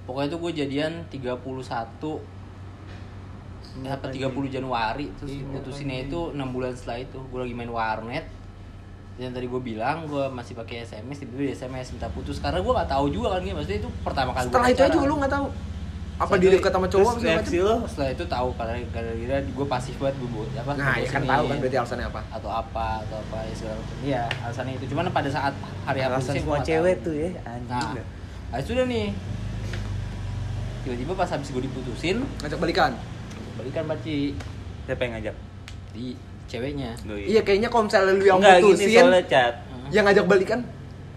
pokoknya 0.05 0.29
itu 0.29 0.37
gue 0.37 0.53
jadian 0.53 0.93
31 1.09 2.21
apa 3.89 4.07
30 4.13 4.31
Januari 4.53 5.11
terus 5.19 5.35
Iya, 5.35 5.49
putusinnya 5.51 6.07
itu 6.07 6.31
enam 6.31 6.53
bulan 6.55 6.77
setelah 6.77 7.03
itu 7.03 7.19
gue 7.19 7.41
lagi 7.41 7.55
main 7.57 7.73
warnet 7.73 8.29
yang 9.15 9.31
tadi 9.31 9.47
gue 9.47 9.63
bilang 9.63 10.11
gue 10.11 10.27
masih 10.27 10.59
pakai 10.59 10.83
SMS 10.83 11.23
tiba-tiba 11.23 11.43
di 11.47 11.55
SMS 11.55 11.95
minta 11.95 12.11
putus 12.11 12.43
karena 12.43 12.59
gue 12.59 12.73
nggak 12.75 12.91
tahu 12.91 13.07
juga 13.15 13.39
kan 13.39 13.47
gitu 13.47 13.55
maksudnya 13.55 13.79
itu 13.87 13.91
pertama 14.03 14.31
kali 14.35 14.51
gua 14.51 14.51
setelah 14.51 14.69
itu 14.75 14.83
aja 14.83 14.99
lu 15.07 15.15
nggak 15.23 15.33
tahu 15.33 15.47
apa 16.15 16.35
dia 16.39 16.51
dekat 16.55 16.71
sama 16.71 16.87
cowok 16.87 17.15
reaksi 17.27 17.59
lo? 17.59 17.75
setelah 17.91 18.11
itu 18.15 18.25
tahu 18.31 18.49
karena 18.55 18.75
gara-gara 18.95 19.37
gue 19.43 19.67
pasif 19.67 19.95
banget 19.99 20.15
gue 20.19 20.31
buat 20.31 20.51
apa 20.59 20.71
nah 20.79 20.95
ya 20.99 21.09
kan 21.11 21.23
tahu 21.27 21.45
kan 21.51 21.57
berarti 21.59 21.77
alasannya 21.79 22.07
apa 22.07 22.21
atau 22.31 22.51
apa 22.51 22.87
atau 23.07 23.17
apa 23.19 23.39
ya 23.47 23.55
segala 23.55 23.75
macam 23.79 23.97
iya 24.03 24.23
alasannya 24.47 24.75
itu 24.79 24.87
cuman 24.95 25.05
pada 25.11 25.31
saat 25.31 25.55
hari 25.87 25.99
putusnya 26.07 26.35
gua 26.35 26.39
semua 26.39 26.59
cewek 26.63 26.95
tahu. 26.99 27.07
tuh 27.07 27.15
ya, 27.15 27.31
anjing. 27.47 27.71
nah 27.71 27.91
dah. 27.99 28.07
habis 28.55 28.65
itu 28.67 28.73
udah 28.79 28.87
nih 28.87 29.07
tiba-tiba 30.87 31.13
pas 31.19 31.31
habis 31.31 31.49
gue 31.51 31.63
diputusin 31.67 32.17
ngajak 32.43 32.59
balikan 32.59 32.93
balikan 33.59 33.85
paci 33.87 34.35
Siapa 34.85 35.01
yang 35.01 35.13
ngajak? 35.17 35.37
di 35.97 36.13
ceweknya 36.47 36.91
Lu 37.03 37.15
iya 37.15 37.41
kayaknya 37.41 37.69
kalau 37.69 37.85
misalnya 37.85 38.13
lu 38.13 38.23
yang 38.23 38.39
Enggak 38.39 38.57
gini 38.57 38.65
putusin 38.67 38.89
soalnya 39.01 39.25
cat. 39.25 39.55
yang 39.91 40.05
ngajak 40.05 40.25
balikan 40.25 40.61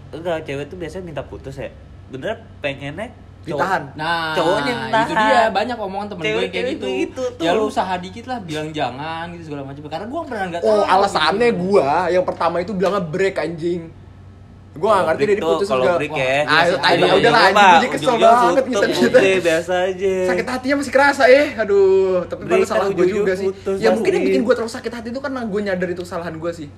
Enggak, 0.08 0.38
cewek 0.42 0.66
tuh 0.66 0.78
biasanya 0.78 1.04
minta 1.04 1.20
putus 1.22 1.56
ya. 1.58 1.68
Bener 2.08 2.32
pengennya 2.58 3.12
cowok- 3.44 3.60
Ditahan. 3.60 3.84
Nah, 3.94 4.32
Cowoknya 4.34 4.72
yang 4.72 4.82
itu 4.82 4.96
tahan. 5.14 5.20
dia 5.22 5.42
banyak 5.50 5.78
omongan 5.78 6.08
temen 6.08 6.22
gue 6.22 6.32
yang 6.32 6.48
kayak 6.50 6.68
gitu. 6.70 6.86
itu 6.88 7.24
tuh. 7.36 7.44
Ya 7.44 7.52
lu 7.52 7.68
usaha 7.68 7.94
dikit 7.98 8.26
lah, 8.26 8.40
bilang 8.40 8.72
jangan 8.72 9.32
gitu 9.32 9.44
segala 9.46 9.64
macam. 9.64 9.84
Karena 9.84 10.08
gue 10.08 10.22
pernah 10.24 10.44
nggak 10.48 10.62
tahu. 10.62 10.70
oh 10.70 10.84
alasannya 10.86 11.50
gitu. 11.50 11.60
gua 11.62 11.92
yang 12.08 12.24
pertama 12.24 12.56
itu 12.58 12.72
bilangnya 12.72 13.04
break 13.04 13.36
anjing 13.38 13.92
gua 14.78 14.90
nggak 14.94 15.06
ngerti 15.08 15.24
dia 15.24 15.36
diputus 15.36 15.68
kalau 15.68 15.84
juga 15.84 15.98
break 15.98 16.12
Wah, 16.12 16.20
ya. 16.20 16.30
ah 16.30 16.38
biasa 16.38 16.62
itu 16.64 16.72
aja. 16.72 16.78
tai 16.78 16.96
Iya, 16.98 17.14
udah 17.18 17.32
lah 17.32 17.42
anjing 17.42 17.58
gue 17.58 17.78
jadi 17.78 17.90
kesel 17.90 18.16
banget 18.16 18.64
gitu 18.64 18.86
gitu 18.88 19.08
udah, 19.10 19.42
biasa 19.44 19.74
aja. 19.84 20.14
sakit 20.28 20.46
hatinya 20.48 20.76
masih 20.78 20.94
kerasa 20.94 21.24
ya 21.26 21.44
aduh 21.58 22.18
tapi 22.24 22.42
pada 22.46 22.66
salah 22.66 22.88
gue 22.90 23.08
juga 23.08 23.34
sih 23.34 23.48
putus 23.48 23.78
ya 23.78 23.90
mungkin 23.92 24.12
yang 24.12 24.26
bikin 24.26 24.42
gue 24.42 24.54
terlalu 24.54 24.72
sakit 24.72 24.92
hati 24.94 25.08
itu 25.10 25.20
karena 25.20 25.40
gue 25.44 25.60
nyadar 25.62 25.90
itu 25.90 26.02
kesalahan 26.02 26.34
gue 26.34 26.52
sih 26.54 26.70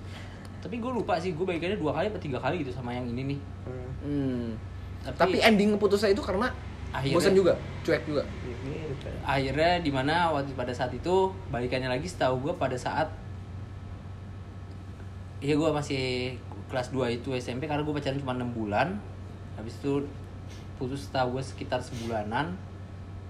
Tapi 0.59 0.75
gue 0.75 0.91
lupa 0.91 1.15
sih, 1.15 1.31
gue 1.31 1.41
baikannya 1.41 1.75
dua 1.75 1.91
kali 1.93 2.05
atau 2.07 2.19
tiga 2.19 2.35
kali 2.37 2.59
gitu 2.59 2.69
sama 2.69 2.91
yang 2.91 3.07
ini 3.07 3.21
nih. 3.25 3.39
hmm. 4.03 4.45
Tapi, 5.01 5.15
tapi 5.17 5.37
ending 5.39 5.71
putusnya 5.75 6.11
itu 6.11 6.19
karena 6.19 6.51
Akhirnya- 6.89 7.15
bosan 7.15 7.31
juga 7.31 7.53
cuek 7.81 8.03
juga 8.03 8.23
akhirnya 9.23 9.79
di 9.79 9.87
mana 9.87 10.29
waktu 10.29 10.51
pada 10.53 10.69
saat 10.69 10.91
itu 10.91 11.31
balikannya 11.47 11.87
lagi 11.87 12.05
setahu 12.05 12.43
gue 12.43 12.53
pada 12.55 12.75
saat 12.75 13.07
Iya 15.39 15.55
gue 15.55 15.69
masih 15.71 16.35
kelas 16.69 16.89
2 16.89 17.09
itu 17.11 17.33
SMP 17.33 17.65
karena 17.65 17.81
gue 17.81 17.91
pacaran 17.91 18.15
cuma 18.15 18.33
6 18.33 18.45
bulan. 18.51 18.87
Habis 19.55 19.75
itu 19.75 20.05
putus 20.77 21.05
setahu 21.05 21.35
gue 21.35 21.43
sekitar 21.43 21.79
sebulanan. 21.79 22.53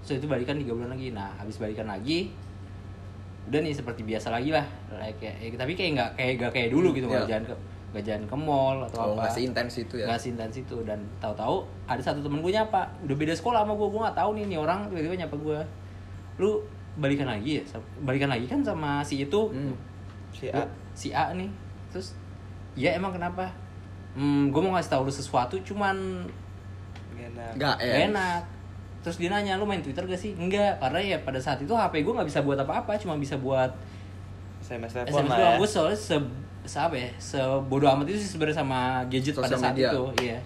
So 0.00 0.12
itu 0.12 0.24
balikan 0.24 0.54
3 0.54 0.68
bulan 0.68 0.90
lagi. 0.90 1.10
Nah 1.10 1.32
habis 1.34 1.56
balikan 1.56 1.84
lagi 1.84 2.30
Udah 3.42 3.58
nih 3.58 3.72
seperti 3.72 4.04
biasa 4.04 4.30
lagi 4.30 4.52
lah. 4.52 4.62
Like, 4.92 5.18
ya, 5.18 5.32
ya, 5.34 5.50
Tapi 5.52 5.72
kayak 5.74 5.90
nggak 5.96 6.10
kayak 6.14 6.32
gak 6.38 6.50
kayak 6.52 6.68
dulu 6.70 6.92
gitu. 6.92 7.08
Kalau 7.08 7.26
jalan 7.26 7.42
ke 7.42 7.54
nggak 7.90 8.04
jalan 8.06 8.22
ke 8.22 8.36
mall 8.38 8.78
atau 8.84 8.98
Oh, 9.00 9.06
apa. 9.10 9.26
nggak 9.26 9.32
seintens 9.34 9.74
itu 9.80 9.94
ya. 9.98 10.06
nggak 10.06 10.20
seintens 10.20 10.54
itu. 10.54 10.76
Dan 10.84 11.00
tahu-tahu 11.18 11.56
ada 11.84 11.98
satu 11.98 12.22
temen 12.22 12.38
gue 12.38 12.52
nyapa. 12.52 12.86
Udah 13.02 13.16
beda 13.16 13.34
sekolah 13.34 13.66
sama 13.66 13.74
gue 13.74 13.88
gue 13.88 14.00
nggak 14.00 14.14
tahu 14.14 14.30
nih 14.38 14.44
nih 14.46 14.58
orang 14.60 14.86
tiba-tiba 14.86 15.14
nyapa 15.18 15.34
gue 15.34 15.58
lu 16.38 16.50
balikan 16.94 17.26
lagi 17.26 17.58
ya? 17.58 17.62
Balikan 17.98 18.30
lagi 18.30 18.46
kan 18.46 18.60
sama 18.62 19.02
si 19.02 19.24
itu. 19.24 19.40
Hmm. 19.50 19.74
Si 20.30 20.46
Gua- 20.46 20.62
A. 20.62 20.70
si 20.94 21.08
A 21.10 21.34
nih. 21.34 21.50
Terus 21.90 22.14
ya 22.78 22.94
emang 22.94 23.14
kenapa 23.14 23.50
hmm, 24.14 24.50
gue 24.50 24.60
mau 24.60 24.74
ngasih 24.76 24.90
tahu 24.92 25.02
lu 25.08 25.12
sesuatu 25.12 25.56
cuman 25.62 26.26
Nggak 27.10 27.26
enak. 27.36 27.52
Gak 27.58 27.76
enak 28.10 28.42
terus 29.00 29.16
dia 29.16 29.32
nanya 29.32 29.56
lu 29.56 29.64
main 29.64 29.80
twitter 29.80 30.04
gak 30.04 30.20
sih 30.20 30.36
enggak 30.36 30.76
karena 30.76 31.00
ya 31.00 31.18
pada 31.24 31.40
saat 31.40 31.56
itu 31.64 31.72
hp 31.72 31.94
gue 32.04 32.12
nggak 32.12 32.28
bisa 32.28 32.44
buat 32.44 32.60
apa-apa 32.60 33.00
cuma 33.00 33.16
bisa 33.16 33.40
buat 33.40 33.72
SMS 34.60 34.92
telepon 34.92 35.24
SMS 35.24 35.30
lah 35.32 35.38
doang 35.40 35.54
ya. 35.56 35.58
gue 35.58 35.68
soalnya 35.68 35.98
se, 35.98 36.16
se 36.68 36.76
apa 36.76 36.96
ya 37.00 37.08
sebodoh 37.16 37.88
amat 37.96 38.12
itu 38.12 38.20
sih 38.20 38.36
sebenarnya 38.36 38.60
sama 38.60 39.00
gadget 39.08 39.32
pada 39.40 39.56
Sosial 39.56 39.64
saat 39.64 39.72
media. 39.72 39.88
itu 39.88 40.04
iya 40.20 40.38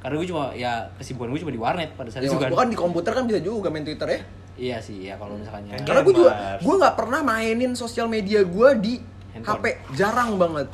karena 0.00 0.14
gue 0.16 0.28
cuma 0.32 0.44
ya 0.56 0.72
kesibukan 0.96 1.28
gue 1.36 1.40
cuma 1.44 1.52
di 1.52 1.60
warnet 1.60 1.90
pada 1.92 2.08
saat 2.08 2.24
Ya, 2.24 2.32
itu 2.32 2.38
kan 2.40 2.48
gua 2.48 2.58
kan 2.64 2.68
di 2.72 2.78
komputer 2.80 3.12
kan 3.12 3.24
bisa 3.28 3.40
juga 3.44 3.68
main 3.68 3.84
Twitter 3.84 4.08
ya. 4.08 4.20
iya 4.56 4.76
sih 4.80 5.12
ya 5.12 5.20
kalau 5.20 5.36
misalnya 5.36 5.76
Kan 5.76 5.84
Karena 5.84 6.00
gue 6.00 6.14
juga 6.16 6.32
gue 6.56 6.74
nggak 6.80 6.94
pernah 6.96 7.20
mainin 7.20 7.76
sosial 7.76 8.08
media 8.08 8.40
gue 8.40 8.68
di 8.80 8.94
Handphone. 9.36 9.60
HP 9.60 9.64
jarang 10.00 10.40
banget. 10.40 10.68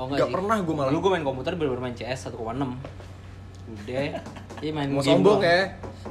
Oh, 0.00 0.08
nggak 0.08 0.30
pernah 0.30 0.56
gua 0.58 0.74
malah. 0.74 0.88
dulu 0.88 1.00
gue 1.02 1.12
main 1.12 1.24
komputer 1.26 1.52
bener 1.54 1.76
main 1.78 1.92
CS 1.92 2.20
1,6 2.28 2.40
udah 3.70 4.02
iya 4.58 4.72
main 4.72 4.88
Mau 4.88 4.98
game 4.98 5.08
sombong 5.14 5.40
ya. 5.40 5.60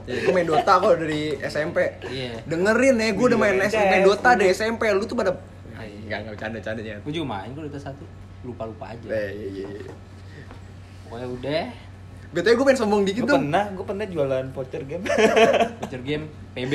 Jadi 0.05 0.19
gue 0.21 0.33
main 0.33 0.47
Dota 0.47 0.73
kok 0.75 0.93
dari 0.95 1.21
SMP. 1.39 1.77
Iya. 2.03 2.39
Dengerin 2.45 2.95
ya, 2.95 3.07
gue 3.09 3.17
Gua 3.17 3.27
udah 3.27 3.39
main, 3.39 3.55
main 3.57 3.67
main 3.67 3.73
CS 3.99 4.05
Dota 4.05 4.29
dari 4.31 4.49
SMP. 4.51 4.83
Lu 4.89 5.03
tuh 5.03 5.13
pada 5.13 5.31
Ah, 5.73 5.83
iya. 5.83 5.99
Enggak, 6.01 6.17
enggak 6.21 6.33
bercanda-canda 6.35 6.81
ya. 6.81 6.95
gue 6.97 7.11
juga 7.11 7.27
main 7.29 7.49
gue 7.49 7.63
udah 7.65 7.81
satu 7.81 8.03
lupa 8.41 8.63
lupa 8.63 8.85
aja 8.89 9.05
Eh, 9.05 9.29
iya, 9.33 9.47
iya, 9.49 9.67
iya. 9.67 9.93
pokoknya 11.03 11.27
udah 11.29 11.63
BTW 12.29 12.53
gue 12.53 12.65
main 12.65 12.77
sombong 12.77 13.01
dikit 13.03 13.21
Gue 13.21 13.31
dong. 13.31 13.41
pernah, 13.43 13.65
gue 13.69 13.81
pernah 13.83 14.05
jualan 14.05 14.45
voucher 14.49 14.83
game. 14.85 15.01
Future 15.81 16.03
game 16.03 16.23
PB 16.53 16.73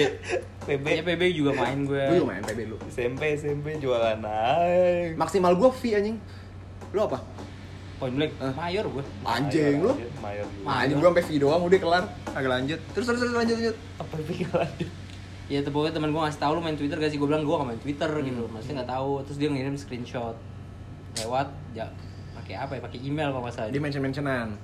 PB. 0.65 0.85
ya 0.85 1.03
PB 1.05 1.23
juga 1.33 1.53
main 1.55 1.79
gue 1.81 2.03
Gue 2.03 2.17
juga 2.19 2.29
main 2.29 2.43
PB 2.43 2.61
lu. 2.67 2.77
SMP, 2.87 3.35
SMP 3.35 3.79
jualan 3.79 4.19
aja. 4.19 5.15
Maksimal 5.15 5.55
gue 5.55 5.71
fee 5.73 5.95
anjing. 5.95 6.19
Lu 6.95 7.01
apa? 7.03 7.19
Point 7.95 8.15
blank 8.15 8.33
Hah? 8.37 8.53
mayor 8.57 8.85
gue 8.89 9.05
Anjing 9.25 9.77
lu. 9.81 9.93
Mayor 10.19 10.47
Anjing 10.65 10.97
gue 10.97 11.09
sampai 11.09 11.25
fee 11.25 11.39
doang 11.39 11.61
udah 11.61 11.79
kelar. 11.79 12.05
Agak 12.29 12.51
lanjut. 12.53 12.79
Terus 12.91 13.05
terus 13.05 13.21
terus 13.21 13.35
lanjut 13.35 13.57
lanjut. 13.57 13.77
Apa 13.97 14.13
pikir 14.21 14.49
lanjut? 14.53 14.91
ya 15.45 15.61
tuh 15.61 15.69
pokoknya 15.71 15.93
teman 15.93 16.09
gue 16.09 16.17
ngasih 16.19 16.41
tahu 16.41 16.53
lu 16.55 16.63
main 16.63 16.73
Twitter 16.73 16.97
gak 16.97 17.13
sih 17.13 17.21
gue 17.21 17.29
bilang 17.29 17.45
gue 17.45 17.53
gak 17.53 17.69
main 17.69 17.77
Twitter 17.77 18.09
Hmm. 18.09 18.25
gitu 18.25 18.49
maksudnya 18.49 18.81
nggak 18.81 18.91
tahu 18.91 19.11
terus 19.21 19.37
dia 19.37 19.49
ngirim 19.51 19.77
screenshot 19.77 20.33
lewat 21.15 21.53
ya 21.75 21.85
pakai 22.35 22.55
apa 22.57 22.73
ya 22.73 22.81
pakai 22.81 22.99
email 22.99 23.29
kalau 23.29 23.45
nggak 23.45 23.53
salah 23.55 23.69
Dia 23.69 23.77
mention-mentionan. 23.79 24.57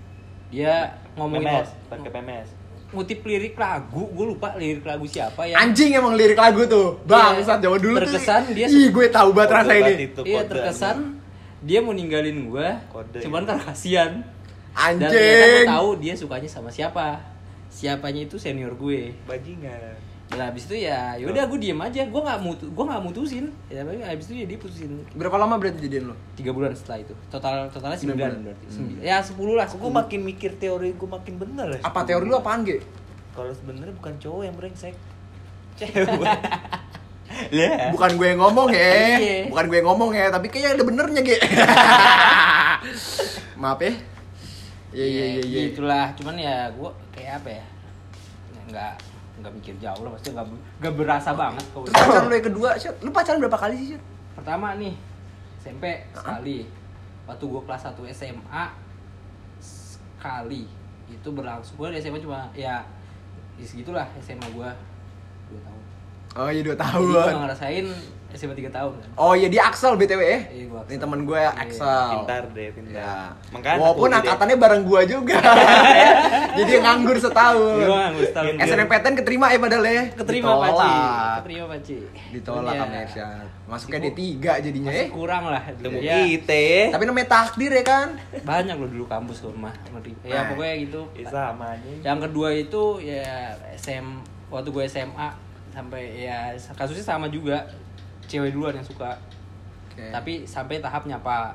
dia 0.48 0.72
ngomongin 1.14 1.52
PMS, 1.52 1.68
pakai 1.84 2.08
PMS. 2.08 2.48
ngutip 2.90 3.20
lirik 3.22 3.54
lagu 3.54 4.08
gue 4.08 4.26
lupa 4.26 4.56
lirik 4.56 4.80
lagu 4.82 5.04
siapa 5.04 5.44
ya 5.44 5.60
Anjing 5.60 5.92
emang 5.92 6.16
lirik 6.16 6.34
lagu 6.34 6.64
tuh. 6.64 6.96
Bang, 7.04 7.36
saat 7.40 7.60
zaman 7.60 7.76
dulu 7.76 8.00
Terkesan 8.00 8.40
tuh. 8.42 8.56
dia 8.56 8.66
Ih, 8.66 8.88
gue 8.88 9.06
tahu 9.06 9.28
banget 9.30 9.50
rasa 9.52 9.72
ini. 9.76 9.92
iya 10.24 10.40
terkesan. 10.42 10.96
Dia 11.60 11.78
mau 11.78 11.92
ninggalin 11.92 12.46
gue 12.46 12.68
Kode, 12.88 13.20
cuman 13.20 13.42
ya. 13.42 13.46
karena 13.48 13.62
kasihan 13.64 14.12
dan 14.70 14.96
ternyata 15.02 15.46
gue 15.46 15.68
tahu 15.68 15.88
dia 15.98 16.14
sukanya 16.14 16.48
sama 16.48 16.68
siapa 16.68 17.20
siapanya 17.68 18.24
itu 18.24 18.34
senior 18.34 18.72
gue 18.74 19.12
Bajingan. 19.24 19.94
dan 20.26 20.46
habis 20.46 20.64
itu 20.64 20.80
ya 20.80 21.14
yaudah 21.16 21.44
gue 21.44 21.58
diem 21.58 21.76
aja 21.76 22.02
gue 22.02 22.20
nggak 22.20 22.40
mutu 22.40 22.66
gue 22.66 22.84
nggak 22.86 23.02
mutusin 23.02 23.50
ya 23.66 23.82
tapi 23.82 23.98
habis 23.98 24.24
itu 24.26 24.34
ya 24.36 24.46
dia 24.46 24.56
putusin 24.56 24.90
Berapa 25.12 25.36
lama 25.36 25.54
berarti 25.54 25.82
jadian 25.82 26.10
lu? 26.10 26.16
tiga 26.32 26.50
bulan 26.50 26.70
setelah 26.72 27.02
itu 27.02 27.14
total 27.28 27.66
totalnya 27.68 27.98
Sembilan 27.98 28.40
berarti 28.40 28.66
Sembilan. 28.70 29.00
ya 29.00 29.16
sepuluh 29.20 29.54
lah 29.54 29.66
Gue 29.66 29.90
makin 29.90 30.20
mikir 30.22 30.54
teori 30.56 30.94
gue 30.94 31.08
makin 31.08 31.34
bener 31.36 31.66
ya. 31.76 31.80
Apa 31.82 32.02
teori 32.04 32.24
lu 32.24 32.34
apaan, 32.34 32.62
Ge? 32.62 32.78
Kalau 33.30 33.50
sebenarnya 33.50 33.90
bukan 33.92 34.14
cowok 34.18 34.42
yang 34.42 34.54
brengsek. 34.54 34.94
Cewek. 35.78 36.26
Lah. 37.50 37.90
Bukan 37.90 38.10
gue 38.14 38.26
yang 38.30 38.40
ngomong 38.40 38.68
ya. 38.70 39.18
Iya. 39.18 39.38
Bukan 39.50 39.64
gue 39.66 39.76
yang 39.82 39.88
ngomong 39.90 40.10
ya, 40.14 40.26
tapi 40.30 40.46
kayaknya 40.46 40.70
ada 40.78 40.84
benernya, 40.86 41.20
Ge. 41.26 41.38
Maaf 43.62 43.80
ya. 43.82 43.92
Iya 44.90 45.06
iya 45.06 45.24
iya 45.38 45.42
iya. 45.46 45.60
itulah 45.70 46.10
cuman 46.18 46.34
ya 46.34 46.66
gue 46.74 46.90
kayak 47.14 47.42
apa 47.42 47.48
ya? 47.54 47.64
Ya, 48.50 48.60
nggak 48.74 48.92
nggak 49.38 49.52
mikir 49.54 49.74
jauh 49.78 50.02
lah. 50.02 50.10
Maksudnya 50.18 50.34
nggak 50.42 50.46
nggak 50.82 50.94
berasa 50.98 51.30
banget 51.30 51.64
kalau 51.70 51.86
pacaran 51.86 52.26
lu 52.26 52.34
yang 52.34 52.46
kedua, 52.50 52.68
Syed, 52.74 52.96
lu 52.98 53.10
pacaran 53.14 53.38
berapa 53.38 53.58
kali 53.58 53.74
sih, 53.78 53.98
pertama 54.34 54.74
nih 54.74 54.94
SMP 55.62 55.84
sekali. 56.10 56.66
Waktu 57.30 57.44
gue 57.46 57.62
kelas 57.62 57.82
1 57.86 58.02
SMA 58.10 58.64
sekali. 59.62 60.66
Itu 61.06 61.30
berlangsung. 61.30 61.78
Gue 61.78 61.94
di 61.94 62.02
SMA 62.02 62.18
cuma 62.18 62.50
ya 62.58 62.82
ya 63.54 63.66
segitulah 63.68 64.06
SMA 64.18 64.46
gue 64.50 64.70
Oh 66.32 66.46
iya 66.46 66.62
2 66.62 66.68
jadi 66.68 66.70
gue 66.70 66.78
tahun. 66.78 67.32
ngerasain 67.42 67.86
SMA 68.30 68.54
3 68.54 68.70
tahun 68.70 68.92
kan 68.94 69.08
Oh 69.16 69.34
iya 69.34 69.50
dia 69.50 69.66
Axel 69.66 69.98
BTW 69.98 70.22
ya. 70.22 70.38
Iya, 70.46 70.64
gua 70.64 70.78
Axel. 70.80 70.86
Ini 70.88 70.98
temen 71.00 71.20
gue 71.20 71.40
Axel. 71.42 72.08
Pintar 72.14 72.42
deh, 72.48 72.68
pintar. 72.70 72.94
Ya. 72.94 73.14
Makanya 73.50 73.76
Walaupun 73.76 74.08
angkatannya 74.12 74.56
bareng 74.56 74.82
gua 74.84 75.00
juga. 75.02 75.38
Jadi 76.62 76.72
nganggur 76.78 77.18
setahun. 77.18 77.74
Iya, 77.76 77.88
nganggur 77.90 78.24
setahun. 78.24 78.54
SNMPTN 78.62 79.14
keterima 79.16 79.46
ya 79.48 79.58
padahal 79.58 79.82
ya. 79.84 80.04
keterima 80.14 80.50
Pak 80.52 80.70
Ci 80.70 80.70
Ditolak. 80.70 81.34
keterima 81.36 81.64
Pak 81.66 81.80
Ci 81.82 81.96
Ditolak 82.30 82.74
sama 82.76 82.94
ya, 82.94 83.02
Irsyad. 83.02 83.46
Masuknya 83.66 83.98
masih 84.00 84.12
D3 84.12 84.38
jadinya 84.62 84.88
masih 84.88 85.02
ya. 85.02 85.10
kurang 85.10 85.42
lah 85.46 85.62
Temu 85.74 85.98
ya 85.98 86.16
kita. 86.22 86.64
Tapi 86.90 87.02
namanya 87.04 87.28
takdir 87.28 87.70
ya 87.72 87.82
kan. 87.82 88.08
banyak 88.40 88.76
loh 88.76 88.88
dulu 88.88 89.04
kampus 89.04 89.42
ke 89.42 89.46
rumah 89.48 89.74
ya 90.22 90.34
Nah. 90.36 90.46
pokoknya 90.48 90.74
gitu 90.80 91.00
Ya, 91.12 91.26
sama 91.28 91.66
aja. 91.68 91.90
yang 92.04 92.18
kedua 92.20 92.48
itu 92.52 92.82
ya 93.00 93.26
SM 93.74 94.06
waktu 94.46 94.68
gue 94.68 94.84
SMA 94.86 95.49
sampai 95.70 96.26
ya 96.26 96.54
kasusnya 96.74 97.04
sama 97.04 97.26
juga. 97.30 97.66
Cewek 98.30 98.54
duluan 98.54 98.74
yang 98.76 98.87
suka. 98.87 99.18
Oke. 99.90 100.06
tapi 100.14 100.46
sampai 100.46 100.78
tahap 100.78 101.02
nyapa 101.02 101.50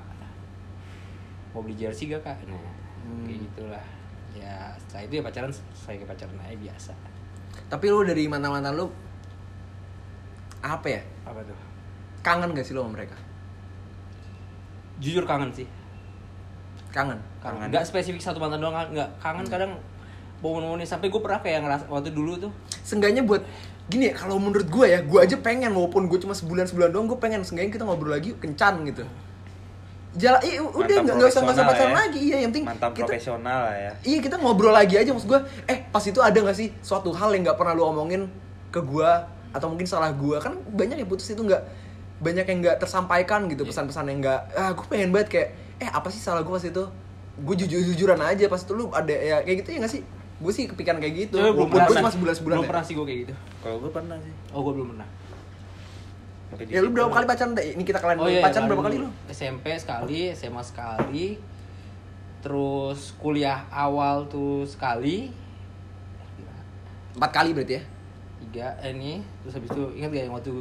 mau 1.56 1.64
beli 1.64 1.72
jersey 1.80 2.12
gak 2.12 2.20
kak? 2.20 2.36
Nah 2.52 2.60
Hmm. 3.06 3.22
kayak 3.24 3.40
gitulah. 3.48 3.86
Ya 4.36 4.74
setelah 4.82 5.04
itu 5.08 5.14
ya 5.16 5.24
pacaran 5.24 5.52
saya 5.72 5.96
ke 6.02 6.06
pacaran 6.10 6.36
aja 6.42 6.58
biasa. 6.58 6.92
Tapi 7.70 7.86
lu 7.88 8.02
dari 8.04 8.26
mantan-mantan 8.28 8.76
lu 8.76 8.90
apa 10.66 10.88
ya? 10.90 11.02
apa 11.24 11.40
tuh? 11.46 11.56
Kangen 12.26 12.52
gak 12.58 12.66
sih 12.66 12.74
lu 12.74 12.82
sama 12.84 12.98
mereka? 12.98 13.16
jujur 15.00 15.28
kangen 15.28 15.52
sih. 15.52 15.68
Kangen. 16.92 17.20
kangen. 17.44 17.68
Nggak 17.68 17.84
spesifik 17.84 18.24
satu 18.24 18.40
mantan 18.40 18.64
doang 18.64 18.76
nggak. 18.96 19.10
Kangen 19.20 19.46
kadang 19.48 19.72
momen-momennya 20.40 20.88
sampai 20.88 21.12
gue 21.12 21.22
pernah 21.22 21.40
kayak 21.44 21.68
ngerasa 21.68 21.84
waktu 21.92 22.16
dulu 22.16 22.40
tuh. 22.40 22.52
Seenggaknya 22.84 23.28
buat 23.28 23.44
gini 23.86 24.10
ya, 24.10 24.14
kalau 24.18 24.42
menurut 24.42 24.66
gue 24.66 24.86
ya, 24.90 25.00
gue 25.06 25.20
aja 25.22 25.38
pengen 25.38 25.70
walaupun 25.70 26.10
gue 26.10 26.18
cuma 26.18 26.34
sebulan 26.34 26.66
sebulan 26.66 26.90
doang, 26.90 27.06
gue 27.06 27.20
pengen 27.22 27.46
seenggaknya 27.46 27.78
kita 27.78 27.84
ngobrol 27.86 28.18
lagi 28.18 28.34
kencan 28.34 28.82
gitu. 28.90 29.06
Jalan, 30.16 30.40
iya 30.48 30.64
udah 30.64 30.96
nggak 31.04 31.16
nggak 31.20 31.28
usah 31.28 31.42
nggak 31.44 31.56
usah 31.60 31.66
pacaran 31.68 31.92
ya. 31.92 31.96
lagi, 32.08 32.20
iya 32.24 32.36
yang 32.40 32.56
penting 32.56 32.66
Mantap 32.72 32.96
kita 32.96 33.12
profesional 33.12 33.60
lah 33.68 33.76
ya. 33.76 33.92
Iya 34.00 34.18
kita 34.24 34.36
ngobrol 34.40 34.72
lagi 34.72 34.96
aja 34.96 35.12
maksud 35.12 35.28
gue 35.28 35.42
Eh 35.68 35.84
pas 35.92 36.00
itu 36.08 36.20
ada 36.24 36.40
gak 36.40 36.56
sih 36.56 36.72
suatu 36.80 37.12
hal 37.12 37.36
yang 37.36 37.44
gak 37.52 37.60
pernah 37.60 37.76
lu 37.76 37.84
omongin 37.84 38.32
ke 38.72 38.80
gue 38.80 39.10
Atau 39.52 39.68
mungkin 39.68 39.84
salah 39.84 40.16
gue 40.16 40.40
Kan 40.40 40.56
banyak 40.72 41.04
yang 41.04 41.10
putus 41.12 41.28
itu 41.28 41.44
gak 41.44 41.68
Banyak 42.24 42.48
yang 42.48 42.64
gak 42.64 42.78
tersampaikan 42.80 43.52
gitu 43.52 43.68
pesan-pesan 43.68 44.08
yang 44.08 44.24
gak 44.24 44.40
Ah 44.56 44.72
gue 44.72 44.88
pengen 44.88 45.12
banget 45.12 45.28
kayak 45.28 45.50
Eh 45.84 45.90
apa 45.92 46.08
sih 46.08 46.24
salah 46.24 46.48
gue 46.48 46.54
pas 46.56 46.64
itu 46.64 46.84
Gue 47.36 47.56
jujur-jujuran 47.60 48.20
aja 48.24 48.48
pas 48.48 48.64
itu 48.64 48.72
lu 48.72 48.88
ada 48.96 49.12
ya 49.12 49.44
kayak 49.44 49.68
gitu 49.68 49.70
ya 49.76 49.78
gak 49.84 49.94
sih 50.00 50.04
Gue 50.36 50.52
sih 50.52 50.68
kepikiran 50.68 51.00
kayak 51.00 51.14
gitu 51.22 51.38
Tapi 51.38 51.48
belum 51.50 51.68
gue 51.68 51.80
pernah 51.88 52.12
sebulan-sebulan 52.12 52.56
belum 52.56 52.62
ya. 52.62 52.70
pernah 52.70 52.84
sih 52.84 52.94
gue 52.94 53.06
kayak 53.06 53.20
gitu 53.24 53.34
Kalau 53.60 53.78
gue 53.80 53.92
pernah 53.92 54.18
sih. 54.20 54.34
oh 54.52 54.60
gue 54.62 54.74
belum 54.74 54.88
pernah 54.92 55.08
Ya 56.66 56.80
lu 56.80 56.90
berapa 56.90 57.12
kali 57.12 57.26
pacaran 57.26 57.52
deh? 57.52 57.66
Ini 57.70 57.84
kita 57.84 58.00
kalian 58.00 58.18
Oh 58.18 58.30
iya, 58.30 58.40
pacaran 58.40 58.66
berapa 58.66 58.84
kali 58.86 58.96
lu? 58.98 59.10
SMP 59.28 59.76
sekali, 59.76 60.32
SMA 60.32 60.64
sekali, 60.64 61.36
terus 62.40 63.12
kuliah 63.18 63.68
awal 63.68 64.24
tuh 64.26 64.64
sekali, 64.64 65.36
Empat 67.12 67.32
kali 67.34 67.52
berarti 67.52 67.76
ya? 67.76 67.84
tiga 68.38 68.68
eh, 68.80 68.92
ini, 68.92 69.20
terus 69.42 69.56
habis 69.56 69.68
itu 69.68 69.84
ingat 69.96 70.10
gak 70.12 70.24
yang 70.24 70.36
waktu 70.36 70.54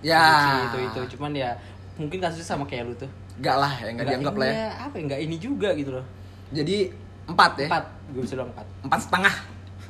Ya. 0.00 0.24
itu 0.66 0.78
itu, 0.82 1.00
cuman 1.16 1.32
ya 1.32 1.50
mungkin 1.94 2.16
kasusnya 2.16 2.46
sama 2.46 2.64
kayak 2.64 2.88
lu 2.88 2.94
tuh. 2.94 3.10
Gak 3.38 3.56
lah 3.56 3.72
ya 3.76 3.92
gak 3.92 4.06
dianggap 4.06 4.34
lah 4.34 4.46
ya 4.46 4.52
ini 4.52 4.64
Apa 4.78 4.94
ya, 4.94 5.02
nggak 5.04 5.20
ini 5.20 5.36
juga 5.36 5.68
gitu 5.74 5.90
loh. 5.90 6.06
Jadi 6.48 6.92
empat 7.24 7.52
ya? 7.58 7.66
Empat, 7.70 7.84
gue 8.10 8.22
bisa 8.22 8.34
bilang 8.34 8.50
empat. 8.50 8.66
Empat 8.82 9.00
setengah 9.00 9.34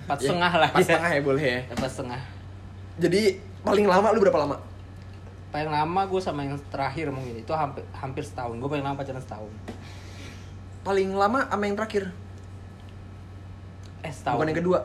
Empat 0.03 0.18
Ya, 0.18 0.26
setengah 0.28 0.53
lah. 0.59 0.68
Empat 0.74 0.83
setengah 0.83 1.11
ya 1.11 1.20
boleh 1.22 1.45
ya 1.45 1.59
Empat 1.70 1.91
setengah. 1.91 2.20
Jadi 2.99 3.22
paling 3.62 3.87
lama 3.87 4.09
lu 4.11 4.20
berapa 4.20 4.41
lama? 4.41 4.57
Paling 5.49 5.70
lama 5.70 6.01
gue 6.05 6.20
sama 6.20 6.41
yang 6.43 6.57
terakhir 6.68 7.07
mungkin 7.09 7.39
itu 7.39 7.53
hampir 7.55 7.85
hampir 7.95 8.24
setahun. 8.24 8.57
Gue 8.57 8.68
paling 8.68 8.83
lama 8.83 8.97
pacaran 8.97 9.20
setahun. 9.20 9.53
Paling 10.83 11.14
lama 11.14 11.47
sama 11.47 11.64
yang 11.64 11.76
terakhir? 11.78 12.05
Eh 14.03 14.11
setahun. 14.11 14.37
Bukan 14.41 14.49
yang 14.51 14.59
kedua? 14.59 14.78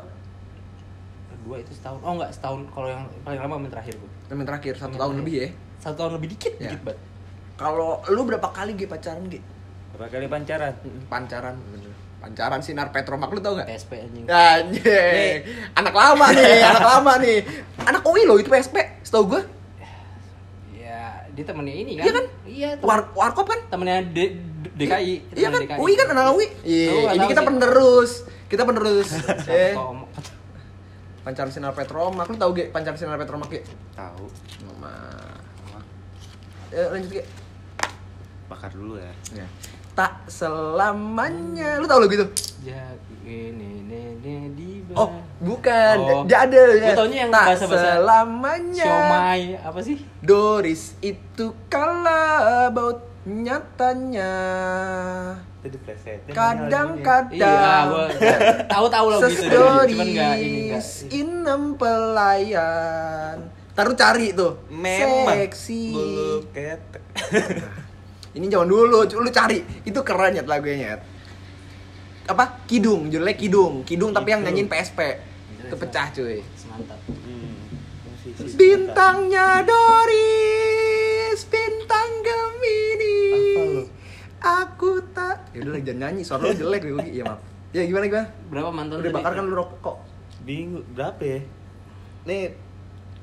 Kedua 1.33 1.55
itu 1.57 1.71
setahun. 1.73 1.99
Oh 2.05 2.13
enggak 2.15 2.31
setahun. 2.31 2.59
Kalau 2.69 2.87
yang 2.87 3.03
paling 3.23 3.39
lama 3.41 3.53
yang 3.57 3.73
terakhir 3.73 3.93
gue. 3.97 4.11
Yang 4.29 4.45
terakhir, 4.45 4.73
satu 4.75 4.83
Yang 4.85 4.91
tahun 4.93 4.99
terakhir. 5.09 5.19
lebih 5.23 5.33
ya? 5.35 5.47
Satu 5.79 5.95
tahun 5.95 6.11
lebih 6.19 6.29
dikit, 6.35 6.53
Ya. 6.59 6.69
dikit 6.69 6.81
banget. 6.83 6.99
Kalau 7.57 7.89
lu 8.05 8.21
berapa 8.23 8.47
kali 8.51 8.71
gue 8.75 8.85
pacaran 8.85 9.23
Ge? 9.27 9.39
Berapa 9.95 10.13
kali 10.13 10.25
pancaran? 10.29 10.73
Pancaran, 11.09 11.55
bener. 11.73 11.86
Pancaran 12.27 12.59
sinar 12.59 12.91
Petromak 12.91 13.31
lu 13.31 13.39
tau 13.39 13.55
gak? 13.55 13.71
PSP 13.71 14.03
anjing. 14.03 14.27
Anjing. 14.27 15.37
Anak 15.79 15.95
lama 15.95 16.27
nih, 16.35 16.59
anak 16.59 16.83
lama 16.83 17.13
nih. 17.23 17.39
Anak 17.87 18.03
UI 18.03 18.27
loh 18.27 18.35
itu 18.35 18.51
PSP, 18.51 18.99
setahu 18.99 19.31
gue. 19.31 19.41
Ya, 20.75 21.23
dia 21.31 21.43
temennya 21.47 21.71
ini 21.71 21.95
kan? 21.95 22.03
Iya 22.03 22.11
kan? 22.11 22.25
Iya, 22.43 22.69
temen, 22.75 22.83
War 22.83 22.99
Warkop 23.15 23.47
kan? 23.47 23.63
temennya 23.71 24.03
D- 24.11 24.35
DKI. 24.75 25.39
Iya 25.39 25.47
kan? 25.55 25.61
DKI. 25.63 25.79
UI 25.79 25.93
kan 25.95 26.07
anak 26.11 26.35
UI. 26.35 26.47
Iya, 26.67 27.15
ini 27.15 27.25
kita 27.31 27.41
sih. 27.41 27.47
penerus. 27.47 28.11
Kita 28.51 28.63
penerus. 28.67 29.07
eh, 29.47 29.71
pancaran 31.23 31.51
sinar 31.55 31.71
Petromak. 31.71 32.27
Lu 32.27 32.35
tau 32.35 32.51
gak 32.51 32.75
pancaran 32.75 32.99
sinar 32.99 33.15
Petromak 33.15 33.55
ya? 33.55 33.63
Tahu. 33.95 34.27
Nah. 34.83 35.31
Eh, 36.75 36.87
lanjut 36.91 37.07
Ge. 37.07 37.23
Bakar 38.51 38.75
dulu 38.75 38.99
ya. 38.99 39.15
Ya. 39.31 39.47
Tak 39.97 40.29
selamanya. 40.29 41.81
Lu 41.81 41.89
tau 41.89 41.97
lagu 41.97 42.13
itu? 42.13 42.27
Jak 42.61 43.01
ini 43.25 43.81
ini 43.81 44.03
di 44.53 44.67
Oh, 44.93 45.09
bukan. 45.41 45.95
Oh. 45.97 46.21
Dia 46.23 46.45
ada 46.45 46.61
ya. 46.71 46.93
Taunya 46.93 47.25
yang 47.25 47.31
tak 47.33 47.45
bahasa-bahasa 47.49 47.89
selamanya. 47.97 48.85
Siomay 48.85 49.41
apa 49.57 49.79
sih? 49.81 49.97
Doris 50.21 50.93
itu 51.01 51.53
kalabaut 51.67 53.01
nyatanya 53.27 54.33
Itu 55.59 55.75
diplesetin. 55.75 56.31
kadang-kadang 56.31 58.07
Iya, 58.15 58.63
tahu-tahu 58.71 59.05
lagu 59.11 59.27
itu 59.27 59.35
Sestoris 59.35 59.91
cuman 59.91 60.07
enggak 60.07 60.35
ini 60.39 60.59
enggak. 60.71 60.83
inem 61.11 61.63
pelayan 61.75 63.37
Taruh 63.75 63.95
cari 63.99 64.31
tuh 64.31 64.63
Memang. 64.71 65.27
Seksi 65.43 65.91
Bulu 65.91 66.47
ketek. 66.55 67.03
Ini 68.37 68.45
zaman 68.53 68.69
dulu, 68.69 69.01
lu 69.01 69.29
cari 69.33 69.65
Itu 69.81 70.05
keren 70.05 70.37
ya 70.37 70.45
lagunya 70.45 70.77
Nyet. 70.77 71.01
Apa? 72.29 72.61
Kidung, 72.69 73.09
judulnya 73.09 73.33
Kidung 73.33 73.81
Kidung 73.81 74.13
tapi 74.13 74.37
yang 74.37 74.45
nyanyiin 74.45 74.69
PSP 74.69 74.99
Itu 75.65 75.75
pecah 75.75 76.13
cuy 76.13 76.45
Semantap. 76.53 77.01
Hmm. 77.09 77.57
Bintangnya 78.35 79.63
Doris, 79.63 81.39
bintang 81.47 82.11
Gemini. 82.19 83.23
Aku 84.43 84.99
tak. 85.15 85.47
Ya 85.55 85.63
udah 85.63 85.71
lagi 85.79 85.85
jangan 85.87 86.01
nyanyi, 86.11 86.21
suara 86.27 86.51
lu 86.51 86.53
jelek 86.53 86.81
Ugi. 86.91 87.09
Iya 87.19 87.23
maaf. 87.23 87.39
Ya 87.71 87.81
gimana 87.87 88.05
gimana? 88.11 88.27
Berapa 88.51 88.69
mantan 88.71 88.99
Udah 88.99 89.11
bakar 89.15 89.31
kan 89.31 89.43
lu 89.47 89.55
rokok. 89.55 89.97
Bingung 90.43 90.83
berapa 90.91 91.23
ya? 91.23 91.39
Nih 92.27 92.53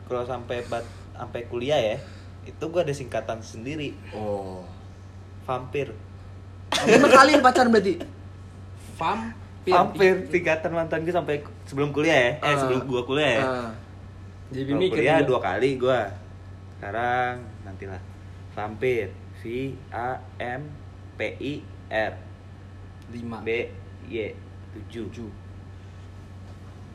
kalau 0.08 0.24
sampai 0.24 0.64
bat 0.68 0.84
sampai 1.12 1.40
kuliah 1.48 1.80
ya, 1.80 1.96
itu 2.44 2.64
gua 2.68 2.82
ada 2.82 2.92
singkatan 2.92 3.40
sendiri. 3.44 3.94
Oh. 4.16 4.64
Vampir. 5.45 5.92
Lima 6.84 7.09
kali 7.09 7.30
lu 7.36 7.42
pacaran 7.42 7.68
berarti. 7.68 7.95
Vampir. 8.97 9.72
Vampir 9.72 10.14
singkatan 10.28 10.70
mantan 10.72 11.05
gue 11.05 11.12
sampai 11.12 11.40
sebelum 11.64 11.92
kuliah 11.92 12.16
ya. 12.16 12.30
Eh 12.36 12.53
Ah. 12.53 12.57
sebelum 12.59 12.80
gua 12.84 13.03
kuliah 13.05 13.30
ya. 13.30 13.42
Ah. 13.42 13.70
Jadi 14.51 14.70
Kalau 14.70 14.80
mikir 14.80 14.97
kuliah 14.99 15.18
juga. 15.18 15.28
dua 15.28 15.40
kali 15.40 15.70
gua. 15.76 16.01
Sekarang 16.76 17.34
nantilah. 17.62 18.01
Vampir. 18.53 19.09
V 19.45 19.45
A 19.92 20.16
M 20.40 20.64
P 21.14 21.36
I 21.36 21.55
R 21.92 22.12
lima 23.12 23.45
B 23.45 23.68
Y 24.09 24.32
7 24.88 25.12
tujuh 25.12 25.28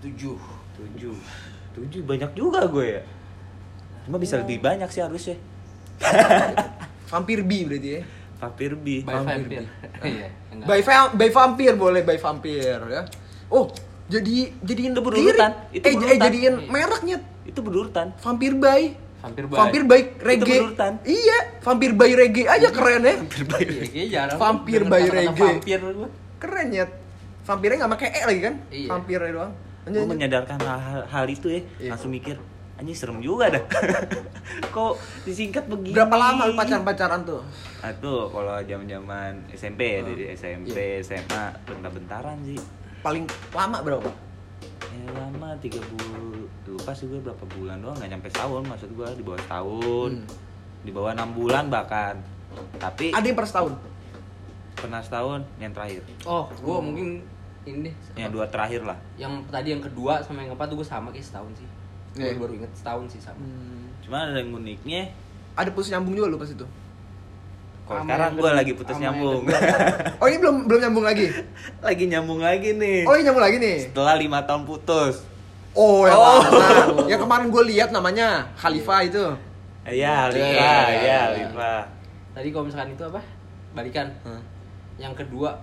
7 0.02 1.14
7 1.78 2.02
banyak 2.02 2.32
juga 2.34 2.66
gue 2.66 2.98
ya 2.98 3.02
cuma 4.04 4.18
bisa 4.18 4.42
lebih 4.42 4.58
banyak 4.58 4.90
sih 4.90 5.00
harusnya 5.00 5.38
Vampir 7.06 7.42
B 7.42 7.66
berarti 7.66 7.90
ya. 7.90 8.02
Vampir 8.40 8.72
B 8.74 8.88
by 9.00 9.14
Vampir. 9.14 9.36
vampir. 9.36 9.64
Iya. 10.10 10.28
enggak. 10.50 10.66
By, 10.66 10.80
va- 10.82 11.12
by 11.12 11.30
vampir 11.30 11.72
boleh 11.76 12.02
by 12.02 12.18
vampir 12.18 12.80
ya. 12.80 13.04
Oh, 13.48 13.68
jadi 14.06 14.36
jadiin 14.58 14.92
Itu 14.92 15.02
berurutan, 15.02 15.52
itu 15.70 15.84
eh, 15.84 15.94
berurutan. 15.94 16.10
eh, 16.10 16.20
jadiin 16.22 16.54
mereknya 16.66 17.18
itu 17.44 17.60
berurutan 17.60 18.08
Vampir 18.18 18.54
by 18.54 18.96
Vampir 19.20 19.44
by. 19.46 19.56
Vampir 19.58 19.82
by 19.84 20.02
reggae. 20.18 20.48
berurutan. 20.56 20.92
Iya, 21.04 21.38
vampir 21.60 21.92
by 21.92 22.12
reggae 22.14 22.48
aja 22.48 22.68
keren 22.70 23.02
ya. 23.02 23.12
Iya, 23.12 23.24
kayaknya 23.60 24.06
jarang. 24.08 24.38
Vampir 24.40 24.82
by 24.86 25.04
reggae. 25.06 25.44
Vampir. 25.60 25.80
Keren 26.40 26.68
ya. 26.72 26.86
Vampirnya 27.42 27.78
nggak 27.78 27.92
pakai 27.92 28.08
e 28.10 28.22
lagi 28.24 28.42
kan? 28.42 28.56
Iya. 28.70 28.88
Vampirnya 28.88 29.32
doang. 29.32 29.54
gue 29.82 30.06
menyadarkan 30.06 30.58
hal, 30.62 31.02
hal 31.04 31.26
itu 31.26 31.50
ya 31.50 31.62
Iya. 31.78 31.90
langsung 31.92 32.14
mikir 32.14 32.38
anjing 32.80 32.96
serem 32.96 33.20
juga 33.20 33.52
dah 33.52 33.64
kok 34.76 34.94
disingkat 35.24 35.68
begini 35.68 35.92
Berapa 35.92 36.16
lama 36.16 36.48
lu 36.48 36.56
pacaran-pacaran 36.56 37.22
tuh? 37.22 37.44
Nah, 37.78 37.92
tuh 37.98 38.28
kalau 38.30 38.56
zaman-zaman 38.58 39.32
SMP 39.52 39.82
ya, 39.90 40.00
Oh. 40.00 40.08
dari 40.08 40.24
SMP, 40.32 40.76
Iya. 40.96 41.00
SMA, 41.02 41.44
bentar-bentaran 41.66 42.40
sih. 42.42 42.56
Paling 43.00 43.24
lama 43.52 43.78
berapa? 43.80 44.10
Ya 44.90 45.06
lama 45.14 45.56
tiga 45.60 45.80
bulan, 45.82 46.48
lupa 46.66 46.92
sih 46.92 47.06
gue 47.06 47.20
berapa 47.20 47.44
bulan 47.50 47.80
doang, 47.80 47.96
nggak 47.96 48.10
nyampe 48.10 48.28
setahun 48.30 48.64
maksud 48.66 48.90
gue 48.92 49.08
di 49.14 49.24
bawah 49.24 49.40
setahun, 49.40 50.12
Hmm. 50.14 50.28
di 50.82 50.92
bawah 50.92 51.12
enam 51.14 51.30
bulan 51.32 51.68
bahkan. 51.68 52.16
Tapi 52.76 53.12
Ada 53.12 53.26
yang 53.26 53.36
per 53.36 53.46
setahun. 53.46 53.74
pernah 54.74 55.00
setahun 55.00 55.40
yang 55.58 55.72
terakhir, 55.72 56.02
Oh, 56.24 56.48
gua 56.58 56.80
mungkin 56.80 57.20
ini 57.62 57.80
deh. 57.86 57.96
yang 58.16 58.32
dua 58.32 58.48
terakhir 58.48 58.82
lah. 58.82 58.96
Yang 59.16 59.44
tadi 59.48 59.68
yang 59.70 59.84
kedua 59.84 60.24
sama 60.24 60.42
yang 60.42 60.50
keempat 60.50 60.68
tuh 60.68 60.78
gua 60.80 60.88
sama 60.90 61.08
kayak 61.12 61.26
setahun 61.26 61.52
sih. 61.56 61.68
Iya. 62.12 62.34
baru 62.36 62.54
inget 62.56 62.72
setahun 62.74 63.06
sih 63.10 63.20
sama. 63.20 63.38
Cuma 64.02 64.24
ada 64.24 64.38
yang 64.38 64.50
uniknya, 64.52 65.14
Ada 65.54 65.70
putus 65.70 65.90
nyambung 65.90 66.14
juga 66.14 66.28
lu 66.28 66.38
pas 66.38 66.48
itu. 66.48 66.66
kalau 67.84 68.00
Sama 68.00 68.08
sekarang 68.08 68.32
gue 68.36 68.52
lagi 68.56 68.72
putus 68.74 68.96
yang 68.96 69.04
nyambung, 69.12 69.42
Oh 70.22 70.26
ini 70.26 70.38
belum 70.38 70.56
belum 70.66 70.80
nyambung 70.80 71.04
lagi. 71.04 71.26
lagi 71.80 72.04
nyambung 72.06 72.40
lagi 72.40 72.70
nih. 72.72 73.02
Oh 73.04 73.14
ini 73.14 73.24
nyambung 73.24 73.42
lagi 73.44 73.58
nih. 73.58 73.78
Setelah 73.84 74.16
lima 74.16 74.40
tahun 74.42 74.64
putus, 74.64 75.26
Oh 75.72 76.06
yang 76.06 76.16
Oh. 76.16 76.40
mana? 76.40 77.06
Yang 77.06 77.20
kemarin 77.26 77.48
gue 77.50 77.64
lihat 77.68 77.90
namanya 77.90 78.46
Khalifa 78.56 79.04
itu. 79.04 79.26
ya 79.86 80.30
Liva, 80.30 80.38
Iya, 80.38 80.54
ya 80.54 80.94
iya. 80.96 81.20
Liva. 81.36 81.74
Tadi 82.32 82.48
kalau 82.50 82.66
misalkan 82.66 82.94
itu 82.94 83.04
apa? 83.04 83.22
Balikan. 83.72 84.08
Hah. 84.22 84.42
Yang 84.98 85.14
kedua 85.20 85.58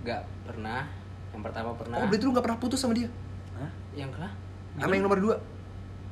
nggak 0.00 0.22
pernah. 0.44 0.86
Yang 1.30 1.42
pertama 1.42 1.70
pernah. 1.74 1.96
Oh 1.96 2.06
berarti 2.06 2.22
lu 2.22 2.30
gak 2.30 2.44
pernah 2.44 2.58
putus 2.58 2.78
sama 2.78 2.92
dia? 2.92 3.08
Hah? 3.52 3.70
Yang 3.92 4.10
kena? 4.12 4.30
Sama 4.76 4.92
yang 4.92 5.04
nomor 5.04 5.18
dua? 5.18 5.34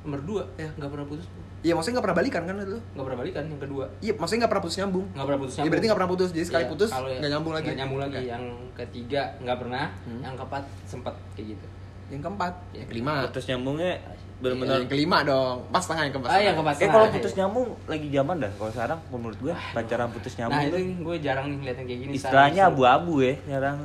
Nomor 0.00 0.20
dua 0.22 0.42
ya 0.56 0.68
nggak 0.72 0.90
pernah 0.90 1.06
putus. 1.06 1.26
Iya 1.60 1.76
maksudnya 1.76 2.00
gak 2.00 2.06
pernah 2.08 2.18
balikan 2.18 2.42
kan 2.48 2.54
lu? 2.56 2.80
Nggak 2.96 3.04
pernah 3.04 3.18
balikan 3.20 3.42
yang 3.44 3.60
kedua. 3.60 3.84
Iya 4.00 4.12
maksudnya 4.16 4.40
gak 4.40 4.50
pernah 4.50 4.64
putus 4.64 4.76
nyambung. 4.80 5.06
Nggak 5.12 5.26
pernah 5.28 5.40
putus 5.44 5.54
Iya 5.54 5.68
berarti 5.68 5.84
gak 5.84 5.98
pernah 6.00 6.10
putus. 6.10 6.28
Jadi 6.32 6.46
sekali 6.48 6.64
Iya, 6.64 6.72
putus 6.72 6.90
kalau 6.90 7.04
yang- 7.04 7.20
gak 7.20 7.30
nyambung 7.30 7.52
lagi. 7.52 7.64
nggak 7.68 7.78
nyambung 7.78 8.00
lagi. 8.00 8.16
Oke. 8.16 8.24
Yang 8.26 8.44
ketiga 8.74 9.22
nggak 9.38 9.58
pernah. 9.60 9.84
Hmm. 10.00 10.20
Yang 10.24 10.34
keempat 10.40 10.62
sempat 10.88 11.14
kayak 11.30 11.46
gitu. 11.52 11.66
Yang 12.08 12.22
keempat, 12.24 12.52
Iya. 12.66 12.78
yang 12.80 12.88
kelima. 12.88 13.12
Putus 13.28 13.44
nyambungnya 13.46 13.92
Eh, 13.92 14.16
benar-benar 14.40 14.76
yang 14.78 14.88
kelima 14.88 15.18
dong. 15.20 15.56
Pas 15.68 15.84
tengah 15.84 16.02
yang 16.02 16.14
keempat. 16.16 16.28
Ah, 16.32 16.40
yang 16.40 16.56
keempat. 16.56 16.74
Eh 16.74 16.88
kalau 16.88 17.04
Nah, 17.04 17.12
putus 17.12 17.28
iya. 17.28 17.38
nyambung 17.38 17.66
lagi 17.84 18.06
zaman 18.08 18.36
dah. 18.40 18.52
Kalau 18.56 18.70
sekarang 18.72 18.98
menurut 19.12 19.38
gue 19.38 19.52
pacaran 19.70 20.08
putus 20.08 20.32
nyambung 20.34 20.56
Nah 20.56 20.64
itu 20.64 20.76
gue 20.96 21.16
jarang 21.20 21.44
nih 21.44 21.56
ngeliat 21.60 21.76
yang 21.76 21.86
kayak 21.86 22.00
gini. 22.00 22.12
istilahnya 22.16 22.62
abu-abu 22.66 23.14
ya 23.20 23.36
sekarang. 23.38 23.76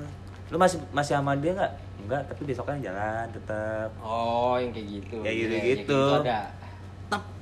Lu 0.48 0.56
masih 0.56 0.80
masih 0.90 1.14
sama 1.14 1.36
dia 1.36 1.52
nggak? 1.52 1.72
Enggak, 2.06 2.22
tapi 2.26 2.42
besoknya 2.46 2.78
jalan 2.86 3.26
tetap. 3.30 3.90
Oh 3.98 4.56
yang 4.56 4.70
kayak 4.70 4.88
gitu. 4.94 5.18
Ya, 5.22 5.32
Iya, 5.32 5.42
gitu-gitu. 5.44 6.02
kayak 6.22 6.22
ada. 6.22 6.40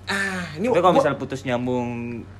Ah 0.04 0.44
ini 0.56 0.68
Tapi 0.68 0.80
kalau 0.80 0.96
misalnya 0.96 1.16
putus 1.16 1.44
nyambung 1.44 1.88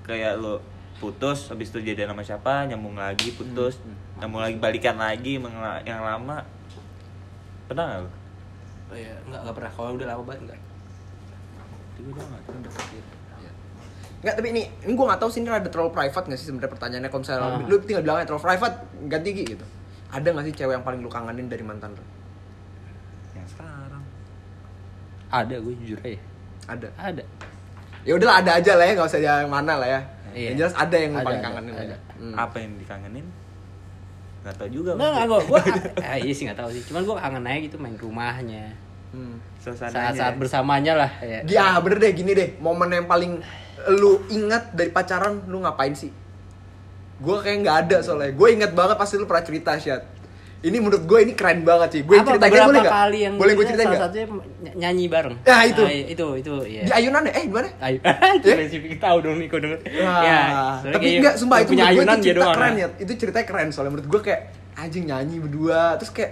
kayak 0.04 0.36
lo 0.36 0.60
putus 1.00 1.48
habis 1.48 1.68
itu 1.68 1.80
jadi 1.80 2.04
nama 2.06 2.20
siapa 2.20 2.64
nyambung 2.64 2.96
lagi 2.96 3.32
putus 3.32 3.80
nyambung 4.20 4.40
lagi 4.40 4.56
balikan 4.56 4.96
lagi 4.96 5.40
yang 5.82 6.00
lama 6.00 6.44
pernah 7.66 7.84
nggak 7.88 8.00
lo? 8.04 8.10
Oh 8.88 8.96
iya, 8.96 9.16
enggak 9.24 9.40
enggak 9.44 9.56
pernah. 9.56 9.72
Kalau 9.72 9.96
udah 9.96 10.08
lama 10.08 10.24
banget 10.24 10.42
enggak. 10.44 10.60
Tiga 11.94 12.12
banget. 12.14 12.42
Enggak, 14.24 14.36
tapi 14.40 14.48
ini 14.52 14.64
ini 14.84 14.92
gue 14.94 15.06
gak 15.06 15.20
tahu 15.20 15.28
sih 15.28 15.40
ini 15.40 15.52
ada 15.52 15.68
terlalu 15.68 15.92
private 15.92 16.26
gak 16.26 16.40
sih 16.40 16.48
sebenarnya 16.48 16.72
pertanyaannya 16.72 17.10
kalau 17.12 17.22
misalnya 17.28 17.44
Ah. 17.44 17.60
lu 17.68 17.76
tinggal 17.82 18.04
bilangnya 18.04 18.24
terlalu 18.24 18.44
private 18.46 18.76
ganti 19.08 19.30
Gi, 19.32 19.44
gitu. 19.52 19.66
Ada 20.14 20.28
gak 20.30 20.46
sih 20.46 20.54
cewek 20.54 20.74
yang 20.78 20.86
paling 20.86 21.02
lu 21.02 21.10
kangenin 21.10 21.50
dari 21.50 21.66
mantan 21.66 21.98
lu? 21.98 22.06
Yang 23.34 23.58
sekarang. 23.58 24.04
Ada 25.34 25.56
gue 25.58 25.74
jujur 25.82 26.00
aja. 26.06 26.20
Ada. 26.70 26.88
Ada. 27.02 27.24
Ya 28.04 28.14
udahlah 28.14 28.38
ada 28.46 28.52
aja 28.62 28.72
lah 28.78 28.86
ya, 28.86 28.94
nggak 29.00 29.10
usah 29.10 29.22
yang 29.24 29.50
mana 29.50 29.74
lah 29.82 29.90
ya. 29.90 30.02
Iya. 30.38 30.48
Yang 30.54 30.58
jelas 30.60 30.74
ada 30.78 30.96
yang 31.00 31.14
Ada, 31.18 31.26
paling 31.26 31.42
ada, 31.42 31.48
kangenin 31.50 31.74
ada. 31.74 31.82
aja. 31.82 31.98
Hmm. 32.20 32.36
Apa 32.38 32.56
yang 32.62 32.72
dikangenin? 32.78 33.26
Gak 34.44 34.56
tau 34.60 34.70
juga. 34.70 34.92
Enggak 35.00 35.26
gue. 35.26 35.40
Gue 35.50 35.62
ah, 36.04 36.18
iya 36.20 36.34
sih 36.36 36.44
enggak 36.46 36.60
tahu 36.62 36.70
sih. 36.76 36.84
Cuman 36.86 37.02
gue 37.08 37.16
kangen 37.16 37.44
aja 37.48 37.60
gitu 37.64 37.78
main 37.80 37.96
rumahnya. 37.98 38.66
Hmm. 39.14 39.38
Saat-saat 39.62 40.36
bersamanya 40.36 40.94
lah 41.00 41.12
ya. 41.24 41.40
Ya 41.48 41.66
bener 41.80 41.98
deh 42.02 42.12
gini 42.12 42.36
deh, 42.36 42.60
momen 42.60 42.92
yang 42.92 43.08
paling 43.08 43.40
lu 43.98 44.20
ingat 44.28 44.76
dari 44.76 44.92
pacaran 44.92 45.48
lu 45.48 45.64
ngapain 45.64 45.96
sih? 45.96 46.12
Gue 47.24 47.36
kayak 47.40 47.58
nggak 47.62 47.78
ada 47.82 47.98
soalnya. 48.00 48.32
Gue 48.32 48.48
ingat 48.52 48.72
banget 48.72 48.96
pasti 48.96 49.16
lu 49.16 49.24
pernah 49.24 49.42
cerita 49.42 49.72
Syat. 49.76 50.04
Ini 50.60 50.80
menurut 50.80 51.04
gue 51.04 51.20
ini 51.20 51.34
keren 51.34 51.60
banget 51.62 51.90
sih. 51.92 52.02
Gue 52.04 52.20
ceritain 52.20 52.52
boleh 52.52 52.80
nggak? 52.80 52.94
kali 52.94 53.20
yang 53.22 53.34
Boleh 53.36 53.54
gue 53.54 53.66
ceritain 53.66 53.84
salah 53.86 54.00
nggak? 54.00 54.12
satunya 54.12 54.28
ny- 54.62 54.76
nyanyi 54.78 55.06
bareng. 55.08 55.36
Ya, 55.44 55.58
itu. 55.66 55.82
Nah, 55.82 55.92
itu 55.92 56.26
itu 56.38 56.54
iya. 56.66 56.82
Di 56.82 56.92
ayunan 56.94 57.22
ya? 57.22 57.32
Eh 57.34 57.44
gimana? 57.46 57.68
Ayo. 57.86 58.00
Ya? 58.44 58.56
Spesifik 58.56 58.96
tahu 58.98 59.18
dong 59.20 59.36
Niko 59.40 59.56
denger. 59.58 59.80
Wah, 60.00 60.22
Ya, 60.22 60.40
tapi 60.86 61.06
enggak 61.18 61.36
sumpah 61.36 61.58
itu 61.60 61.70
punya 61.70 61.86
ayunan 61.86 62.16
itu 62.16 62.20
dia 62.22 62.28
cerita 62.30 62.44
doang. 62.44 62.56
keren 62.56 62.72
nah. 62.72 62.80
ya. 62.80 62.88
Itu 62.98 63.12
ceritanya 63.14 63.46
keren 63.46 63.68
soalnya 63.72 63.92
menurut 63.92 64.08
gue 64.10 64.22
kayak 64.22 64.42
anjing 64.74 65.04
nyanyi 65.06 65.36
berdua 65.38 65.82
terus 65.96 66.12
kayak 66.12 66.32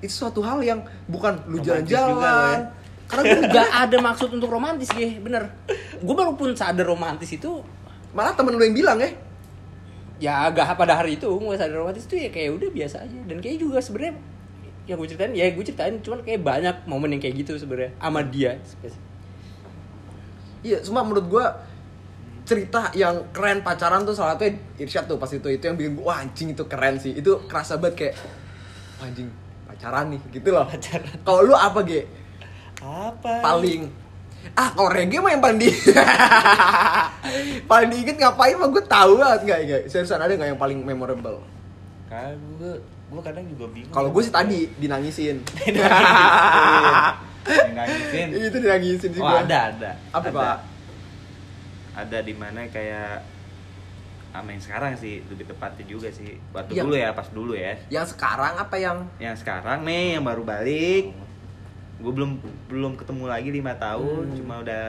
itu 0.00 0.14
suatu 0.14 0.38
hal 0.40 0.58
yang 0.60 0.78
bukan 1.06 1.42
lu 1.44 1.58
jalan-jalan. 1.58 2.58
ya. 2.60 2.70
Karena 3.04 3.22
gue 3.26 3.42
Gak 3.54 3.68
ada 3.80 3.96
maksud 4.00 4.28
untuk 4.30 4.48
romantis 4.48 4.86
ya, 4.90 5.18
bener. 5.18 5.50
Gue 5.98 6.14
baru 6.14 6.32
pun 6.32 6.54
sadar 6.54 6.82
romantis 6.84 7.26
itu 7.28 7.58
malah 8.10 8.32
temen 8.32 8.54
lu 8.54 8.62
yang 8.62 8.72
bilang 8.72 8.98
ya. 8.98 9.10
Ya 10.22 10.46
agak 10.46 10.78
pada 10.78 11.02
hari 11.02 11.18
itu 11.18 11.26
gue 11.26 11.56
sadar 11.58 11.82
romantis 11.82 12.06
itu 12.06 12.16
ya 12.16 12.30
kayak 12.30 12.54
udah 12.54 12.70
biasa 12.70 12.96
aja 13.02 13.18
dan 13.26 13.36
kayak 13.42 13.58
juga 13.58 13.82
sebenarnya 13.82 14.14
yang 14.84 14.96
gue 15.00 15.08
ceritain 15.10 15.32
ya 15.32 15.44
gue 15.50 15.64
ceritain 15.64 15.94
cuman 16.04 16.20
kayak 16.22 16.40
banyak 16.44 16.76
momen 16.86 17.16
yang 17.16 17.22
kayak 17.22 17.34
gitu 17.42 17.56
sebenarnya 17.58 17.92
sama 17.98 18.20
dia 18.22 18.60
Iya, 20.64 20.80
cuma 20.80 21.04
menurut 21.04 21.28
gua 21.28 21.46
cerita 22.48 22.88
yang 22.96 23.28
keren 23.36 23.60
pacaran 23.60 24.04
tuh 24.04 24.16
salah 24.16 24.36
satunya 24.36 24.56
Irsyad 24.80 25.04
tuh 25.04 25.20
pas 25.20 25.28
itu 25.28 25.44
itu 25.44 25.64
yang 25.64 25.76
bikin 25.76 25.92
gua 26.00 26.16
wah 26.16 26.18
anjing 26.24 26.56
itu 26.56 26.64
keren 26.64 26.96
sih. 26.96 27.12
Itu 27.12 27.44
kerasa 27.44 27.76
banget 27.76 27.94
kayak 28.00 28.14
"Wah, 28.96 29.06
anjing 29.12 29.28
pacaran 29.68 30.16
nih 30.16 30.20
gitu 30.32 30.48
loh. 30.56 30.64
Pacaran. 30.64 31.04
Kalau 31.20 31.40
lu 31.44 31.52
apa, 31.52 31.84
Ge? 31.84 32.08
Apa? 32.80 33.44
Paling 33.44 33.92
Ah, 34.52 34.68
kalau 34.70 34.88
reggae 34.88 35.18
mah 35.18 35.30
yang 35.30 35.40
paling 35.40 35.58
di 35.58 35.70
paling 37.64 37.88
diinget 37.88 38.16
ngapain 38.16 38.54
mah 38.54 38.68
gue 38.68 38.84
tahu 38.84 39.12
banget 39.16 39.40
nggak 39.42 39.58
nggak 39.64 39.82
seriusan 39.86 40.18
ada 40.18 40.30
nggak 40.30 40.48
yang 40.48 40.60
paling 40.60 40.78
memorable 40.78 41.40
Kan 42.06 42.36
gue 42.56 42.78
gue 42.82 43.20
kadang 43.20 43.44
juga 43.46 43.66
bingung. 43.68 43.90
kalau 43.90 44.08
gue 44.08 44.20
sih 44.20 44.30
tadi 44.30 44.68
dinangisin 44.80 45.40
Dinangisin. 47.44 48.26
itu 48.32 48.56
dinangisin 48.56 49.10
sih 49.10 49.20
Oh 49.20 49.26
gua. 49.26 49.40
ada 49.40 49.58
ada. 49.70 49.90
Apa, 50.10 50.22
ada. 50.22 50.32
Pak? 50.34 50.58
Ada 51.96 52.18
di 52.20 52.34
mana 52.34 52.66
kayak 52.66 53.22
sama 54.30 54.50
yang 54.50 54.58
sekarang 54.60 54.92
sih 54.96 55.22
lebih 55.24 55.46
tepatnya 55.46 55.84
juga 55.84 56.08
sih. 56.10 56.40
Waktu 56.50 56.74
Yang- 56.74 56.84
dulu 56.84 56.94
ya 56.96 57.10
pas 57.12 57.28
dulu 57.28 57.52
ya. 57.54 57.78
yang 57.88 58.02
sekarang 58.02 58.54
apa 58.56 58.76
yang 58.76 59.06
Yang 59.16 59.36
sekarang 59.40 59.84
nih 59.84 60.18
yang 60.18 60.24
baru 60.24 60.42
balik. 60.42 61.14
Gue 61.98 62.12
belum 62.12 62.30
belum 62.66 62.92
ketemu 62.96 63.24
lagi 63.26 63.48
lima 63.50 63.72
tahun. 63.76 64.24
Hmm. 64.30 64.36
Cuma 64.36 64.54
udah 64.60 64.84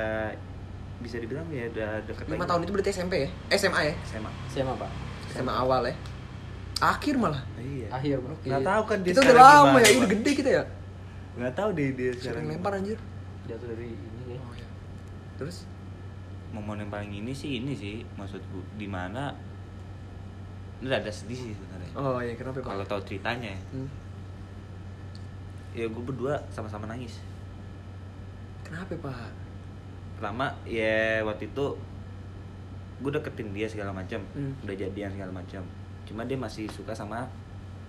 bisa 0.95 1.19
dibilang 1.19 1.43
ya 1.51 1.67
udah 1.69 1.91
deket 2.07 2.23
lima 2.31 2.47
tahun 2.47 2.63
itu 2.63 2.71
berarti 2.71 2.89
SMP 2.89 3.13
ya 3.19 3.29
SMA 3.51 3.81
ya 3.83 3.93
SMA. 4.07 4.31
siapa 4.47 4.73
pak 4.79 4.89
SMA 5.27 5.51
awal 5.51 5.91
ya 5.91 5.95
akhir 6.79 7.19
malah 7.19 7.43
Iya. 7.59 7.87
akhir 7.91 8.15
bro 8.23 8.35
Nggak 8.39 8.63
tahu 8.63 8.81
kan 8.87 8.97
dia 9.03 9.11
kita 9.11 9.21
udah 9.21 9.35
lama 9.35 9.67
gimana, 9.75 9.85
ya 9.85 9.95
udah 9.99 10.09
gede 10.15 10.31
kita 10.33 10.49
ya 10.49 10.63
Nggak 11.35 11.53
tahu 11.53 11.69
deh 11.75 11.87
dia 11.91 12.11
sering 12.15 12.23
sekarang. 12.23 12.45
lempar 12.47 12.71
anjir 12.79 12.97
jatuh 13.45 13.67
dari 13.69 13.87
ini 13.91 14.23
ya 14.25 14.39
oh, 14.39 14.53
iya. 14.55 14.67
terus 15.35 15.67
momen 16.55 16.81
yang 16.81 16.89
paling 16.89 17.11
ini 17.11 17.31
sih 17.35 17.59
ini 17.59 17.75
sih 17.75 17.95
maksudku 18.15 18.63
di 18.73 18.87
mana 18.87 19.35
ini 20.79 20.87
ada 20.89 21.11
sedih 21.11 21.37
sih 21.37 21.51
sebenarnya 21.53 21.91
oh 21.93 22.17
iya 22.17 22.33
kenapa 22.33 22.63
kalau 22.63 22.87
tahu 22.87 23.03
ceritanya 23.03 23.51
ya. 23.51 23.61
Hmm. 23.75 23.87
Ya 25.75 25.85
gue 25.85 26.03
berdua 26.03 26.39
sama-sama 26.49 26.87
nangis. 26.87 27.19
Kenapa 28.63 28.95
pak? 28.97 29.29
Pertama 30.17 30.55
ya 30.63 31.19
waktu 31.21 31.51
itu 31.51 31.65
gue 33.03 33.11
deketin 33.11 33.51
dia 33.51 33.67
segala 33.67 33.91
macam 33.91 34.23
Hmm. 34.31 34.55
udah 34.63 34.71
jadian 34.73 35.11
segala 35.11 35.35
macam 35.35 35.59
cuma 36.07 36.23
dia 36.23 36.39
masih 36.39 36.63
suka 36.71 36.95
sama 36.95 37.27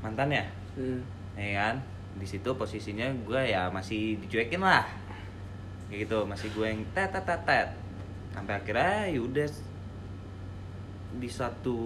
mantannya 0.02 0.42
hmm. 0.74 1.00
ya 1.38 1.50
kan? 1.62 1.76
Di 2.18 2.26
situ 2.26 2.48
posisinya 2.50 3.06
gue 3.22 3.40
ya 3.46 3.70
masih 3.70 4.18
dicuekin 4.18 4.58
lah. 4.58 4.82
Kayak 5.86 6.10
gitu 6.10 6.18
masih 6.26 6.48
gue 6.50 6.66
yang 6.66 6.82
tet 6.90 7.14
tet 7.14 7.22
tet 7.22 7.40
tet. 7.46 7.68
Sampai 8.34 8.58
akhirnya 8.58 9.06
ya 9.06 9.20
udah 9.22 9.46
di 11.16 11.28
satu 11.30 11.78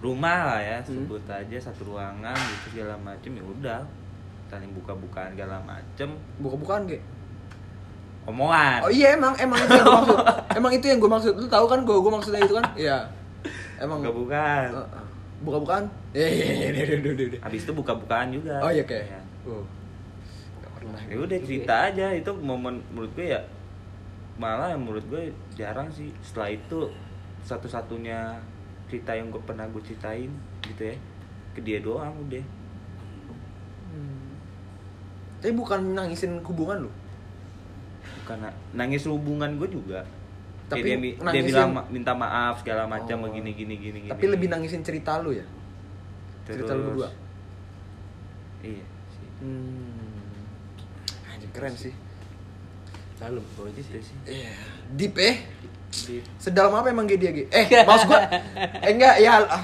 rumah 0.00 0.56
lah 0.56 0.60
ya 0.62 0.78
Hmm. 0.80 1.04
sebut 1.04 1.20
aja 1.28 1.56
satu 1.60 1.92
ruangan 1.92 2.32
gitu 2.32 2.78
segala 2.78 2.96
macem 2.96 3.36
ya 3.36 3.44
udah 3.44 3.80
saling 4.50 4.74
buka-bukaan 4.74 5.38
segala 5.38 5.62
macem. 5.62 6.10
Buka-bukaan 6.42 6.90
ge? 6.90 6.98
Omongan. 8.26 8.84
Oh 8.84 8.92
iya 8.92 9.14
emang 9.16 9.32
emang 9.38 9.56
itu 9.62 9.72
yang 9.78 9.86
gue 9.86 9.96
maksud. 9.96 10.18
Emang 10.58 10.72
itu 10.74 10.86
yang 10.90 10.98
gue 11.00 11.10
maksud. 11.10 11.32
Lu 11.38 11.46
tahu 11.46 11.66
kan 11.70 11.80
gue 11.86 11.96
gue 11.96 12.12
maksudnya 12.12 12.42
itu 12.42 12.54
kan? 12.58 12.66
Iya. 12.74 12.98
Emang 13.80 14.02
buka-bukaan. 14.02 14.68
Buka-bukaan? 15.40 15.84
Eh 16.12 16.26
iya 16.26 16.46
iya 16.52 16.68
iya 16.74 16.84
iya 16.84 16.96
iya 17.00 17.38
habis 17.40 17.62
itu 17.64 17.72
buka-bukaan 17.72 18.34
juga. 18.34 18.60
Oh 18.60 18.68
iya 18.68 18.84
kayak 18.84 19.06
Ya. 19.08 19.20
oh 19.48 19.64
pernah. 20.76 21.00
Ya 21.08 21.16
udah 21.20 21.38
cerita 21.44 21.74
aja. 21.88 22.06
Itu 22.12 22.32
momen 22.36 22.80
menurut 22.92 23.12
gue 23.14 23.32
ya 23.32 23.40
malah 24.40 24.72
yang 24.72 24.82
menurut 24.84 25.04
gue 25.08 25.22
jarang 25.56 25.88
sih. 25.92 26.12
Setelah 26.20 26.52
itu 26.56 26.88
satu-satunya 27.44 28.36
cerita 28.90 29.14
yang 29.16 29.30
gue 29.32 29.40
pernah 29.44 29.64
gue 29.70 29.80
ceritain 29.86 30.28
gitu 30.66 30.82
ya 30.92 30.96
ke 31.56 31.60
dia 31.64 31.78
doang 31.80 32.12
udah. 32.26 32.44
Tapi 35.40 35.52
bukan 35.52 35.80
nangisin 35.90 36.38
hubungan 36.40 36.84
lu 36.84 36.90
bukan 38.20 38.36
na- 38.38 38.56
nangis 38.74 39.04
hubungan 39.04 39.56
gue 39.56 39.68
juga 39.70 40.04
Tapi 40.68 40.84
dia, 40.84 40.94
mi- 40.94 41.12
dia 41.12 41.24
nangisin- 41.24 41.48
bilang 41.48 41.70
minta 41.88 42.12
maaf 42.12 42.60
segala 42.60 42.86
macam 42.86 43.16
Oh. 43.18 43.26
begini 43.26 43.50
gini 43.52 43.74
gini 43.74 43.98
tapi 44.06 44.22
gini. 44.22 44.32
lebih 44.32 44.48
nangisin 44.48 44.80
cerita 44.80 45.18
lu 45.18 45.32
ya 45.32 45.42
cerita 46.44 46.70
lu 46.70 46.78
Terus- 46.78 46.86
berdua 46.86 47.08
iya 48.62 48.86
sih 49.10 49.28
hmm. 49.40 51.26
Anjing, 51.26 51.50
keren 51.50 51.74
sih 51.74 51.94
dalam 53.16 53.42
bro 53.50 53.66
itu 53.66 53.80
itu 53.82 54.00
sih 54.00 54.00
sih 54.06 54.16
Iya. 54.30 54.52
Deep 54.90 55.14
eh. 55.18 55.36
Di- 55.90 56.24
Sedalam 56.38 56.72
apa 56.72 56.88
emang 56.88 57.04
dia 57.04 57.18
Ge? 57.18 57.44
Eh, 57.46 57.66
maksud 57.88 58.06
gua 58.06 58.22
eh 58.78 58.90
enggak 58.90 59.16
ya 59.18 59.42
ah. 59.42 59.60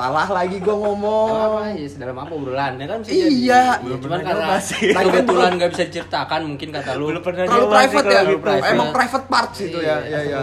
Salah 0.00 0.28
lagi 0.32 0.56
gua 0.58 0.76
ngomong. 0.80 1.28
apa 1.28 1.60
ya 1.72 1.84
sedalam 1.84 2.16
apa 2.16 2.32
obrolan 2.32 2.72
ya 2.74 2.86
kan 2.86 2.98
bisa 2.98 3.10
Iya. 3.10 3.20
jadi. 3.20 3.36
Iya, 3.36 3.62
Belum 3.78 3.98
cuman 3.98 4.00
pernah 4.00 4.20
karena 4.24 4.46
kan 4.90 5.04
kebetulan 5.06 5.50
nggak 5.54 5.70
bisa 5.70 5.82
diceritakan 5.84 6.40
mungkin 6.46 6.68
kata 6.70 6.90
lu 6.94 7.04
Belum 7.06 7.20
pernah 7.20 7.44
Terlalu 7.44 7.66
private 7.68 8.00
ya. 8.00 8.10
terlalu 8.16 8.36
private. 8.40 8.70
Emang 8.70 8.88
private 8.90 9.26
parts 9.28 9.58
itu 9.60 9.78
ya. 9.78 9.96
Iya, 10.00 10.18
Ya 10.18 10.20
ya. 10.24 10.40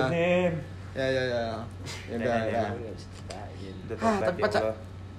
Ya 0.93 1.07
ya 1.07 1.23
ya. 1.23 1.43
Ya 2.05 2.15
udah 2.15 2.25
Ya, 2.27 2.37
ya, 2.37 2.45
ya. 2.47 2.65
ya. 2.69 3.95
Ah, 3.97 4.17
tapi 4.21 4.37
ya 4.37 4.45
pacar 4.45 4.61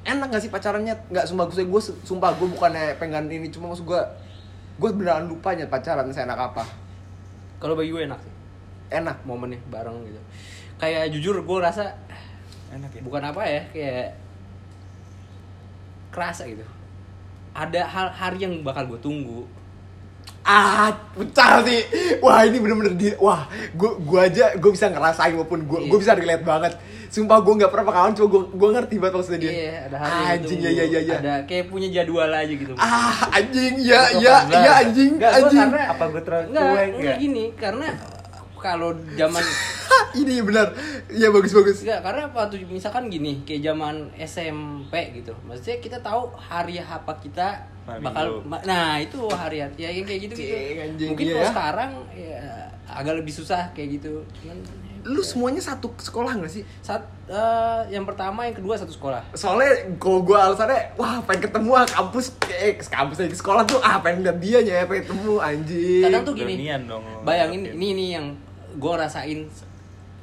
enak 0.04 0.26
gak 0.28 0.40
sih 0.40 0.50
pacarannya? 0.50 0.94
Nggak 1.08 1.24
sumpah 1.26 1.44
gue 1.44 1.64
gue 1.64 1.82
sumpah 2.02 2.30
gue 2.32 2.48
bukannya 2.48 2.94
pengen 2.96 3.26
ini 3.26 3.48
cuma 3.48 3.68
maksud 3.68 3.82
gue 3.84 4.00
gue 4.78 4.90
beneran 4.92 5.26
lupa 5.26 5.50
nyet 5.50 5.66
pacaran 5.66 6.06
saya 6.08 6.24
enak 6.24 6.38
apa 6.46 6.62
kalau 7.58 7.74
bagi 7.74 7.90
gue 7.90 8.04
enak 8.04 8.14
sih 8.16 8.30
enak 8.90 9.18
momennya 9.24 9.58
bareng 9.66 9.98
gitu 10.02 10.20
kayak 10.76 11.10
jujur 11.10 11.34
gue 11.36 11.58
rasa 11.58 11.98
enak 12.70 12.90
ya 12.90 13.02
bukan 13.02 13.22
apa 13.24 13.42
ya 13.42 13.62
kayak 13.68 14.06
kerasa 16.18 16.42
gitu. 16.44 16.66
Ada 17.52 17.82
hal 17.84 18.06
hari 18.12 18.38
yang 18.40 18.58
bakal 18.60 18.86
gue 18.86 18.98
tunggu. 18.98 19.46
Ah 20.42 20.88
pecah 21.12 21.60
sih. 21.62 21.82
Wah 22.18 22.42
ini 22.42 22.56
bener-bener 22.56 22.92
di 22.92 23.12
wah 23.16 23.44
gue 23.70 23.90
gue 23.98 24.18
aja 24.18 24.54
gue 24.54 24.70
bisa 24.70 24.88
ngerasain 24.88 25.32
maupun 25.32 25.62
gue 25.62 25.78
gue 25.82 25.92
Iya. 25.92 26.00
bisa 26.00 26.12
relate 26.14 26.42
banget. 26.42 26.72
Sumpah 27.08 27.40
gue 27.40 27.54
nggak 27.54 27.68
pernah 27.68 27.86
pengalaman 27.86 28.12
cuma 28.12 28.28
gue 28.28 28.42
gue 28.50 28.68
ngerti 28.70 28.94
banget 28.96 29.14
maksudnya 29.14 29.40
dia. 29.40 29.52
Iya 29.52 29.72
ada 29.86 29.96
hari 29.98 30.12
anjing 30.34 30.58
gue 30.58 30.70
ya 30.70 30.70
ya 30.74 30.84
ya 30.86 31.00
ya 31.02 31.16
ada 31.18 31.34
kayak 31.44 31.64
punya 31.66 31.88
jadwal 31.90 32.28
aja 32.30 32.54
gitu. 32.54 32.72
Ah 32.76 33.16
anjing 33.30 33.74
ya 33.78 34.00
ya 34.14 34.34
ya 34.46 34.72
anjing 34.78 35.10
gua 35.16 35.30
anjing. 35.30 35.60
karena- 35.62 35.88
Apa 35.88 36.04
gua 36.06 36.22
terlalu 36.22 36.44
Nggak, 36.46 36.64
cuek, 36.64 36.86
nggak 36.86 37.00
nggak? 37.00 37.16
gini 37.18 37.44
karena 37.54 37.86
kalau 38.58 38.90
zaman 39.14 39.40
ini 40.20 40.42
benar 40.42 40.74
ya 41.08 41.28
bagus 41.28 41.52
bagus 41.52 41.80
Enggak, 41.80 42.00
karena 42.02 42.22
waktu 42.28 42.66
misalkan 42.66 43.06
gini, 43.06 43.40
kayak 43.42 43.62
zaman 43.64 44.10
SMP 44.18 44.92
gitu. 45.14 45.32
Maksudnya 45.42 45.78
kita 45.78 45.98
tahu 45.98 46.28
hari 46.34 46.76
apa 46.76 47.12
kita 47.16 47.64
bakal 47.84 48.44
ma- 48.44 48.60
nah, 48.62 48.98
itu 48.98 49.16
hari 49.28 49.64
ya 49.74 49.88
yang 49.88 50.04
kayak 50.04 50.20
gitu 50.28 50.34
gitu. 50.36 50.54
Anjing, 50.76 51.08
Mungkin 51.12 51.24
iya 51.24 51.32
kalau 51.32 51.42
ya. 51.42 51.50
sekarang 51.50 51.90
ya 52.12 52.42
agak 52.86 53.14
lebih 53.16 53.32
susah 53.32 53.72
kayak 53.72 53.96
gitu. 53.96 54.20
Cuman 54.36 54.58
lu 54.98 55.22
semuanya 55.22 55.62
satu 55.62 55.94
sekolah 55.94 56.36
gak 56.36 56.50
sih 56.50 56.66
saat 56.82 57.00
eh, 57.24 57.80
yang 57.88 58.04
pertama, 58.04 58.44
yang 58.44 58.52
kedua 58.52 58.74
satu 58.76 58.90
sekolah. 58.90 59.22
soalnya 59.32 59.70
kalau 59.96 60.20
gue 60.20 60.34
alasannya 60.36 60.98
wah 60.98 61.22
pengen 61.22 61.48
ketemu 61.48 61.70
ah 61.72 61.86
kampus 61.86 62.34
eh 62.50 62.74
kampus 62.76 63.16
lagi 63.18 63.32
sekolah 63.32 63.62
tuh 63.62 63.78
ah 63.78 64.02
pengen 64.02 64.26
liat 64.26 64.36
dia 64.36 64.58
ya 64.58 64.84
pengen 64.84 65.06
ketemu 65.06 65.32
anjing 65.38 66.02
Kadang 66.02 66.22
tuh 66.24 66.34
gini. 66.34 66.54
Dong. 66.84 67.00
Bayangin 67.22 67.72
ini 67.72 67.86
ini 67.94 68.04
yang 68.10 68.26
gue 68.78 68.92
rasain 68.94 69.50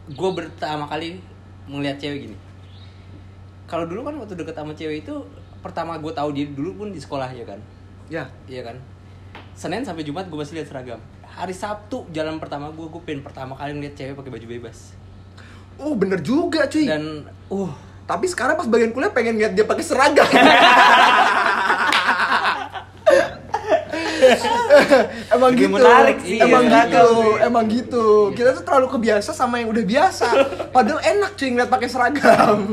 gue 0.06 0.30
pertama 0.32 0.88
kali 0.88 1.20
melihat 1.68 2.00
cewek 2.00 2.30
gini. 2.30 2.38
Kalau 3.66 3.90
dulu 3.90 4.06
kan 4.06 4.16
waktu 4.22 4.38
deket 4.38 4.56
sama 4.56 4.72
cewek 4.78 5.04
itu 5.04 5.16
pertama 5.60 5.98
gue 5.98 6.14
tahu 6.14 6.30
dia 6.32 6.46
dulu 6.48 6.86
pun 6.86 6.88
di 6.94 7.02
sekolah 7.02 7.28
ya 7.34 7.44
kan. 7.44 7.60
ya 8.08 8.24
Iya 8.48 8.62
kan. 8.72 8.78
Senin 9.58 9.84
sampai 9.84 10.06
Jumat 10.06 10.30
gue 10.30 10.38
masih 10.38 10.62
lihat 10.62 10.70
seragam. 10.70 11.02
Hari 11.26 11.52
Sabtu 11.52 12.08
jalan 12.16 12.40
pertama 12.40 12.72
gue 12.72 12.88
gue 12.88 13.02
pengen 13.04 13.26
pertama 13.26 13.58
kali 13.60 13.76
ngeliat 13.76 13.98
cewek 13.98 14.16
pakai 14.16 14.32
baju 14.32 14.48
bebas. 14.48 14.96
oh 15.76 15.92
bener 15.92 16.24
juga 16.24 16.64
cuy 16.72 16.88
Dan 16.88 17.28
uh 17.52 17.72
Tapi 18.08 18.32
sekarang 18.32 18.56
pas 18.56 18.64
bagian 18.70 18.96
kuliah 18.96 19.12
pengen 19.12 19.36
lihat 19.36 19.58
dia 19.58 19.66
pakai 19.66 19.84
seragam. 19.84 20.24
emang 25.36 25.52
Lebih 25.54 25.68
gitu. 25.68 25.76
menarik 25.76 26.18
sih, 26.22 26.38
emang 26.42 26.64
ya, 26.66 26.74
gitu, 26.86 27.06
seragam. 27.06 27.48
emang 27.48 27.66
gitu. 27.70 28.06
Kita 28.34 28.50
tuh 28.58 28.64
terlalu 28.64 28.88
kebiasa 28.92 29.32
sama 29.32 29.62
yang 29.62 29.70
udah 29.72 29.86
biasa. 29.86 30.28
Padahal 30.70 31.00
enak 31.02 31.32
cuy 31.38 31.50
ngeliat 31.54 31.70
pakai 31.72 31.88
seragam. 31.90 32.60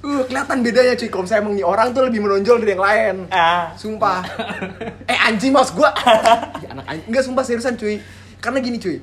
Uh, 0.00 0.24
kelihatan 0.24 0.64
bedanya 0.64 0.96
cuy 0.96 1.12
kalau 1.12 1.28
misalnya 1.28 1.44
emang 1.44 1.54
nih 1.60 1.66
orang 1.68 1.92
tuh 1.92 2.08
lebih 2.08 2.24
menonjol 2.24 2.56
dari 2.64 2.72
yang 2.72 2.80
lain. 2.80 3.16
Ah. 3.28 3.76
Sumpah. 3.76 4.24
eh 5.12 5.18
anjing 5.28 5.52
mas 5.52 5.68
gua. 5.76 5.92
Ya, 6.64 6.72
anak 6.72 6.88
anjing. 6.88 7.04
Enggak 7.12 7.24
sumpah 7.28 7.44
seriusan 7.44 7.76
cuy. 7.76 8.00
Karena 8.40 8.64
gini 8.64 8.80
cuy. 8.80 8.96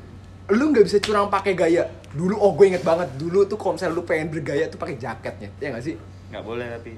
Lu 0.57 0.73
nggak 0.73 0.89
bisa 0.89 0.97
curang 0.97 1.29
pakai 1.29 1.53
gaya. 1.53 1.85
Dulu 2.17 2.41
oh 2.41 2.49
gue 2.57 2.73
inget 2.73 2.81
banget 2.81 3.13
dulu 3.13 3.45
tuh 3.45 3.61
kalau 3.61 3.77
misalnya 3.77 3.93
lu 3.93 4.09
pengen 4.09 4.33
bergaya 4.33 4.65
tuh 4.73 4.81
pakai 4.81 4.97
jaketnya. 4.97 5.53
Ya 5.61 5.69
nggak 5.69 5.85
sih? 5.85 6.01
nggak 6.27 6.43
boleh 6.43 6.67
tapi 6.79 6.91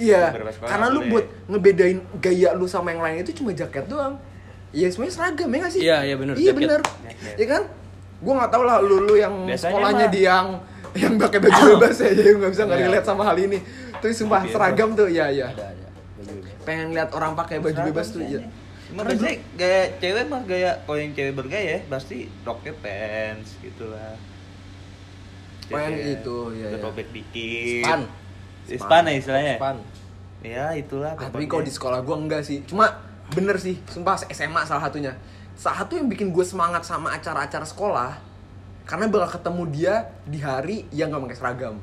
Iya. 0.00 0.22
Karena 0.58 0.86
nggak 0.86 0.94
lu 0.96 1.00
buat 1.06 1.26
ngebedain 1.46 1.98
gaya 2.18 2.50
lu 2.56 2.64
sama 2.64 2.88
yang 2.90 3.00
lain 3.00 3.20
itu 3.20 3.36
cuma 3.36 3.52
jaket 3.52 3.84
doang. 3.84 4.16
Iya 4.70 4.88
semuanya 4.88 5.12
seragam 5.12 5.46
ya 5.46 5.58
nggak 5.58 5.72
sih? 5.72 5.80
Iya, 5.82 5.98
iya 6.02 6.14
bener, 6.16 6.34
Iya. 6.34 6.52
Jaket. 6.54 6.80
Iya 7.36 7.46
kan? 7.46 7.62
Gua 8.20 8.32
nggak 8.36 8.50
tahu 8.50 8.62
lah 8.62 8.76
lu 8.78 8.96
lu 9.02 9.14
yang 9.14 9.34
Biasanya 9.44 9.60
sekolahnya 9.68 10.06
mah- 10.06 10.12
di 10.12 10.20
yang 10.22 10.46
yang 10.92 11.14
pakai 11.16 11.38
baju 11.38 11.60
bebas 11.70 11.96
ya, 11.96 12.10
jadi 12.10 12.28
nggak 12.34 12.50
bisa 12.50 12.62
nggak 12.64 12.78
Iya. 12.78 12.86
relate 12.88 13.06
sama 13.06 13.22
hal 13.22 13.36
ini. 13.36 13.58
Tapi 13.92 14.12
sumpah 14.12 14.40
Biasa. 14.42 14.54
seragam 14.56 14.88
tuh, 14.92 15.06
iya 15.06 15.26
iya. 15.28 15.46
Ada 15.48 15.64
ada. 15.68 15.86
Pengen 16.60 16.88
lihat 16.90 17.10
orang 17.12 17.32
pakai 17.34 17.58
baju 17.58 17.80
bebas 17.84 18.10
tuh, 18.10 18.22
iya. 18.22 18.40
Cuma 18.86 19.04
biasanya 19.04 19.38
gaya 19.54 19.82
cewek 19.96 20.24
mah 20.26 20.42
gaya 20.42 20.70
kalau 20.80 20.98
yang 20.98 21.12
cewek 21.12 21.32
bergaya 21.32 21.78
pasti 21.86 22.16
roknya 22.40 22.72
pants 22.76 23.54
gitu 23.60 23.86
lah. 23.86 24.18
Oh, 25.70 25.78
yang 25.78 25.94
Jaket, 25.94 26.14
itu, 26.18 26.36
iya, 26.52 26.68
iya. 26.68 26.78
Robek 26.80 27.08
dikit. 27.10 27.86
Span. 27.86 28.00
Span 28.66 29.02
ya 29.04 29.14
istilahnya. 29.14 29.54
Span. 29.56 29.76
Ya 30.40 30.72
itulah. 30.72 31.16
Ah, 31.16 31.28
tapi 31.28 31.44
pokoknya. 31.44 31.50
kalau 31.52 31.62
di 31.64 31.72
sekolah 31.72 31.98
gua 32.00 32.16
enggak 32.16 32.42
sih. 32.44 32.64
Cuma 32.64 32.88
bener 33.30 33.56
sih, 33.60 33.78
sumpah 33.88 34.18
SMA 34.32 34.64
salah 34.66 34.88
satunya. 34.88 35.14
Salah 35.54 35.84
satu 35.84 36.00
yang 36.00 36.08
bikin 36.08 36.32
gue 36.32 36.40
semangat 36.40 36.88
sama 36.88 37.12
acara-acara 37.12 37.68
sekolah 37.68 38.16
karena 38.88 39.06
bakal 39.06 39.38
ketemu 39.38 39.62
dia 39.70 39.94
di 40.26 40.40
hari 40.40 40.88
yang 40.90 41.12
gak 41.12 41.22
pakai 41.28 41.38
seragam. 41.38 41.76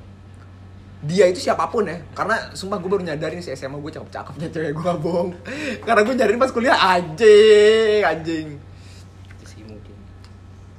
Dia 1.05 1.29
itu 1.29 1.39
siapa 1.45 1.69
pun 1.69 1.85
ya, 1.85 2.01
karena 2.17 2.51
sumpah 2.57 2.81
gue 2.81 2.89
baru 2.89 3.05
nyadarin 3.05 3.37
si 3.37 3.53
SMA 3.53 3.77
gue 3.77 3.93
cakep-cakepnya 3.93 4.49
cewek 4.49 4.73
gue 4.73 4.93
bohong. 4.97 5.29
Karena 5.85 6.01
gue 6.01 6.13
nyadarin 6.17 6.41
pas 6.41 6.49
kuliah 6.49 6.73
anjing, 6.73 8.01
anjing. 8.01 8.47
Sih 9.45 9.61
mungkin. 9.61 9.93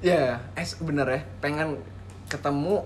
Ya, 0.03 0.43
eh 0.59 0.67
bener 0.83 1.07
ya, 1.07 1.21
pengen 1.39 1.79
ketemu 2.27 2.83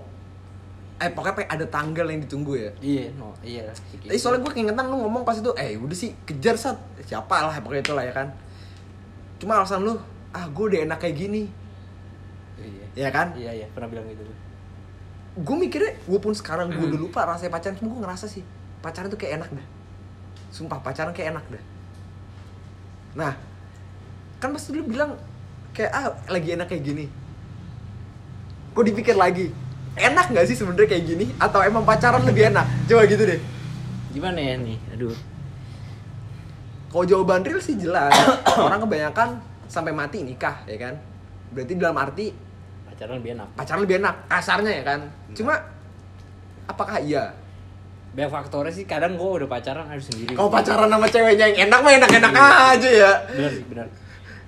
eh 1.01 1.09
pokoknya 1.11 1.35
pengen 1.35 1.51
ada 1.59 1.65
tanggal 1.67 2.05
yang 2.07 2.21
ditunggu 2.21 2.53
ya. 2.55 2.71
Iya, 2.79 3.05
no, 3.17 3.33
iya. 3.41 3.65
Tapi 3.73 4.19
soalnya 4.19 4.45
gue 4.45 4.51
keingetan 4.53 4.87
lu 4.87 5.01
ngomong 5.03 5.25
pas 5.25 5.35
itu, 5.35 5.51
eh 5.57 5.75
udah 5.75 5.97
sih 5.97 6.13
kejar 6.23 6.55
sat 6.55 6.77
siapa 7.03 7.49
lah 7.49 7.57
pokoknya 7.59 7.83
itu 7.83 7.93
lah 7.97 8.03
ya 8.05 8.13
kan. 8.13 8.27
Cuma 9.41 9.59
alasan 9.59 9.83
lu, 9.83 9.97
ah 10.31 10.45
gue 10.47 10.65
udah 10.69 10.79
enak 10.87 10.97
kayak 11.01 11.15
gini, 11.17 11.49
Iya. 12.61 12.85
ya 12.95 13.09
kan? 13.11 13.33
Iya, 13.35 13.51
iya, 13.51 13.67
pernah 13.73 13.89
bilang 13.91 14.05
gitu. 14.07 14.23
Gue 15.33 15.55
mikirnya, 15.57 15.97
walaupun 16.05 16.37
sekarang 16.37 16.69
gue 16.71 16.85
udah 16.93 16.99
lupa 17.01 17.25
rasanya 17.25 17.51
pacaran, 17.51 17.75
cuma 17.75 17.89
gue 17.97 18.01
ngerasa 18.05 18.25
sih 18.29 18.45
pacaran 18.79 19.09
tuh 19.09 19.19
kayak 19.19 19.41
enak 19.41 19.49
dah. 19.59 19.67
Sumpah 20.53 20.79
pacaran 20.79 21.11
kayak 21.11 21.33
enak 21.35 21.45
dah. 21.57 21.63
Nah, 23.17 23.33
kan 24.37 24.53
pasti 24.53 24.77
lu 24.77 24.85
bilang 24.85 25.17
kayak 25.73 25.91
ah 25.91 26.13
lagi 26.29 26.53
enak 26.53 26.69
kayak 26.69 26.83
gini. 26.85 27.05
Gue 28.73 28.83
dipikir 28.89 29.17
lagi, 29.17 29.49
enak 29.97 30.25
nggak 30.33 30.45
sih 30.49 30.55
sebenarnya 30.57 30.89
kayak 30.89 31.05
gini? 31.05 31.25
Atau 31.37 31.61
emang 31.61 31.85
pacaran 31.85 32.23
lebih 32.25 32.49
enak? 32.49 32.65
Coba 32.89 33.05
gitu 33.05 33.23
deh. 33.25 33.39
Gimana 34.13 34.39
ya 34.39 34.55
nih? 34.57 34.77
Aduh. 34.93 35.15
Kalau 36.93 37.05
jawaban 37.09 37.41
real 37.41 37.57
sih 37.57 37.73
jelas. 37.73 38.13
Orang 38.65 38.85
kebanyakan 38.85 39.41
sampai 39.65 39.89
mati 39.89 40.21
nikah, 40.21 40.61
ya 40.69 40.77
kan? 40.77 40.93
Berarti 41.53 41.73
dalam 41.77 41.97
arti 41.97 42.27
Pacaran 42.93 43.17
lebih 43.17 43.33
enak. 43.33 43.47
pacaran 43.57 43.81
lebih 43.81 43.95
enak, 44.05 44.15
kasarnya 44.29 44.71
ya 44.77 44.83
kan? 44.85 44.99
Cuma 45.33 45.57
apakah 46.69 47.01
iya? 47.01 47.33
Banyak 48.13 48.29
faktornya 48.29 48.69
sih, 48.69 48.85
kadang 48.85 49.17
gue 49.17 49.25
udah 49.41 49.49
pacaran 49.49 49.89
harus 49.89 50.05
sendiri. 50.13 50.37
Kalau 50.37 50.53
pacaran 50.53 50.85
sama 50.85 51.09
ceweknya 51.09 51.49
yang 51.49 51.73
enak 51.73 51.79
mah 51.81 51.93
enak-enak 51.97 52.31
aja 52.77 52.89
ya. 52.93 53.11
Bener 53.33 53.49
sih, 53.49 53.65
bener. 53.65 53.87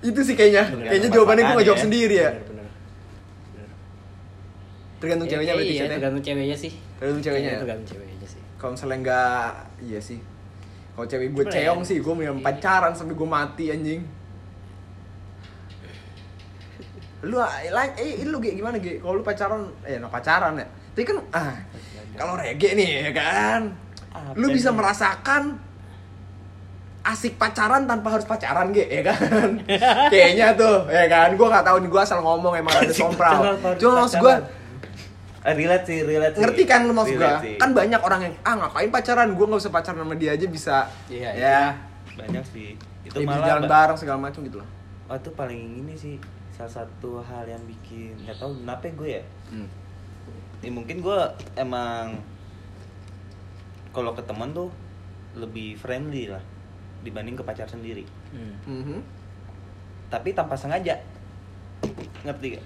Itu 0.05 0.21
sih 0.21 0.37
kayaknya. 0.37 0.69
Bener. 0.69 0.85
Kayaknya 0.93 1.09
jawabannya 1.09 1.41
gue 1.41 1.53
nggak 1.57 1.67
jawab 1.73 1.79
ya. 1.81 1.85
sendiri 1.89 2.15
ya. 2.21 2.29
Bener, 2.29 2.45
bener. 2.45 2.54
Tergantung 4.95 5.27
ceweknya 5.27 5.51
Ya, 5.51 5.57
berarti 5.57 5.73
iya, 5.73 5.85
tergantung 5.87 6.23
ceweknya 6.23 6.57
sih. 6.57 6.71
Tergantung 6.97 7.23
ceweknya 7.23 7.43
Iya, 7.43 7.51
ya? 7.51 7.61
Tergantung 7.61 7.87
ceweknya 7.87 8.27
sih. 8.27 8.41
Kalau 8.55 8.71
misalnya 8.73 8.97
nggak, 9.01 9.49
iya 9.83 9.99
sih. 9.99 10.19
Kalau 10.91 11.05
cewek 11.05 11.27
gue 11.29 11.43
Gimana 11.43 11.53
ceong 11.53 11.81
ya? 11.81 11.87
sih, 11.87 11.97
gue 11.99 12.13
mending 12.13 12.37
Iya. 12.37 12.45
pacaran 12.45 12.93
sampai 12.93 13.13
gue 13.13 13.27
mati 13.29 13.65
anjing. 13.67 14.01
Lu 17.21 17.37
like 17.41 17.93
eh 17.97 18.21
lu 18.23 18.37
Ge, 18.37 18.53
gimana 18.53 18.77
Ge? 18.77 19.01
Kalau 19.01 19.17
lu 19.17 19.23
pacaran 19.23 19.61
eh 19.81 19.97
no 19.97 20.07
pacaran 20.07 20.53
ya. 20.55 20.67
Tapi 20.93 21.03
kan 21.03 21.17
ah 21.33 21.53
kalau 22.13 22.37
reggae 22.37 22.77
nih 22.77 22.89
ya 23.01 23.11
kan. 23.11 23.61
Lu 24.37 24.47
Apa 24.47 24.53
bisa 24.53 24.69
nih? 24.69 24.77
merasakan 24.77 25.43
asik 27.03 27.35
pacaran 27.35 27.85
tanpa 27.85 28.07
harus 28.09 28.25
pacaran 28.25 28.69
Ge, 28.71 28.85
ya 28.87 29.03
kan? 29.03 29.61
Kayaknya 30.13 30.53
tuh, 30.55 30.85
ya 30.87 31.05
kan? 31.05 31.29
Gua 31.33 31.47
nggak 31.51 31.65
tahu 31.65 31.77
nih, 31.81 31.89
gua 31.89 32.01
asal 32.01 32.17
ngomong 32.17 32.53
emang 32.55 32.73
ada 32.73 32.89
sompral. 32.89 33.57
Cuma 33.75 34.01
maksud. 34.01 34.21
Eh, 34.23 34.39
relate 35.53 35.85
sih, 35.85 35.99
relate 36.01 36.33
sih. 36.33 36.41
ngerti 36.41 36.63
kan 36.65 36.89
lu 36.89 36.93
maksud 36.97 37.21
sih. 37.21 37.61
Kan 37.61 37.77
banyak 37.77 38.01
orang 38.01 38.21
yang 38.25 38.33
ah 38.41 38.53
ngapain 38.57 38.89
pacaran? 38.89 39.29
Gua 39.37 39.45
nggak 39.45 39.61
usah 39.61 39.73
pacaran 39.73 40.01
sama 40.01 40.15
dia 40.17 40.33
aja 40.33 40.45
bisa. 40.49 40.89
Iya, 41.05 41.29
ya. 41.37 41.61
banyak 42.17 42.45
sih. 42.49 42.73
Itu 43.05 43.21
Ya, 43.21 43.27
malah 43.29 43.45
jalan 43.45 43.63
bareng 43.69 43.97
segala 44.01 44.17
macam 44.17 44.41
gitu 44.41 44.57
loh. 44.57 44.69
Oh 45.05 45.13
itu 45.13 45.29
paling 45.37 45.85
ini 45.85 45.93
sih 45.93 46.17
salah 46.49 46.71
satu 46.81 47.21
hal 47.21 47.45
yang 47.45 47.61
bikin 47.69 48.17
nggak 48.25 48.41
tahu 48.41 48.57
kenapa 48.57 48.89
gue 48.89 49.09
ya. 49.21 49.23
Hmm. 49.53 49.69
Ya, 50.65 50.71
mungkin 50.73 51.05
gue 51.05 51.19
emang 51.53 52.17
kalau 53.93 54.17
ke 54.17 54.23
teman 54.25 54.49
tuh 54.55 54.73
lebih 55.37 55.77
friendly 55.77 56.31
lah 56.31 56.41
dibanding 57.05 57.37
ke 57.37 57.43
pacar 57.45 57.69
sendiri. 57.69 58.07
Hmm. 58.33 58.55
Mhm. 58.65 58.99
Tapi 60.09 60.33
tanpa 60.33 60.57
sengaja. 60.57 60.97
Ngerti 62.25 62.57
gak? 62.57 62.65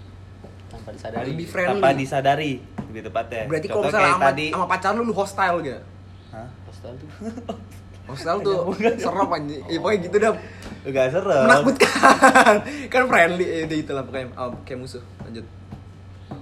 Tanpa 0.69 0.89
disadari. 0.93 1.25
Lebih 1.33 1.47
friendly. 1.49 1.71
Tanpa 1.75 1.89
disadari 1.97 2.53
lebih 2.89 3.01
tepatnya. 3.05 3.43
Berarti 3.45 3.67
kalau 3.69 3.83
misalnya 3.85 4.13
sama, 4.17 4.25
tadi. 4.33 4.45
sama 4.49 4.65
pacar 4.65 4.91
lu 4.97 5.01
lu 5.05 5.13
hostile 5.13 5.57
gitu. 5.61 5.81
Hah? 6.33 6.47
Hostel 6.65 6.93
tuh. 6.97 7.09
Hostile 8.09 8.39
tuh 8.41 8.57
serem 9.03 9.29
anjing. 9.29 9.61
Ya, 9.69 9.77
pokoknya 9.77 9.99
gitu 10.05 10.15
dah. 10.17 10.33
Gak 10.89 11.07
serem. 11.13 11.45
Menakutkan. 11.45 12.55
kan 12.93 13.03
friendly 13.05 13.45
ya 13.45 13.59
udah 13.69 13.77
itulah 13.77 14.03
pokoknya 14.05 14.27
oh, 14.37 14.49
kayak 14.65 14.79
musuh. 14.81 15.03
Lanjut. 15.25 15.45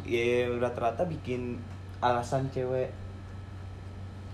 ya 0.07 0.47
rata-rata 0.55 1.03
bikin 1.03 1.59
alasan 1.99 2.47
cewek 2.51 2.91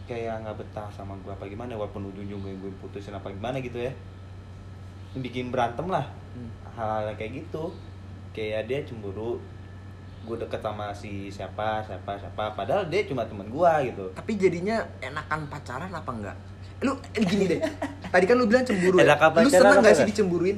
kayak 0.05 0.45
nggak 0.45 0.61
betah 0.61 0.85
sama 0.93 1.17
gue 1.25 1.33
apa 1.33 1.49
gimana 1.49 1.73
walaupun 1.73 2.13
ujung-ujungnya 2.13 2.61
gue 2.61 2.69
putusin 2.77 3.15
apa 3.17 3.33
gimana 3.33 3.57
gitu 3.57 3.81
ya 3.81 3.89
bikin 5.17 5.49
berantem 5.49 5.89
lah 5.89 6.05
Hmm. 6.33 6.49
hal-hal 6.73 7.13
kayak 7.13 7.45
gitu 7.45 7.69
kayak 8.33 8.65
dia 8.65 8.81
cemburu 8.81 9.37
gue 10.23 10.37
deket 10.39 10.61
sama 10.63 10.95
si 10.95 11.27
siapa 11.27 11.83
siapa 11.83 12.15
siapa 12.15 12.55
padahal 12.55 12.87
dia 12.87 13.03
cuma 13.03 13.27
teman 13.27 13.47
gue 13.51 13.71
gitu 13.91 14.05
Tapi 14.15 14.31
jadinya 14.39 14.87
enakan 15.03 15.51
pacaran 15.51 15.91
apa 15.91 16.11
enggak? 16.15 16.37
Lu 16.83 16.95
eh, 16.95 17.23
gini 17.27 17.45
deh. 17.47 17.59
Tadi 18.07 18.23
kan 18.27 18.35
lu 18.39 18.47
bilang 18.47 18.63
cemburu 18.63 18.97
ya. 19.03 19.15
Lu 19.19 19.49
seneng 19.51 19.83
gak 19.83 19.95
sih 19.99 20.07
dicemburuin? 20.07 20.57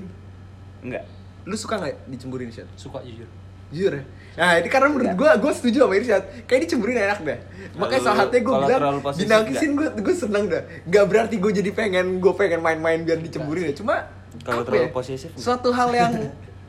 enggak 0.85 1.03
Lu 1.49 1.55
suka 1.57 1.81
gak 1.81 1.97
dicemburuin, 2.09 2.49
Syed? 2.53 2.69
Suka 2.77 3.01
jujur. 3.01 3.25
Jujur 3.73 3.97
ya? 3.97 4.03
Nah 4.37 4.61
ini 4.61 4.69
karena 4.69 4.87
menurut 4.93 5.13
gue, 5.17 5.29
gue 5.41 5.51
setuju 5.57 5.77
sama 5.87 5.93
Irsyad 5.97 6.23
Kayak 6.45 6.61
dicemburuin 6.69 6.99
enak 7.01 7.19
dah 7.25 7.39
Makanya 7.81 8.01
salah 8.05 8.17
satunya 8.27 8.41
gue 8.45 8.53
bilang 8.61 8.81
Dinangkisin 9.01 9.71
gue, 9.73 9.87
gue 9.97 10.15
seneng 10.15 10.45
dah 10.45 10.61
Gak 10.85 11.05
berarti 11.09 11.35
gue 11.41 11.51
jadi 11.55 11.71
pengen, 11.73 12.21
gue 12.21 12.33
pengen 12.37 12.61
main-main 12.61 13.01
biar 13.01 13.17
dicemburuin 13.17 13.71
ya 13.71 13.73
Cuma 13.73 14.05
Kalau 14.45 14.61
terlalu 14.61 14.85
ya, 14.85 14.93
posesif? 14.93 15.33
Suatu 15.33 15.73
hal 15.73 15.89
yang 15.97 16.13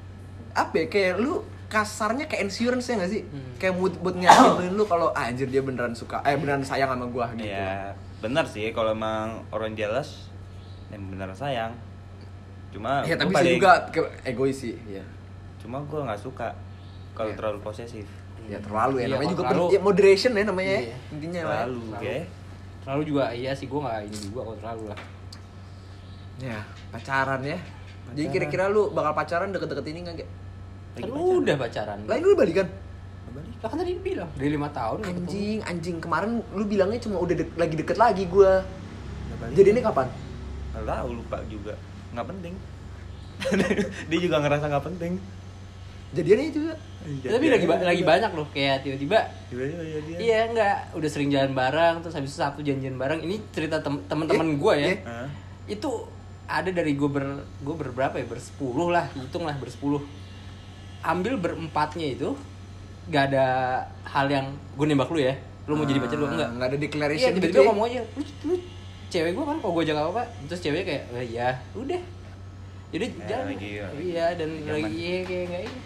Apa 0.65 0.73
ya, 0.81 0.87
kayak 0.89 1.21
lu 1.21 1.45
kasarnya 1.67 2.25
kayak 2.25 2.43
insurance 2.45 2.87
ya 2.87 2.95
gak 2.97 3.11
sih? 3.11 3.23
Hmm. 3.23 3.55
Kayak 3.57 3.75
buat, 3.75 3.95
buat 3.99 4.15
ngeyakinin 4.15 4.73
lu 4.73 4.85
kalau 4.85 5.11
ah, 5.11 5.27
anjir 5.27 5.47
dia 5.47 5.61
beneran 5.61 5.93
suka 5.93 6.23
Eh 6.23 6.35
beneran 6.35 6.61
sayang 6.61 6.89
sama 6.89 7.07
gue 7.07 7.27
gitu 7.37 7.49
ya 7.49 7.91
benar 8.17 8.45
sih 8.45 8.71
kalau 8.71 8.91
emang 8.91 9.45
orang 9.51 9.73
jealous 9.73 10.31
yang 10.89 11.03
benar 11.07 11.29
sayang 11.33 11.75
cuma 12.69 13.03
Ya 13.03 13.13
gua 13.13 13.19
tapi 13.19 13.33
paling- 13.33 13.57
juga 13.57 13.73
ke- 13.89 14.13
egois 14.25 14.57
sih 14.57 14.75
Iya 14.85 15.05
cuma 15.59 15.81
gue 15.81 15.99
nggak 15.99 16.19
suka 16.19 16.55
kalau 17.13 17.29
Iya. 17.29 17.37
terlalu 17.37 17.59
posesif 17.61 18.07
Ya 18.47 18.59
terlalu 18.59 18.95
ya, 18.97 19.03
Iya, 19.03 19.09
namanya 19.13 19.31
juga 19.33 19.43
terlalu- 19.45 19.71
ya, 19.71 19.81
moderation 19.81 20.33
ya 20.33 20.45
namanya 20.45 20.71
ya, 20.71 20.83
Iya. 20.85 20.97
intinya 21.11 21.41
lah. 21.43 21.51
terlalu 21.61 21.83
oke 21.93 22.17
Terlalu 22.79 23.03
juga 23.05 23.25
iya 23.33 23.51
sih 23.53 23.67
gue 23.67 23.81
nggak 23.81 23.97
ini 24.05 24.19
juga 24.23 24.41
kalau 24.41 24.57
terlalu 24.57 24.85
lah. 24.87 25.01
Ya, 26.39 26.59
pacaran 26.89 27.41
ya. 27.43 27.59
Jadi 28.07 28.23
Pacaran. 28.23 28.31
kira-kira 28.31 28.65
lu 28.69 28.83
bakal 28.89 29.13
pacaran 29.13 29.51
deket-deket 29.51 29.87
ini 29.89 29.99
enggak, 30.05 30.29
Kan 30.97 31.03
Lagi 31.03 31.13
pacaran. 31.13 31.37
udah 31.39 31.57
pacaran. 31.57 31.99
Lain 32.09 32.23
lu 32.23 32.33
balikan. 32.33 32.67
Balikan 33.29 33.59
Lah 33.59 33.69
kan 33.69 33.77
tadi 33.77 33.93
bilang 34.01 34.31
dari 34.33 34.51
lima 34.51 34.69
tahun. 34.71 34.99
Anjing, 35.03 35.59
anjing 35.63 35.97
kemarin 36.01 36.31
lu 36.51 36.65
bilangnya 36.65 36.97
cuma 36.99 37.21
udah 37.21 37.37
dek- 37.37 37.53
lagi 37.55 37.75
deket 37.77 37.97
lagi 37.97 38.25
balik. 38.25 39.53
Jadi 39.53 39.69
ini 39.71 39.81
kapan? 39.81 40.09
Nggak 40.73 40.85
tahu 40.87 41.09
lupa 41.15 41.37
juga 41.47 41.75
nggak 42.07 42.27
penting 42.27 42.55
dia 44.09 44.19
juga 44.19 44.37
ngerasa 44.41 44.65
nggak 44.67 44.87
penting 44.87 45.13
Jadiannya 46.07 46.49
juga. 46.49 46.73
Tapi 47.05 47.47
lagi 47.51 47.67
ba- 47.67 47.83
lagi 47.83 48.01
banyak 48.01 48.31
loh 48.33 48.49
kayak 48.49 48.81
tiba-tiba 48.81 49.19
tiba-tiba 49.47 49.83
jadian. 49.85 50.17
Iya 50.17 50.39
enggak, 50.49 50.77
udah 50.95 51.09
sering 51.13 51.29
jalan 51.29 51.53
bareng 51.53 52.01
terus 52.01 52.15
habis 52.15 52.31
itu 52.31 52.39
Sabtu 52.39 52.63
janjian 52.63 52.97
bareng. 52.97 53.21
Ini 53.21 53.37
cerita 53.53 53.83
tem- 53.83 54.01
teman-teman 54.07 54.49
Iya, 54.49 54.57
gue 54.57 54.75
ya. 54.75 54.87
iya. 54.87 54.97
Hah? 55.05 55.29
Itu 55.67 56.09
ada 56.47 56.71
dari 56.71 56.95
gue 56.95 57.11
ber 57.11 57.27
gue 57.43 57.75
berberapa 57.77 58.15
ya 58.15 58.25
bersepuluh 58.25 58.89
lah 58.89 59.11
hitung 59.13 59.45
lah 59.45 59.59
bersepuluh 59.59 60.01
ambil 61.03 61.35
berempatnya 61.37 62.07
itu 62.11 62.33
gak 63.07 63.31
ada 63.31 63.47
hal 64.05 64.27
yang 64.27 64.47
gue 64.73 64.87
nembak 64.87 65.09
lu 65.09 65.19
ya? 65.19 65.35
Lu 65.65 65.75
mau 65.75 65.83
jadi 65.83 65.99
pacar 65.99 66.17
gue 66.17 66.29
enggak 66.29 66.49
Enggak 66.49 66.67
ada 66.67 66.75
iya 66.75 66.83
declaration 66.83 67.31
tiba-tiba 67.33 67.49
gitu 67.49 67.59
ya? 67.59 67.67
ngomong 67.67 67.87
aja 67.87 68.01
lu, 68.09 68.23
lu 68.45 68.55
cewek 69.07 69.31
gue 69.33 69.45
kan? 69.45 69.57
Kalau 69.59 69.73
gue 69.73 69.85
jaga 69.85 70.01
apa 70.05 70.23
terus 70.47 70.61
ceweknya 70.61 70.85
kayak 70.85 71.03
"Eh, 71.13 71.27
ya 71.33 71.49
udah. 71.75 72.03
Jadi 72.87 73.07
Ya, 73.11 73.25
jangan 73.27 73.47
lagi, 73.49 73.69
ya. 73.73 73.87
iya 73.97 74.27
dan 74.33 74.49
Zaman. 74.57 74.73
lagi 74.79 74.95
iya 74.97 75.19
kayak 75.23 75.45
enggak 75.45 75.63
ini. 75.63 75.79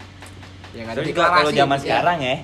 Ya 0.71 0.81
nggak 0.81 0.95
ada 0.95 1.25
kalau 1.35 1.51
zaman 1.51 1.75
Iya. 1.75 1.83
sekarang 1.83 2.19
ya 2.21 2.37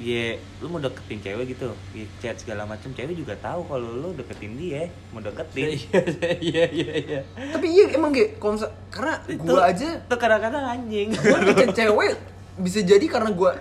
Iya, 0.00 0.40
lu 0.64 0.72
mau 0.72 0.80
deketin 0.80 1.20
cewek 1.20 1.52
gitu, 1.52 1.68
di 1.92 2.08
chat 2.24 2.32
segala 2.32 2.64
macam, 2.64 2.88
cewek 2.88 3.12
juga 3.12 3.36
tahu 3.36 3.68
kalau 3.68 3.84
lu 4.00 4.16
deketin 4.16 4.56
dia, 4.56 4.88
mau 5.12 5.20
deketin. 5.20 5.76
iya 5.76 6.00
iya 6.40 6.64
iya 6.72 6.94
iya 6.96 7.20
Tapi 7.52 7.68
iya 7.68 7.84
emang 7.92 8.08
misal- 8.08 8.72
karena 8.88 9.20
gua 9.36 9.68
aja 9.68 10.00
tuh 10.08 10.16
kadang-kadang 10.16 10.64
anjing. 10.64 11.12
gua 11.12 11.36
ngechat 11.44 11.76
cewek 11.76 12.16
bisa 12.56 12.80
jadi 12.80 13.04
karena 13.04 13.28
gua 13.36 13.52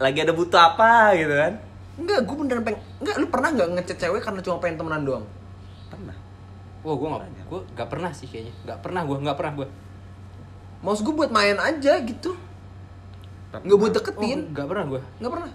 Lagi 0.00 0.24
ada 0.24 0.32
butuh 0.32 0.56
apa 0.56 1.12
gitu 1.12 1.36
kan? 1.36 1.52
enggak 2.00 2.20
gua 2.24 2.36
beneran 2.40 2.62
pengen 2.64 2.80
enggak 3.04 3.16
lu 3.20 3.26
pernah 3.28 3.48
nggak 3.52 3.68
ngechat 3.76 3.98
cewek 4.00 4.20
karena 4.24 4.40
cuma 4.40 4.56
pengen 4.64 4.80
temenan 4.80 5.04
doang? 5.04 5.24
Pernah. 5.92 6.16
Wah, 6.80 6.94
gue 6.96 7.08
gak, 7.10 7.20
gue 7.44 7.60
gak 7.74 7.88
pernah 7.90 8.10
sih 8.14 8.24
kayaknya. 8.24 8.54
Gak 8.64 8.80
pernah 8.80 9.02
gue, 9.04 9.16
gak 9.18 9.36
pernah 9.36 9.52
gue. 9.60 9.68
Maksud 10.80 11.02
gua 11.04 11.14
buat 11.20 11.32
main 11.34 11.58
aja 11.58 11.98
gitu. 12.00 12.32
Nggak 13.52 13.78
buat 13.80 13.90
Oh, 13.90 13.96
deketin. 13.96 14.38
gak 14.52 14.66
pernah 14.68 14.84
gue. 14.84 15.00
Nggak 15.20 15.32
pernah. 15.32 15.50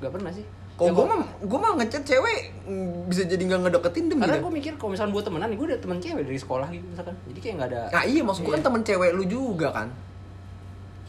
Gak 0.00 0.12
pernah 0.12 0.30
sih. 0.32 0.46
Kalau 0.74 0.90
Ya, 0.90 0.92
gua 0.98 1.06
mah 1.06 1.18
gua 1.46 1.58
mah 1.62 1.72
ngechat 1.78 2.02
cewek 2.02 2.38
mm, 2.66 3.06
bisa 3.06 3.22
jadi 3.30 3.38
nggak 3.46 3.60
ngedeketin 3.62 4.10
demi 4.10 4.26
Karena 4.26 4.42
gue 4.42 4.52
mikir 4.58 4.72
kalau 4.74 4.90
misalnya 4.90 5.14
buat 5.14 5.22
temenan, 5.22 5.54
gue 5.54 5.66
udah 5.70 5.78
temen 5.78 5.98
cewek 6.02 6.26
dari 6.26 6.34
sekolah 6.34 6.66
gitu 6.74 6.82
misalkan. 6.90 7.14
Jadi 7.30 7.38
kayak 7.38 7.54
gak 7.62 7.68
ada. 7.70 7.82
Nah 7.94 8.02
iya 8.02 8.22
maksud 8.26 8.42
gua 8.42 8.58
kan 8.58 8.62
temen 8.66 8.82
cewek 8.82 9.10
lu 9.14 9.24
juga 9.30 9.68
kan. 9.70 9.88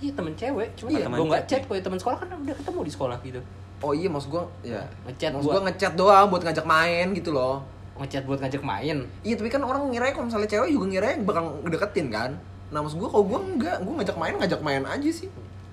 Iya 0.05 0.11
temen 0.13 0.33
cewek, 0.37 0.69
cuma 0.77 0.89
Iya, 0.93 0.97
iya, 1.01 1.05
temen 1.09 1.17
gue 1.17 1.27
gak 1.33 1.45
chat. 1.49 1.61
Kalau 1.65 1.81
temen 1.81 1.97
sekolah 1.97 2.17
kan 2.21 2.27
udah 2.29 2.55
ketemu 2.61 2.79
di 2.85 2.91
sekolah 2.93 3.17
gitu. 3.25 3.41
Oh 3.81 3.91
iya 3.97 4.07
maksud 4.07 4.29
gua 4.29 4.43
ya. 4.61 4.81
Ngechat 5.09 5.31
maksud 5.33 5.49
gua. 5.49 5.53
gua 5.57 5.63
ngechat 5.65 5.93
doang 5.97 6.25
buat 6.29 6.43
ngajak 6.45 6.65
main 6.69 7.07
gitu 7.17 7.29
loh. 7.33 7.65
Ngechat 7.97 8.23
buat 8.29 8.39
ngajak 8.45 8.61
main. 8.61 8.97
Iya 9.25 9.33
tapi 9.33 9.49
kan 9.49 9.65
orang 9.65 9.89
ngira 9.89 10.13
kalau 10.13 10.29
misalnya 10.29 10.45
cewek 10.45 10.69
juga 10.69 10.85
ngira 10.93 11.09
bakal 11.25 11.57
ngedeketin 11.65 12.13
kan. 12.13 12.37
Nah 12.69 12.85
maksud 12.85 13.01
gua 13.01 13.09
kalau 13.09 13.25
gua 13.25 13.39
enggak, 13.41 13.81
gua 13.81 13.93
ngajak 13.97 14.17
main 14.21 14.33
ngajak 14.37 14.61
main 14.61 14.83
aja 14.85 15.09
sih. 15.09 15.25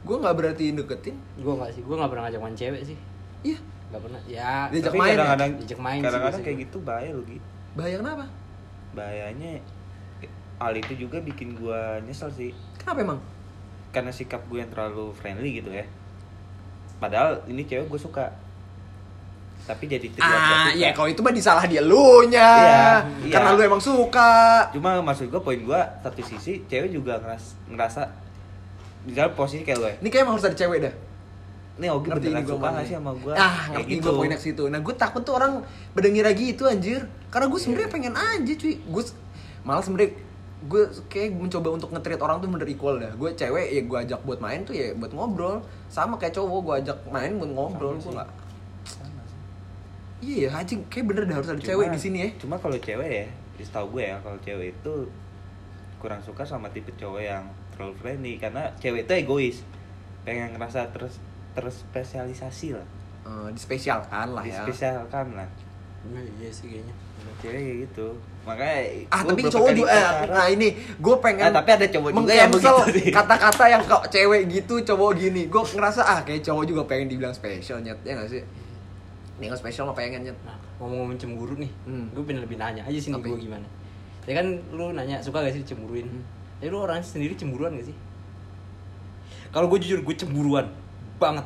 Gua 0.02 0.16
nggak 0.18 0.34
berarti 0.34 0.64
deketin. 0.74 1.16
Gue 1.38 1.54
gak 1.54 1.70
sih, 1.74 1.82
gue 1.86 1.94
gak 1.94 2.10
pernah 2.10 2.26
ngajak 2.26 2.42
main 2.42 2.56
cewek 2.58 2.82
sih. 2.82 2.98
Iya. 3.46 3.58
Gak 3.94 4.02
pernah. 4.02 4.20
Ya, 4.26 4.66
Diajak 4.72 4.90
Tapi 4.90 4.98
main 4.98 5.12
ya? 5.12 5.14
kadang-kadang 5.14 5.50
Diajak 5.62 5.80
main 5.80 6.00
sih 6.00 6.06
kadang-kadang 6.08 6.40
kayak 6.42 6.58
gitu 6.66 6.76
bahaya 6.82 7.10
lu 7.14 7.22
gitu. 7.28 7.46
Bahaya 7.78 7.96
kenapa? 8.02 8.24
Bahayanya 8.92 9.52
hal 10.62 10.72
itu 10.78 10.92
juga 10.94 11.18
bikin 11.22 11.54
gua 11.58 11.98
nyesel 12.02 12.30
sih. 12.34 12.50
Kenapa 12.78 12.98
emang? 13.02 13.20
Karena 13.92 14.10
sikap 14.10 14.40
gue 14.48 14.58
yang 14.62 14.70
terlalu 14.72 15.12
friendly 15.12 15.60
gitu 15.60 15.70
ya. 15.70 15.84
Padahal 16.96 17.42
ini 17.50 17.66
cewek 17.66 17.90
gue 17.90 18.00
suka. 18.00 18.30
Tapi 19.62 19.86
jadi 19.86 20.10
Ah, 20.18 20.74
iya 20.74 20.90
kalau 20.90 21.06
itu 21.06 21.22
mah 21.22 21.30
disalah 21.30 21.62
dia 21.70 21.78
lu 21.78 22.26
nya. 22.26 22.42
Iya, 22.42 22.86
iya. 23.28 23.32
Karena 23.34 23.54
lu 23.54 23.62
emang 23.62 23.78
suka. 23.78 24.66
Cuma 24.74 24.98
maksud 24.98 25.30
gue 25.30 25.38
poin 25.38 25.60
gue 25.60 25.80
satu 26.02 26.22
sisi 26.24 26.66
cewek 26.66 26.90
juga 26.90 27.22
ngeras, 27.22 27.54
ngerasa 27.70 28.02
misalnya 29.02 29.32
posisi 29.34 29.62
kayak 29.62 29.78
lo 29.78 29.86
ya 29.88 29.96
Ini 29.98 30.08
kayak 30.08 30.24
harus 30.28 30.44
ada 30.46 30.56
cewek 30.56 30.78
dah. 30.82 30.94
Ini 31.72 31.86
Ogi 31.88 32.08
Ngerti 32.12 32.26
beneran 32.28 32.44
suka 32.44 32.68
gak 32.68 32.84
sih 32.84 32.96
sama 33.00 33.12
gue 33.16 33.32
Ah, 33.32 33.56
ngerti 33.72 33.94
gua 33.98 34.12
poinnya 34.12 34.36
ke 34.36 34.44
situ. 34.44 34.64
Nah, 34.68 34.78
gue 34.78 34.94
takut 34.94 35.24
tuh 35.24 35.34
orang 35.34 35.64
pada 35.96 36.08
ngira 36.12 36.30
gitu 36.36 36.68
anjir. 36.68 37.00
Karena 37.32 37.48
gue 37.48 37.56
sebenarnya 37.56 37.88
Iya. 37.88 37.94
pengen 37.96 38.14
aja 38.14 38.52
cuy. 38.60 38.74
Gue 38.76 39.02
malah 39.64 39.80
sebenarnya 39.82 40.10
gue 40.62 40.82
kayak 41.10 41.34
mencoba 41.34 41.68
untuk 41.74 41.88
nge-treat 41.90 42.20
orang 42.20 42.38
tuh 42.38 42.48
bener 42.52 42.68
equal 42.68 43.00
dah. 43.00 43.10
Gue 43.16 43.32
cewek 43.32 43.66
ya 43.72 43.82
gue 43.82 43.98
ajak 44.04 44.20
buat 44.22 44.38
main 44.38 44.62
tuh 44.62 44.76
ya 44.76 44.92
buat 44.92 45.10
ngobrol. 45.10 45.64
Sama 45.88 46.20
kayak 46.20 46.36
cowok 46.36 46.60
gue 46.60 46.74
ajak 46.84 46.98
main 47.08 47.32
buat 47.40 47.50
ngobrol. 47.50 47.96
Gue 47.98 48.12
nggak. 48.14 48.30
Iya 50.22 50.36
ya, 50.46 50.50
anjing 50.54 50.86
kayak 50.86 51.06
bener 51.10 51.22
dah 51.26 51.36
harus 51.42 51.50
ada 51.50 51.58
cewek 51.58 51.90
di 51.90 51.98
sini 51.98 52.18
ya. 52.22 52.28
Cuma 52.38 52.54
kalau 52.54 52.78
cewek 52.78 53.10
ya, 53.10 53.26
setahu 53.58 53.98
gue 53.98 54.04
ya 54.06 54.16
kalau 54.22 54.38
cewek 54.38 54.70
itu 54.70 54.94
kurang 55.98 56.22
suka 56.22 56.46
sama 56.46 56.70
tipe 56.70 56.94
cowok 56.94 57.22
yang 57.22 57.42
terlalu 57.72 57.94
friendly 57.96 58.34
karena 58.36 58.70
cewek 58.76 59.04
itu 59.04 59.12
egois. 59.16 59.56
Pengen 60.22 60.54
ngerasa 60.54 60.90
terus 60.90 61.18
terspesialisasi 61.52 62.68
lah. 62.74 62.86
Eh, 63.22 63.48
dispesialkan 63.52 64.34
lah 64.34 64.42
ya. 64.42 64.62
Dispesialkan 64.62 65.34
lah. 65.34 65.48
Nah, 66.10 66.24
iya 66.38 66.50
sih 66.50 66.66
kayaknya. 66.66 66.94
Cewek 67.38 67.54
kayak 67.54 67.76
gitu. 67.86 68.06
Makanya 68.42 69.06
Ah 69.06 69.22
tapi 69.22 69.40
cowok 69.46 69.70
juga 69.70 69.86
eh, 69.88 70.02
pacaran. 70.02 70.26
nah 70.34 70.46
ini 70.50 70.68
gue 70.98 71.14
pengen 71.22 71.46
Ah, 71.46 71.54
tapi 71.54 71.70
ada 71.72 71.86
cowok 71.86 72.10
juga 72.10 72.32
yang 72.34 72.50
begitu 72.50 72.74
kata-kata 73.14 73.64
yang 73.70 73.82
kok 73.86 74.02
cewek 74.10 74.42
gitu 74.50 74.74
cowok 74.82 75.10
gini 75.14 75.46
gue 75.46 75.62
ngerasa 75.62 76.02
ah 76.02 76.18
kayak 76.26 76.42
cowok 76.42 76.64
juga 76.66 76.82
pengen 76.82 77.06
dibilang 77.06 77.30
spesial 77.30 77.78
nyet 77.78 77.94
ya 78.02 78.18
gak 78.18 78.26
sih 78.26 78.42
ini 79.38 79.46
nggak 79.46 79.62
spesial 79.62 79.86
mah 79.86 79.94
pengen 79.94 80.26
nyet 80.26 80.38
Nah, 80.42 80.58
ngomong-ngomong 80.82 81.14
cemburu 81.14 81.54
nih, 81.54 81.70
Hmm. 81.86 82.10
gue 82.10 82.22
pengen 82.26 82.42
lebih 82.42 82.58
nanya 82.58 82.82
aja 82.82 82.98
sih 82.98 83.14
gue 83.14 83.38
gimana. 83.38 83.62
Ya 84.26 84.34
kan 84.34 84.46
lu 84.74 84.90
nanya 84.90 85.22
suka 85.22 85.38
gak 85.38 85.54
sih 85.54 85.62
dicemburuin? 85.62 86.10
Hmm. 86.10 86.22
Tapi 86.62 86.70
lu 86.70 86.78
orang 86.78 87.02
sendiri 87.02 87.34
cemburuan 87.34 87.74
gak 87.74 87.90
sih? 87.90 87.96
Kalau 89.50 89.66
gue 89.66 89.82
jujur 89.82 89.98
gue 90.06 90.14
cemburuan 90.14 90.70
banget. 91.18 91.42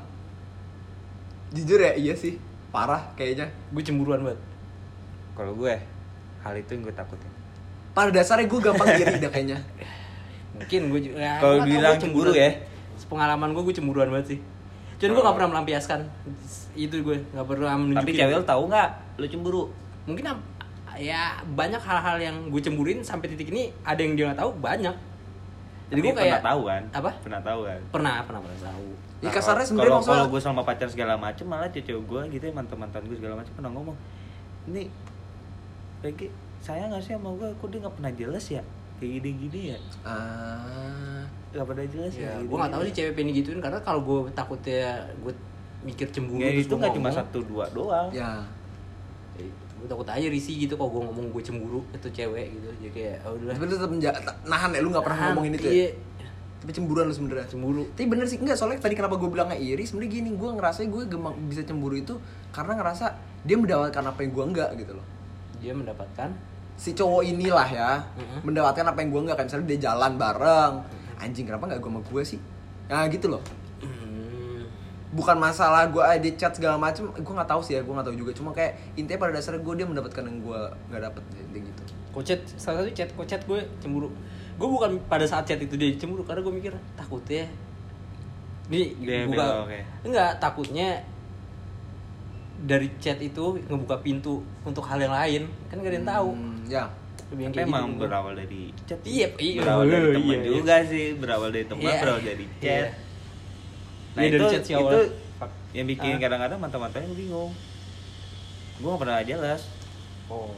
jujur 1.57 1.81
ya 1.81 1.97
iya 1.97 2.13
sih 2.13 2.37
parah 2.69 3.01
kayaknya 3.17 3.49
Gue 3.73 3.81
cemburuan 3.81 4.21
banget. 4.21 4.37
Kalau 5.33 5.57
gue 5.57 5.73
hal 6.45 6.55
itu 6.61 6.69
yang 6.77 6.85
gue 6.85 6.93
takutin. 6.93 7.33
pada 7.97 8.13
dasarnya 8.13 8.45
gue 8.45 8.61
gampang 8.61 8.93
iri 8.93 9.17
dah 9.17 9.33
kayaknya 9.33 9.57
Mungkin 10.53 10.81
gue 10.93 11.01
juga. 11.01 11.17
ya, 11.17 11.33
Kalau 11.41 11.65
bilang 11.65 11.97
cemburu 11.97 12.37
ya? 12.37 12.53
Pengalaman 13.09 13.57
gue 13.57 13.63
gue 13.65 13.73
cemburuan 13.73 14.13
banget 14.13 14.37
sih. 14.37 14.39
Cuman 15.01 15.17
gue 15.17 15.23
gak 15.25 15.37
pernah 15.41 15.51
melampiaskan 15.57 16.01
itu 16.77 17.01
gue 17.01 17.17
nggak 17.33 17.47
pernah 17.49 17.73
menunjukin. 17.81 18.05
Tapi 18.05 18.13
cewek 18.21 18.35
lu 18.37 18.45
tahu 18.45 18.63
nggak 18.69 18.89
lu 19.17 19.27
cemburu? 19.33 19.63
mungkin 20.07 20.29
ya 20.97 21.41
banyak 21.45 21.83
hal-hal 21.83 22.17
yang 22.21 22.37
gue 22.49 22.61
cemburuin 22.63 23.03
sampai 23.03 23.33
titik 23.33 23.51
ini 23.51 23.75
ada 23.83 24.01
yang 24.01 24.13
dia 24.15 24.25
nggak 24.31 24.41
tahu 24.45 24.53
banyak. 24.61 24.95
Jadi 25.87 25.99
gue 26.03 26.13
kayak 26.13 26.19
pernah 26.19 26.43
tahu 26.43 26.61
kan? 26.67 26.83
Apa? 26.91 27.11
Pernah 27.23 27.41
tahu 27.47 27.61
kan? 27.63 27.81
Pernah 27.95 28.15
pernah 28.27 28.41
pernah 28.43 28.61
tahu. 28.61 28.87
ya 29.17 29.31
kasarnya 29.33 29.65
sebenarnya 29.65 29.89
kalau 29.89 29.99
maksudnya 30.03 30.19
kalau 30.21 30.29
gue 30.29 30.43
sama 30.45 30.61
pacar 30.61 30.89
segala 30.93 31.15
macem 31.17 31.47
malah 31.49 31.73
cewek 31.73 32.05
gue 32.05 32.21
gitu 32.37 32.45
ya 32.47 32.53
mantan 32.53 32.77
mantan 32.77 33.01
gue 33.09 33.17
segala 33.17 33.35
macem 33.41 33.53
pernah 33.57 33.73
ngomong 33.73 33.97
ini 34.69 34.93
Regi 36.05 36.29
sayang 36.61 36.93
gak 36.93 37.01
sih 37.01 37.17
sama 37.17 37.33
gue 37.33 37.49
kok 37.57 37.69
dia 37.73 37.81
nggak 37.81 37.95
pernah 37.97 38.13
jelas 38.13 38.45
ya 38.53 38.63
kayak 39.01 39.11
gini 39.17 39.31
gini 39.41 39.61
ya 39.73 39.79
ah 40.05 41.25
nggak 41.57 41.65
pernah 41.65 41.87
jelas 41.89 42.13
ya, 42.13 42.29
Ya, 42.29 42.33
gini, 42.37 42.49
gue 42.53 42.57
nggak 42.61 42.73
tahu 42.77 42.83
sih 42.85 42.93
cewek 42.93 43.13
pengen 43.17 43.33
gituin 43.33 43.61
karena 43.65 43.81
kalau 43.81 44.01
gue 44.05 44.19
takutnya 44.37 44.85
gue 45.25 45.33
mikir 45.81 46.07
cemburu 46.13 46.41
ya 46.45 46.51
itu 46.53 46.75
nggak 46.77 46.93
cuma 46.93 47.09
satu 47.09 47.39
dua 47.41 47.65
doang 47.73 48.09
ya 48.13 48.45
gue 49.87 49.95
takut 49.95 50.09
aja 50.11 50.27
risih 50.27 50.55
gitu 50.59 50.75
kalau 50.75 50.91
gue 50.91 51.03
ngomong 51.07 51.27
gue 51.31 51.43
cemburu 51.47 51.81
itu 51.95 52.11
cewek 52.11 52.47
gitu. 52.51 52.69
Jadi 52.83 52.91
kayak 52.91 53.17
oh, 53.23 53.39
udah 53.39 53.55
tapi 53.55 53.65
lu 53.65 53.75
tetap 53.79 53.91
nahan 54.43 54.71
ya 54.75 54.81
lu 54.83 54.91
nggak 54.91 55.05
pernah 55.07 55.19
ngomongin 55.31 55.53
itu 55.55 55.63
ya? 55.63 55.73
iya, 55.73 55.89
tapi 56.59 56.71
cemburuan 56.75 57.07
lu 57.07 57.15
sebenarnya? 57.15 57.47
Cemburu. 57.47 57.83
Tapi 57.95 58.07
bener 58.11 58.27
sih 58.27 58.37
enggak 58.37 58.59
soalnya 58.59 58.83
tadi 58.83 58.99
kenapa 58.99 59.15
gue 59.15 59.31
bilangnya 59.31 59.55
iri 59.55 59.87
sebenarnya 59.87 60.11
gini 60.13 60.31
gue 60.35 60.51
ngerasa 60.53 60.79
gue 60.83 61.03
gampang 61.07 61.35
bisa 61.47 61.63
cemburu 61.63 61.95
itu 61.95 62.19
karena 62.51 62.73
ngerasa 62.75 63.07
dia 63.47 63.55
mendapatkan 63.55 64.03
apa 64.03 64.19
yang 64.21 64.31
gue 64.35 64.45
enggak 64.51 64.71
gitu 64.77 64.93
loh. 64.99 65.07
Dia 65.63 65.73
mendapatkan? 65.73 66.29
Si 66.77 66.93
cowok 66.93 67.23
inilah 67.25 67.69
ya 67.71 67.91
Mhm. 68.19 68.39
mendapatkan 68.43 68.85
apa 68.85 68.99
yang 69.01 69.09
gue 69.09 69.21
enggak 69.23 69.37
kayak 69.39 69.49
misalnya 69.49 69.67
dia 69.71 69.79
jalan 69.87 70.13
bareng. 70.19 70.73
Anjing 71.17 71.47
kenapa 71.47 71.65
nggak 71.71 71.79
gue 71.79 71.91
sama 71.95 72.01
gue 72.03 72.23
sih? 72.27 72.41
Nah 72.91 73.07
gitu 73.07 73.31
loh 73.31 73.41
bukan 75.17 75.33
masalah 75.35 75.89
gue 75.89 75.99
ada 75.99 76.29
chat 76.37 76.53
segala 76.53 76.77
macem 76.77 77.09
gue 77.09 77.33
nggak 77.33 77.49
tahu 77.49 77.61
sih 77.61 77.73
ya 77.73 77.81
gue 77.81 77.89
nggak 77.89 78.05
tahu 78.05 78.17
juga 78.17 78.31
cuma 78.31 78.51
kayak 78.53 78.77
intinya 78.95 79.17
pada 79.19 79.33
dasarnya 79.35 79.65
gue 79.65 79.75
dia 79.75 79.87
mendapatkan 79.87 80.21
yang 80.21 80.39
gue 80.39 80.61
nggak 80.87 81.03
dapet 81.03 81.23
intinya 81.35 81.65
gitu 81.67 81.83
kocet 82.13 82.41
salah 82.55 82.81
satu 82.81 82.93
chat 82.93 83.09
kocet 83.11 83.41
gue 83.43 83.61
cemburu 83.79 84.13
gue 84.57 84.69
bukan 84.69 85.01
pada 85.05 85.25
saat 85.25 85.45
chat 85.45 85.57
itu 85.57 85.73
dia 85.75 85.89
cemburu 85.95 86.21
karena 86.21 86.41
gue 86.41 86.55
mikir 86.55 86.73
takutnya 86.95 87.49
ini 88.67 88.93
Dia 88.99 89.25
buka 89.25 89.65
oke. 89.65 89.79
enggak 90.05 90.31
takutnya 90.37 90.89
dari 92.59 92.89
chat 92.97 93.17
itu 93.19 93.61
ngebuka 93.63 94.01
pintu 94.01 94.41
untuk 94.65 94.83
hal 94.83 94.99
yang 94.99 95.13
lain 95.13 95.43
kan 95.67 95.77
gak 95.77 95.87
ada 95.87 95.97
yang 95.97 96.09
tahu 96.09 96.31
Hmm, 96.33 96.57
ya 96.67 96.85
Lebih 97.27 97.45
tapi 97.49 97.63
emang 97.63 97.87
gitu. 97.91 98.01
berawal 98.07 98.33
dari 98.33 98.63
chat 98.85 98.99
Iya, 99.03 99.29
iya. 99.37 99.61
berawal 99.61 99.85
dari 99.85 100.03
Iya, 100.03 100.15
teman 100.15 100.37
iya. 100.37 100.49
juga 100.49 100.75
sih 100.83 101.07
berawal 101.15 101.49
dari 101.51 101.67
teman 101.67 101.83
Iya. 101.85 101.99
berawal 102.01 102.23
dari 102.23 102.45
Iya. 102.59 102.87
Nah 104.17 104.23
Iya, 104.23 104.29
itu 104.33 104.37
dari 104.39 104.49
chat 104.49 104.63
sih 104.65 104.73
itu 104.73 104.81
awalnya. 104.81 105.05
yang 105.71 105.87
bikin 105.87 106.13
Ah. 106.17 106.19
kadang-kadang 106.19 106.59
mantan-mantannya 106.59 107.07
gue 107.07 107.19
bingung 107.21 107.53
gue 108.77 108.89
gak 108.89 109.01
pernah 109.01 109.21
jelas 109.21 109.61
oh 110.27 110.57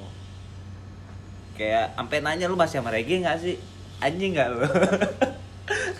kayak 1.55 1.93
sampai 1.93 2.19
nanya 2.23 2.47
lu 2.47 2.55
masih 2.55 2.79
sama 2.79 2.95
Regi 2.95 3.19
nggak 3.19 3.37
sih 3.39 3.55
anjing 3.99 4.31
nggak 4.33 4.49
lu 4.55 4.61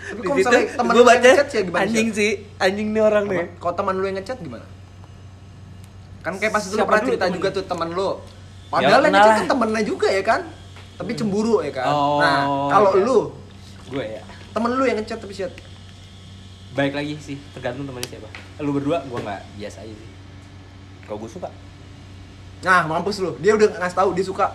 Tapi 0.09 0.25
kalau 0.25 0.37
misalnya 0.41 0.63
temen 0.73 0.89
lu 0.89 0.97
yang 0.97 1.09
baca, 1.13 1.29
ngechat 1.29 1.47
ya 1.53 1.61
gimana, 1.61 1.81
anjing 1.85 2.09
sih 2.09 2.31
anjing 2.57 2.87
nih 2.89 3.03
orang 3.05 3.23
nih? 3.29 3.45
Kalau 3.61 3.73
teman 3.77 3.93
lu 3.93 4.05
yang 4.09 4.17
ngechat 4.17 4.37
gimana? 4.41 4.65
Kan 6.25 6.33
kayak 6.35 6.49
pas 6.49 6.63
itu 6.65 6.73
lu 6.73 6.81
Siapa 6.81 6.89
pernah 6.89 7.03
cerita 7.05 7.25
juga 7.29 7.47
tuh 7.53 7.63
teman 7.69 7.89
lu. 7.93 8.09
Ya, 8.09 8.13
Padahal 8.73 8.89
yang 8.89 9.03
kenal 9.05 9.13
ngechat 9.13 9.37
kan 9.37 9.45
temennya 9.45 9.81
juga 9.85 10.07
ya 10.09 10.23
kan? 10.25 10.41
Tapi 10.97 11.11
cemburu 11.13 11.61
ya 11.61 11.69
kan? 11.69 11.85
Oh, 11.87 12.17
nah, 12.17 12.41
kalau 12.73 12.91
iya. 12.97 13.05
lu, 13.05 13.17
gue 13.87 14.05
ya 14.17 14.21
temen 14.49 14.71
lu 14.73 14.83
yang 14.83 14.97
ngechat 14.97 15.17
tapi 15.21 15.33
chat. 15.37 15.53
Baik 16.77 16.93
lagi 16.93 17.13
sih 17.17 17.37
tergantung 17.55 17.89
temannya 17.89 18.09
siapa 18.09 18.29
lu 18.61 18.71
berdua 18.75 19.01
gue 19.05 19.19
nggak 19.19 19.41
biasa 19.57 19.77
aja 19.85 19.95
sih 19.95 20.09
kalau 21.05 21.17
gue 21.21 21.31
suka 21.31 21.49
Nah, 22.59 22.83
mampus 22.91 23.23
lu. 23.23 23.39
Dia 23.39 23.55
udah 23.55 23.71
ngasih 23.79 23.97
tahu 23.97 24.09
dia 24.11 24.25
suka. 24.27 24.51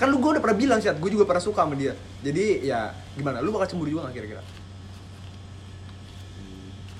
Kan 0.00 0.08
lu 0.08 0.16
gue 0.24 0.30
udah 0.32 0.40
pernah 0.40 0.56
bilang 0.56 0.80
chat, 0.80 0.96
gue 0.96 1.10
juga 1.12 1.28
pernah 1.28 1.44
suka 1.44 1.68
sama 1.68 1.76
dia. 1.76 1.92
Jadi 2.24 2.64
ya 2.64 2.96
gimana? 3.12 3.44
Lu 3.44 3.52
bakal 3.52 3.76
cemburu 3.76 3.92
juga 3.92 4.08
gak 4.08 4.16
kira-kira? 4.16 4.42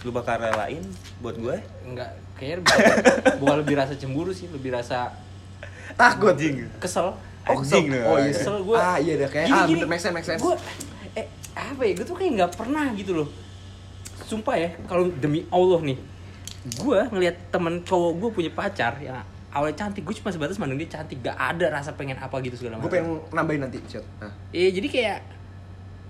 lu 0.02 0.10
bakal 0.10 0.34
relain 0.34 0.82
buat 1.22 1.38
gue 1.38 1.62
Enggak, 1.86 2.10
kayaknya 2.34 2.66
bukan, 2.66 2.82
bukan 3.38 3.56
lebih 3.62 3.74
rasa 3.78 3.94
cemburu 3.94 4.34
sih, 4.34 4.50
lebih 4.50 4.74
rasa 4.74 5.14
Takut. 5.94 6.34
kesel. 6.82 7.14
Oh, 7.46 7.58
Anjing 7.62 7.86
kesel. 7.86 8.10
Oh 8.10 8.18
iya. 8.18 8.34
Kesel 8.34 8.56
gue. 8.66 8.78
Ah 8.78 8.98
iya 8.98 9.14
deh 9.14 9.30
kayak 9.30 9.46
ah 9.50 9.62
bener 9.70 9.86
make 9.86 10.02
sense 10.02 10.14
make 10.14 10.26
sense. 10.26 10.42
Gue, 10.42 10.58
eh 11.14 11.26
apa 11.54 11.82
ya? 11.86 11.92
Gue 11.94 12.06
tuh 12.06 12.18
kayak 12.18 12.32
nggak 12.34 12.52
pernah 12.58 12.90
gitu 12.98 13.14
loh. 13.14 13.28
Sumpah 14.32 14.56
ya, 14.56 14.68
kalau 14.82 15.12
demi 15.14 15.44
Allah 15.46 15.80
nih, 15.82 15.98
gue 16.74 16.98
ngelihat 17.06 17.36
temen 17.48 17.82
cowok 17.82 18.12
gue 18.16 18.28
punya 18.32 18.50
pacar 18.50 18.96
yang 18.96 19.20
awalnya 19.48 19.76
cantik, 19.78 20.00
gue 20.00 20.14
cuma 20.14 20.30
sebatas 20.30 20.56
mandang 20.56 20.76
dia 20.76 20.88
cantik, 20.90 21.20
gak 21.20 21.36
ada 21.36 21.68
rasa 21.70 21.92
pengen 21.92 22.16
apa 22.16 22.32
gitu 22.40 22.56
segala 22.56 22.76
Gue 22.76 22.88
macam. 22.88 22.92
pengen 22.94 23.08
nambahin 23.30 23.60
nanti 23.60 23.78
chat. 23.84 24.00
Nah. 24.16 24.32
Iya 24.50 24.72
jadi 24.72 24.88
kayak 24.88 25.18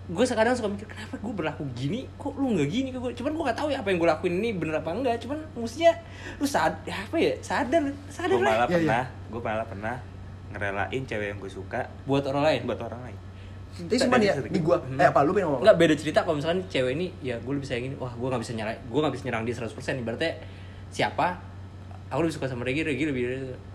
gue 0.05 0.25
sekarang 0.25 0.53
suka 0.53 0.66
mikir 0.68 0.85
kenapa 0.85 1.14
gue 1.16 1.31
berlaku 1.33 1.62
gini 1.73 2.11
kok 2.12 2.35
lu 2.35 2.53
nggak 2.53 2.68
gini 2.68 2.91
ke 2.91 2.99
gue 2.99 3.14
cuman 3.14 3.33
gue 3.33 3.45
gak 3.45 3.55
tahu 3.57 3.68
ya 3.70 3.79
apa 3.79 3.89
yang 3.89 3.99
gue 3.99 4.09
lakuin 4.09 4.35
ini 4.37 4.51
bener 4.53 4.75
apa 4.77 4.91
enggak 4.91 5.23
cuman 5.23 5.39
mestinya 5.55 5.95
lu 6.37 6.45
sad 6.45 6.75
apa 6.85 7.16
ya 7.16 7.33
sadar 7.39 7.87
sadar 8.09 8.35
gue 8.35 8.43
lah 8.43 8.51
malah 8.53 8.59
Iya, 8.59 8.66
iya. 8.66 8.77
pernah 8.77 9.05
gue 9.31 9.41
malah 9.41 9.62
pernah 9.64 9.97
ngerelain 10.51 11.03
cewek 11.03 11.27
yang 11.29 11.39
gue 11.39 11.49
suka 11.49 11.87
buat 12.05 12.27
orang 12.27 12.43
lain 12.45 12.61
buat 12.66 12.81
orang 12.83 13.01
lain 13.09 13.18
Tapi 13.75 13.97
sumpah 13.97 14.18
nih 14.18 14.29
ya, 14.29 14.35
di 14.43 14.61
gua, 14.61 14.77
Hmm. 14.79 14.97
eh 14.97 15.07
apa 15.07 15.20
lu 15.20 15.33
pengen 15.33 15.49
ngomong? 15.49 15.62
nggak 15.62 15.77
beda 15.77 15.95
cerita 15.95 16.18
kalau 16.20 16.37
misalkan 16.37 16.61
cewek 16.66 16.93
ini 16.93 17.07
ya 17.20 17.37
gue 17.37 17.53
lebih 17.53 17.64
sayangin 17.64 17.97
wah 17.97 18.11
gue 18.11 18.27
nggak 18.27 18.41
bisa 18.41 18.53
nyerang 18.53 18.77
gue 18.83 19.01
nggak 19.01 19.12
bisa 19.12 19.25
nyerang 19.25 19.43
dia 19.43 19.55
100% 19.55 19.73
ibaratnya 19.99 20.33
siapa 20.89 21.27
aku 22.07 22.20
lebih 22.20 22.35
suka 22.35 22.47
sama 22.47 22.62
Regi 22.62 22.83
Regi 22.83 23.05
lebih 23.07 23.23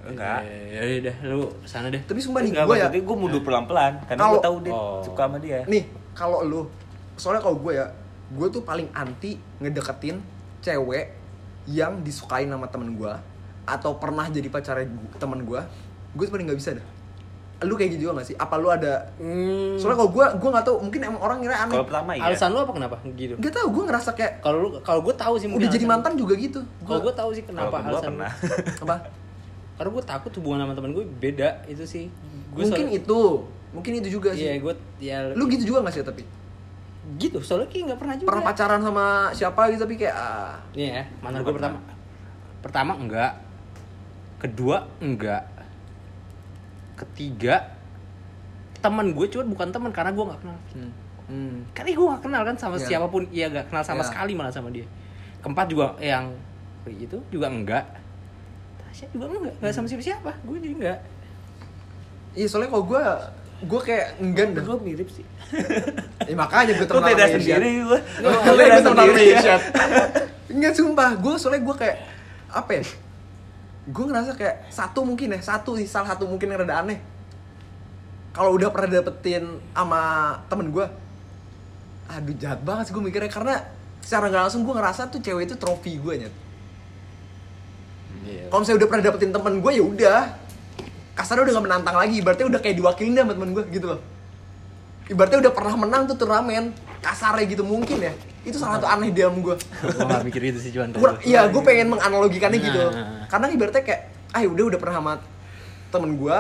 Enggak. 0.04 0.46
ya 0.46 0.82
udah 1.02 1.16
lu 1.28 1.40
sana 1.64 1.88
deh 1.88 1.98
Tapi 2.00 2.20
sumpah 2.20 2.40
nih 2.40 2.54
gue 2.54 2.76
ya, 2.76 2.88
gue 2.92 3.16
mundur 3.16 3.42
pelan-pelan 3.42 3.98
karena 4.06 4.20
Kalau- 4.20 4.34
gue 4.34 4.46
tahu 4.46 4.58
dia 4.62 4.72
Oh. 4.72 5.02
suka 5.02 5.22
sama 5.24 5.38
dia 5.38 5.66
nih 5.66 5.84
kalau 6.14 6.42
lu, 6.42 6.62
soalnya 7.16 7.42
kalau 7.42 7.58
gue 7.58 7.74
ya, 7.74 7.86
gue 8.30 8.48
tuh 8.48 8.62
paling 8.62 8.90
anti 8.92 9.34
ngedeketin 9.58 10.22
cewek 10.60 11.14
yang 11.66 12.02
disukain 12.02 12.46
sama 12.46 12.66
temen 12.66 12.94
gue 12.94 13.14
atau 13.64 13.92
pernah 13.96 14.26
jadi 14.26 14.46
pacarnya 14.48 14.86
gu- 14.86 15.18
temen 15.18 15.42
gue, 15.42 15.62
gue 16.12 16.24
tuh 16.24 16.32
paling 16.32 16.46
nggak 16.46 16.56
bisa 16.56 16.72
dah. 16.74 16.86
Lu 17.66 17.74
kayak 17.74 17.98
gitu 17.98 18.06
juga 18.06 18.22
gak 18.22 18.28
sih? 18.30 18.36
Apa 18.38 18.62
lu 18.62 18.70
ada? 18.70 19.10
hmm, 19.18 19.82
Soalnya 19.82 19.98
kalau 19.98 20.12
gue, 20.14 20.26
gue 20.38 20.50
nggak 20.54 20.66
tahu, 20.66 20.76
mungkin 20.78 21.00
emang 21.02 21.22
orang 21.22 21.38
ngira 21.42 21.58
aneh. 21.58 21.74
kalau 21.74 21.88
pertama 21.90 22.12
iya 22.14 22.24
alasan 22.30 22.50
lu 22.54 22.60
apa 22.62 22.74
kenapa 22.78 22.96
gitu 23.18 23.34
Gak 23.38 23.52
tau, 23.52 23.68
gue 23.74 23.84
ngerasa 23.90 24.10
kayak 24.14 24.34
kalau 24.40 24.58
lu 24.62 24.70
kalau 24.86 25.02
gue 25.02 25.16
tahu 25.18 25.34
sih 25.42 25.48
udah 25.50 25.70
jadi 25.70 25.86
mantan 25.86 26.14
juga 26.14 26.38
gitu. 26.38 26.62
kalau 26.86 27.02
gue 27.02 27.14
tahu 27.14 27.30
sih 27.34 27.42
kalau 27.42 27.66
kenapa 27.66 27.78
gue 27.78 27.90
alasan 27.90 28.12
pernah 28.14 28.32
apa? 28.86 28.96
karena 29.78 29.90
gue 29.94 30.04
takut 30.06 30.32
hubungan 30.38 30.60
sama 30.66 30.74
temen 30.74 30.92
gue 30.92 31.06
beda 31.06 31.50
itu 31.66 31.86
sih 31.86 32.06
gue 32.50 32.62
mungkin 32.62 32.86
itu, 32.90 33.20
mungkin 33.70 33.92
itu 33.96 34.10
juga 34.10 34.34
sih. 34.34 34.46
iya 34.46 34.58
gue 34.58 34.74
ya 34.98 35.18
Lu 35.34 35.46
gitu 35.46 35.70
juga 35.70 35.86
gak 35.86 35.94
sih 35.94 36.02
tapi? 36.02 36.26
gitu 37.16 37.40
soalnya 37.40 37.72
kayak 37.72 37.84
nggak 37.88 38.00
pernah 38.04 38.16
juga 38.18 38.28
Pernah 38.28 38.44
pacaran 38.44 38.82
sama 38.84 39.06
siapa 39.32 39.62
gitu 39.72 39.82
tapi 39.82 39.96
kayak 39.96 40.12
ah, 40.12 40.60
Nih 40.76 40.92
ya, 40.92 41.04
mantan 41.24 41.40
Gua 41.40 41.48
gue 41.48 41.56
pertama. 41.56 41.78
Pertama 42.60 42.92
enggak. 43.00 43.32
Kedua 44.38 44.78
enggak. 45.00 45.44
Ketiga 46.98 47.56
teman 48.78 49.10
gue 49.10 49.26
cuma 49.28 49.44
bukan 49.48 49.68
teman 49.70 49.90
karena 49.90 50.12
gue 50.12 50.24
nggak 50.24 50.40
kenal. 50.40 50.58
hmm. 50.74 50.92
Hmm. 51.28 51.58
Karena 51.72 51.90
gue 51.92 52.08
nggak 52.08 52.24
kenal 52.24 52.42
kan 52.44 52.56
sama 52.56 52.76
Ya. 52.78 52.86
siapa 52.88 53.08
pun, 53.08 53.24
iya 53.30 53.46
nggak 53.48 53.68
kenal 53.68 53.84
sama 53.84 54.02
Ya. 54.02 54.08
sekali 54.08 54.32
malah 54.32 54.50
sama 54.50 54.70
dia. 54.70 54.88
Keempat 55.40 55.68
juga 55.68 55.94
yang 56.00 56.34
itu 56.88 57.20
juga 57.28 57.48
enggak. 57.48 57.84
Tasya 58.80 59.06
juga 59.12 59.28
enggak, 59.30 59.54
enggak 59.56 59.74
sama 59.74 59.86
siapa 59.86 60.04
siapa. 60.04 60.32
Gue 60.42 60.58
juga 60.58 60.74
enggak. 60.78 61.00
Iya 62.32 62.48
soalnya 62.48 62.70
kalau 62.70 62.86
gue 62.86 63.04
gue 63.60 63.82
kayak 63.84 64.08
enggan 64.18 64.50
dah. 64.54 64.64
gue 64.64 64.78
mirip 64.84 65.10
sih 65.10 65.26
Ya, 66.30 66.36
makanya 66.38 66.72
gue 66.72 66.78
gue 66.78 66.88
temen 66.88 67.04
beda 67.04 67.26
sendiri 67.28 67.70
gue 67.82 68.00
Gue 68.22 68.54
beda 68.56 68.78
sendiri. 68.80 69.26
Enggak 70.48 70.74
sumpah, 70.74 71.12
gue 71.14 71.34
soalnya 71.36 71.62
gue 71.62 71.76
kayak 71.76 71.98
apa 72.48 72.72
ya? 72.72 72.84
Gue 73.88 74.06
ngerasa 74.08 74.36
kayak 74.36 74.68
satu 74.68 75.08
mungkin 75.08 75.32
ya, 75.32 75.40
satu 75.40 75.80
sih 75.80 75.88
salah 75.88 76.12
satu 76.12 76.28
mungkin 76.28 76.52
yang 76.52 76.60
rada 76.68 76.84
aneh. 76.84 77.00
Kalau 78.36 78.54
udah 78.54 78.70
pernah 78.70 79.00
dapetin 79.02 79.48
sama 79.72 80.36
temen 80.52 80.70
gue, 80.70 80.86
aduh 82.12 82.36
jahat 82.38 82.62
banget 82.62 82.92
sih 82.92 82.94
gue 82.94 83.04
mikirnya 83.04 83.32
karena 83.32 83.64
secara 84.04 84.30
nggak 84.30 84.44
langsung 84.48 84.62
gue 84.68 84.76
ngerasa 84.76 85.10
tuh 85.10 85.20
cewek 85.24 85.50
itu 85.50 85.56
trofi 85.56 85.98
gue 85.98 86.14
nyet. 86.28 86.36
Iya. 88.28 88.44
Kalau 88.52 88.60
misalnya 88.62 88.80
udah 88.84 88.90
pernah 88.92 89.04
dapetin 89.08 89.32
temen 89.32 89.54
gue 89.64 89.72
ya 89.72 89.84
udah, 89.84 90.20
kasarnya 91.16 91.44
udah 91.48 91.54
gak 91.58 91.66
menantang 91.66 91.98
lagi, 91.98 92.18
berarti 92.22 92.44
udah 92.46 92.60
kayak 92.62 92.76
diwakilin 92.78 93.16
sama 93.16 93.34
temen 93.34 93.52
gue 93.56 93.64
gitu 93.72 93.88
loh. 93.96 94.02
Ibaratnya 95.08 95.40
udah 95.48 95.54
pernah 95.56 95.76
menang 95.80 96.02
tuh 96.12 96.16
turnamen, 96.20 96.76
kasarnya 97.00 97.46
gitu 97.48 97.64
mungkin 97.64 98.04
ya. 98.04 98.14
Itu 98.48 98.58
salah 98.64 98.80
satu 98.80 98.88
aneh 98.88 99.12
dalam 99.12 99.44
gue. 99.44 99.60
gue 99.60 100.06
nggak 100.08 100.24
mikir 100.24 100.42
itu 100.56 100.60
sih 100.64 100.72
cuman. 100.72 100.96
Iya, 101.28 101.52
gue 101.52 101.62
pengen 101.68 101.92
menganalogikannya 101.92 102.60
gitu. 102.64 102.84
Nah. 102.88 103.28
Karena 103.28 103.52
ibaratnya 103.52 103.84
kayak, 103.84 104.02
ah 104.32 104.40
udah 104.48 104.64
udah 104.72 104.80
pernah 104.80 104.96
sama 105.04 105.14
temen 105.92 106.16
gue 106.16 106.40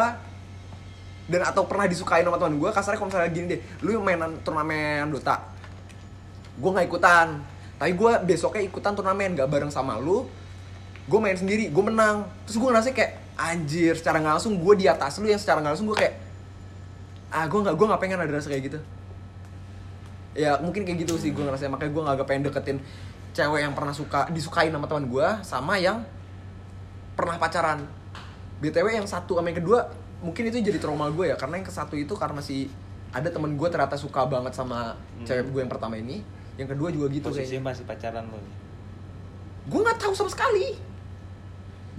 dan 1.28 1.41
atau 1.43 1.68
pernah 1.68 1.84
disukain 1.91 2.24
sama 2.24 2.39
temen 2.39 2.55
gue, 2.55 2.70
kasarnya 2.72 2.97
kalau 3.03 3.12
misalnya 3.12 3.32
gini 3.36 3.45
deh, 3.51 3.60
lu 3.84 3.99
yang 3.99 4.03
mainan 4.08 4.39
turnamen 4.47 5.12
Dota, 5.12 5.43
gue 6.55 6.70
nggak 6.72 6.88
ikutan, 6.88 7.43
tapi 7.76 7.91
gue 7.91 8.12
besoknya 8.24 8.64
ikutan 8.64 8.95
turnamen 8.95 9.36
gak 9.36 9.51
bareng 9.51 9.68
sama 9.68 9.99
lu, 9.99 10.24
gue 11.03 11.20
main 11.20 11.36
sendiri, 11.36 11.68
gue 11.68 11.84
menang, 11.84 12.24
terus 12.47 12.55
gue 12.55 12.68
ngerasa 12.72 12.95
kayak 12.95 13.20
anjir, 13.36 13.99
secara 13.99 14.24
langsung 14.24 14.55
gue 14.55 14.74
di 14.80 14.88
atas 14.88 15.20
lu 15.20 15.28
yang 15.28 15.39
secara 15.39 15.60
langsung 15.60 15.84
gue 15.91 15.99
kayak, 15.99 16.16
ah 17.28 17.43
gue 17.43 17.60
nggak 17.60 17.76
gue 17.76 17.86
nggak 17.91 18.01
pengen 18.01 18.18
ada 18.24 18.32
rasa 18.32 18.47
kayak 18.47 18.64
gitu. 18.72 18.80
Ya 20.38 20.61
mungkin 20.61 20.85
kayak 20.85 21.01
gitu 21.03 21.17
sih 21.17 21.33
gue 21.33 21.41
ngerasa 21.41 21.65
makanya 21.65 21.91
gue 21.91 22.03
nggak 22.05 22.27
pengen 22.29 22.43
deketin 22.45 22.77
cewek 23.33 23.65
yang 23.65 23.73
pernah 23.73 23.93
suka 23.93 24.29
disukain 24.29 24.69
sama 24.69 24.85
teman 24.85 25.09
gue 25.09 25.27
sama 25.41 25.81
yang 25.81 26.05
pernah 27.17 27.41
pacaran. 27.41 27.81
BTW 28.61 29.01
yang 29.01 29.09
satu 29.09 29.41
sama 29.41 29.49
yang 29.49 29.59
kedua 29.61 29.89
mungkin 30.21 30.49
itu 30.49 30.61
jadi 30.61 30.77
trauma 30.77 31.09
gue 31.09 31.33
ya. 31.33 31.35
Karena 31.35 31.57
yang 31.57 31.65
ke 31.65 31.73
satu 31.73 31.97
itu 31.97 32.13
karena 32.13 32.39
si 32.45 32.69
ada 33.09 33.33
temen 33.33 33.57
gue 33.57 33.67
ternyata 33.67 33.97
suka 33.97 34.29
banget 34.29 34.53
sama 34.53 34.93
cewek 35.25 35.49
gue 35.49 35.61
yang 35.65 35.71
pertama 35.73 35.97
ini. 35.97 36.21
Yang 36.57 36.77
kedua 36.77 36.89
juga 36.93 37.09
gitu 37.09 37.33
kayaknya. 37.33 37.41
posisinya 37.41 37.63
masih 37.73 37.83
pacaran 37.89 38.25
lo 38.29 38.41
gue 39.67 39.79
nggak 39.83 39.99
tahu 39.99 40.13
sama 40.15 40.31
sekali. 40.31 40.79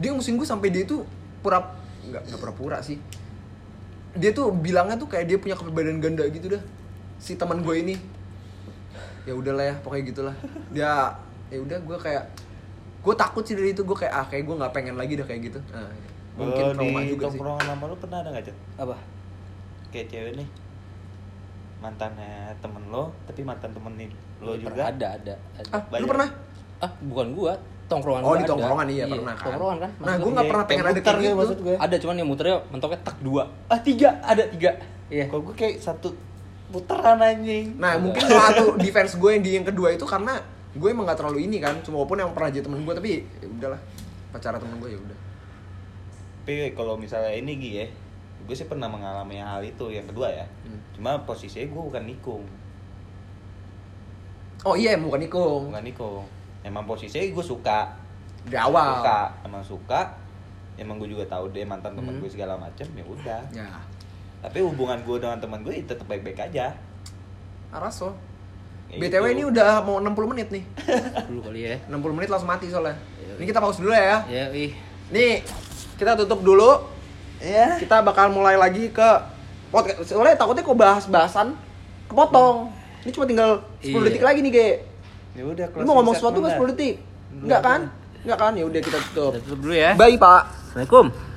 Dia 0.01 0.11
ngusin 0.17 0.41
gue 0.41 0.49
sampai 0.49 0.73
dia 0.73 0.89
itu 0.89 1.05
pura 1.45 1.77
nggak 2.09 2.23
nggak 2.33 2.41
pura-pura 2.41 2.81
sih. 2.81 2.97
Dia 4.17 4.33
tuh 4.33 4.51
bilangnya 4.51 4.97
tuh 4.97 5.07
kayak 5.07 5.27
dia 5.29 5.39
punya 5.39 5.55
kepribadian 5.55 6.01
ganda 6.01 6.25
gitu 6.33 6.57
dah. 6.57 6.63
Si 7.21 7.37
teman 7.37 7.61
gue 7.61 7.75
ini 7.77 7.95
ya 9.29 9.35
udahlah 9.35 9.65
ya 9.67 9.75
pokoknya 9.79 10.05
gitulah 10.07 10.35
dia 10.71 10.93
ya 11.47 11.59
udah 11.59 11.79
gue 11.79 11.99
kayak 12.01 12.25
gue 12.99 13.15
takut 13.15 13.43
sih 13.43 13.53
dari 13.53 13.71
itu 13.71 13.83
gue 13.83 13.93
kayak 13.95 14.11
ah 14.11 14.25
kayak 14.25 14.43
gue 14.43 14.55
nggak 14.57 14.73
pengen 14.73 14.97
lagi 14.97 15.15
dah 15.15 15.25
kayak 15.25 15.41
gitu 15.45 15.61
nah, 15.69 15.85
mungkin 16.35 16.63
Kalau 16.63 16.75
trauma 16.75 16.99
di 16.99 17.09
juga 17.11 17.25
sih 17.25 17.31
tongkrongan 17.35 17.67
lama 17.69 17.85
lu 17.85 17.97
pernah 17.97 18.19
ada 18.19 18.29
nggak 18.31 18.45
Cak? 18.45 18.57
Apa? 18.79 18.97
kayak 19.89 20.07
cewek 20.09 20.33
nih 20.35 20.49
mantannya 21.79 22.33
temen 22.59 22.83
lo 22.89 23.15
tapi 23.25 23.41
mantan 23.43 23.71
temen 23.71 23.93
nih 23.95 24.09
lo 24.39 24.53
Pernah 24.53 24.63
juga 24.65 24.83
Ada, 24.89 25.07
ada. 25.15 25.35
ada. 25.57 25.71
ah 25.71 25.83
lu 25.95 26.07
pernah 26.07 26.29
Ah, 26.79 26.93
bukan 27.03 27.35
gua. 27.35 27.59
Tongkrongan 27.91 28.23
oh 28.23 28.33
di 28.33 28.47
ada. 28.47 28.51
tongkrongan 28.55 28.87
iya, 28.87 29.03
pernah 29.03 29.35
kan 29.35 29.47
Tongkrongan 29.51 29.79
kan. 29.81 29.91
nah 29.99 30.15
gue 30.15 30.31
nggak 30.31 30.39
Iya, 30.39 30.51
pernah 30.53 30.65
pengen 30.69 30.85
ada 30.85 30.93
kayak 30.95 31.19
gitu 31.19 31.35
maksud 31.35 31.59
gue. 31.59 31.75
Ada 31.77 31.97
cuman 31.99 32.15
yang 32.15 32.29
muternya 32.29 32.57
mentoknya 32.69 33.01
tak 33.03 33.17
dua. 33.19 33.43
Ah 33.67 33.81
tiga, 33.81 34.09
ada 34.23 34.45
tiga. 34.47 34.71
Iya. 35.09 35.25
kalau 35.27 35.43
gue 35.43 35.55
kayak 35.57 35.81
satu 35.81 36.15
putaran 36.69 37.17
anjing 37.19 37.73
Nah 37.75 37.97
mungkin 37.97 38.21
salah 38.21 38.53
satu 38.53 38.77
defense 38.77 39.15
gue 39.15 39.31
yang 39.31 39.43
di 39.43 39.51
yang 39.53 39.65
kedua 39.65 39.89
itu 39.91 40.05
karena 40.05 40.37
gue 40.71 40.85
emang 40.87 41.05
gak 41.05 41.19
terlalu 41.19 41.43
ini 41.43 41.59
kan, 41.59 41.75
cuma 41.81 41.99
walaupun 41.99 42.19
yang 42.19 42.31
pernah 42.31 42.49
jadi 42.49 42.63
temen 42.63 42.81
gue 42.81 42.93
tapi 42.93 43.11
ya 43.35 43.49
udahlah 43.49 43.81
pacaran 44.29 44.59
temen 44.59 44.77
gue 44.79 44.91
ya 44.91 44.99
udah. 44.99 45.19
tapi 46.41 46.55
kalau 46.73 46.95
misalnya 46.95 47.33
ini 47.33 47.53
Gi 47.55 47.71
ya 47.75 47.87
gue 48.41 48.55
sih 48.55 48.65
pernah 48.65 48.87
mengalami 48.87 49.37
hal 49.37 49.61
itu 49.61 49.89
yang 49.89 50.05
kedua 50.05 50.29
ya 50.29 50.47
Hmm. 50.63 50.79
cuma 50.93 51.17
posisinya 51.21 51.67
gue 51.67 51.83
bukan 51.85 52.05
nikung 52.05 52.45
Oh 54.61 54.75
iya 54.75 54.95
bukan 54.95 55.19
nikung. 55.19 55.71
bukan 55.71 55.83
nikung 55.83 56.25
emang 56.61 56.85
posisinya 56.85 57.25
gue 57.25 57.45
suka 57.45 57.89
Di 58.45 58.55
awal. 58.55 58.99
suka 58.99 59.19
emang 59.43 59.63
suka 59.63 60.01
emang 60.77 60.97
gue 60.97 61.09
juga 61.09 61.25
tahu 61.27 61.49
dia 61.49 61.65
mantan 61.65 61.93
teman 61.93 62.13
Hmm. 62.13 62.23
gue 62.23 62.31
segala 62.31 62.55
macam 62.55 62.87
ya 62.87 63.05
udah 63.05 63.41
Ya. 63.51 63.67
Tapi 64.39 64.59
hubungan 64.63 65.03
gue 65.03 65.17
dengan 65.19 65.39
teman 65.39 65.61
gue 65.61 65.75
tetap 65.83 66.07
baik-baik 66.07 66.39
aja 66.41 66.75
Araso. 67.69 68.17
Ya 68.89 68.97
BTW 68.97 69.21
gitu. 69.21 69.35
ini 69.37 69.43
udah 69.45 69.85
mau 69.85 70.01
60 70.01 70.33
menit 70.33 70.49
nih. 70.49 70.65
dulu 71.29 71.41
kali 71.45 71.61
ya 71.61 71.77
60 71.85 72.17
menit 72.17 72.29
langsung 72.33 72.49
mati 72.49 72.67
soalnya. 72.73 72.97
Iya. 73.21 73.33
Ini 73.37 73.45
kita 73.45 73.61
pause 73.61 73.79
dulu 73.79 73.93
ya. 73.93 74.25
ya 74.25 74.45
ih 74.49 74.73
Nih, 75.09 75.45
kita 76.01 76.17
tutup 76.17 76.41
dulu. 76.41 76.89
ya 77.37 77.77
Kita 77.77 78.01
bakal 78.01 78.33
mulai 78.33 78.57
lagi 78.57 78.89
ke 78.89 79.09
podcast. 79.69 80.09
Soalnya 80.09 80.41
takutnya 80.41 80.65
kok 80.65 80.73
bahas-bahasan 80.75 81.53
kepotong. 82.09 82.73
Ini 83.05 83.11
cuma 83.13 83.29
tinggal 83.29 83.51
10 83.81 83.93
Iya. 83.93 84.01
detik 84.09 84.25
lagi 84.25 84.41
nih, 84.41 84.53
Ge. 84.53 84.69
ya 85.37 85.45
udah 85.45 85.67
Lu 85.77 85.85
mau 85.85 86.01
ngomong 86.01 86.17
sesuatu 86.17 86.41
nggak 86.41 86.57
10 86.57 86.73
detik? 86.73 86.95
Enggak 87.45 87.61
kan? 87.61 87.81
Enggak 88.25 88.39
kan? 88.41 88.53
Ya 88.57 88.65
udah 88.65 88.81
kita 88.81 88.99
tutup. 89.13 89.31
kita 89.37 89.45
tutup 89.45 89.61
dulu 89.69 89.75
ya 89.77 89.93
Bye, 89.95 90.17
Pak. 90.17 90.43
assalamualaikum 90.73 91.28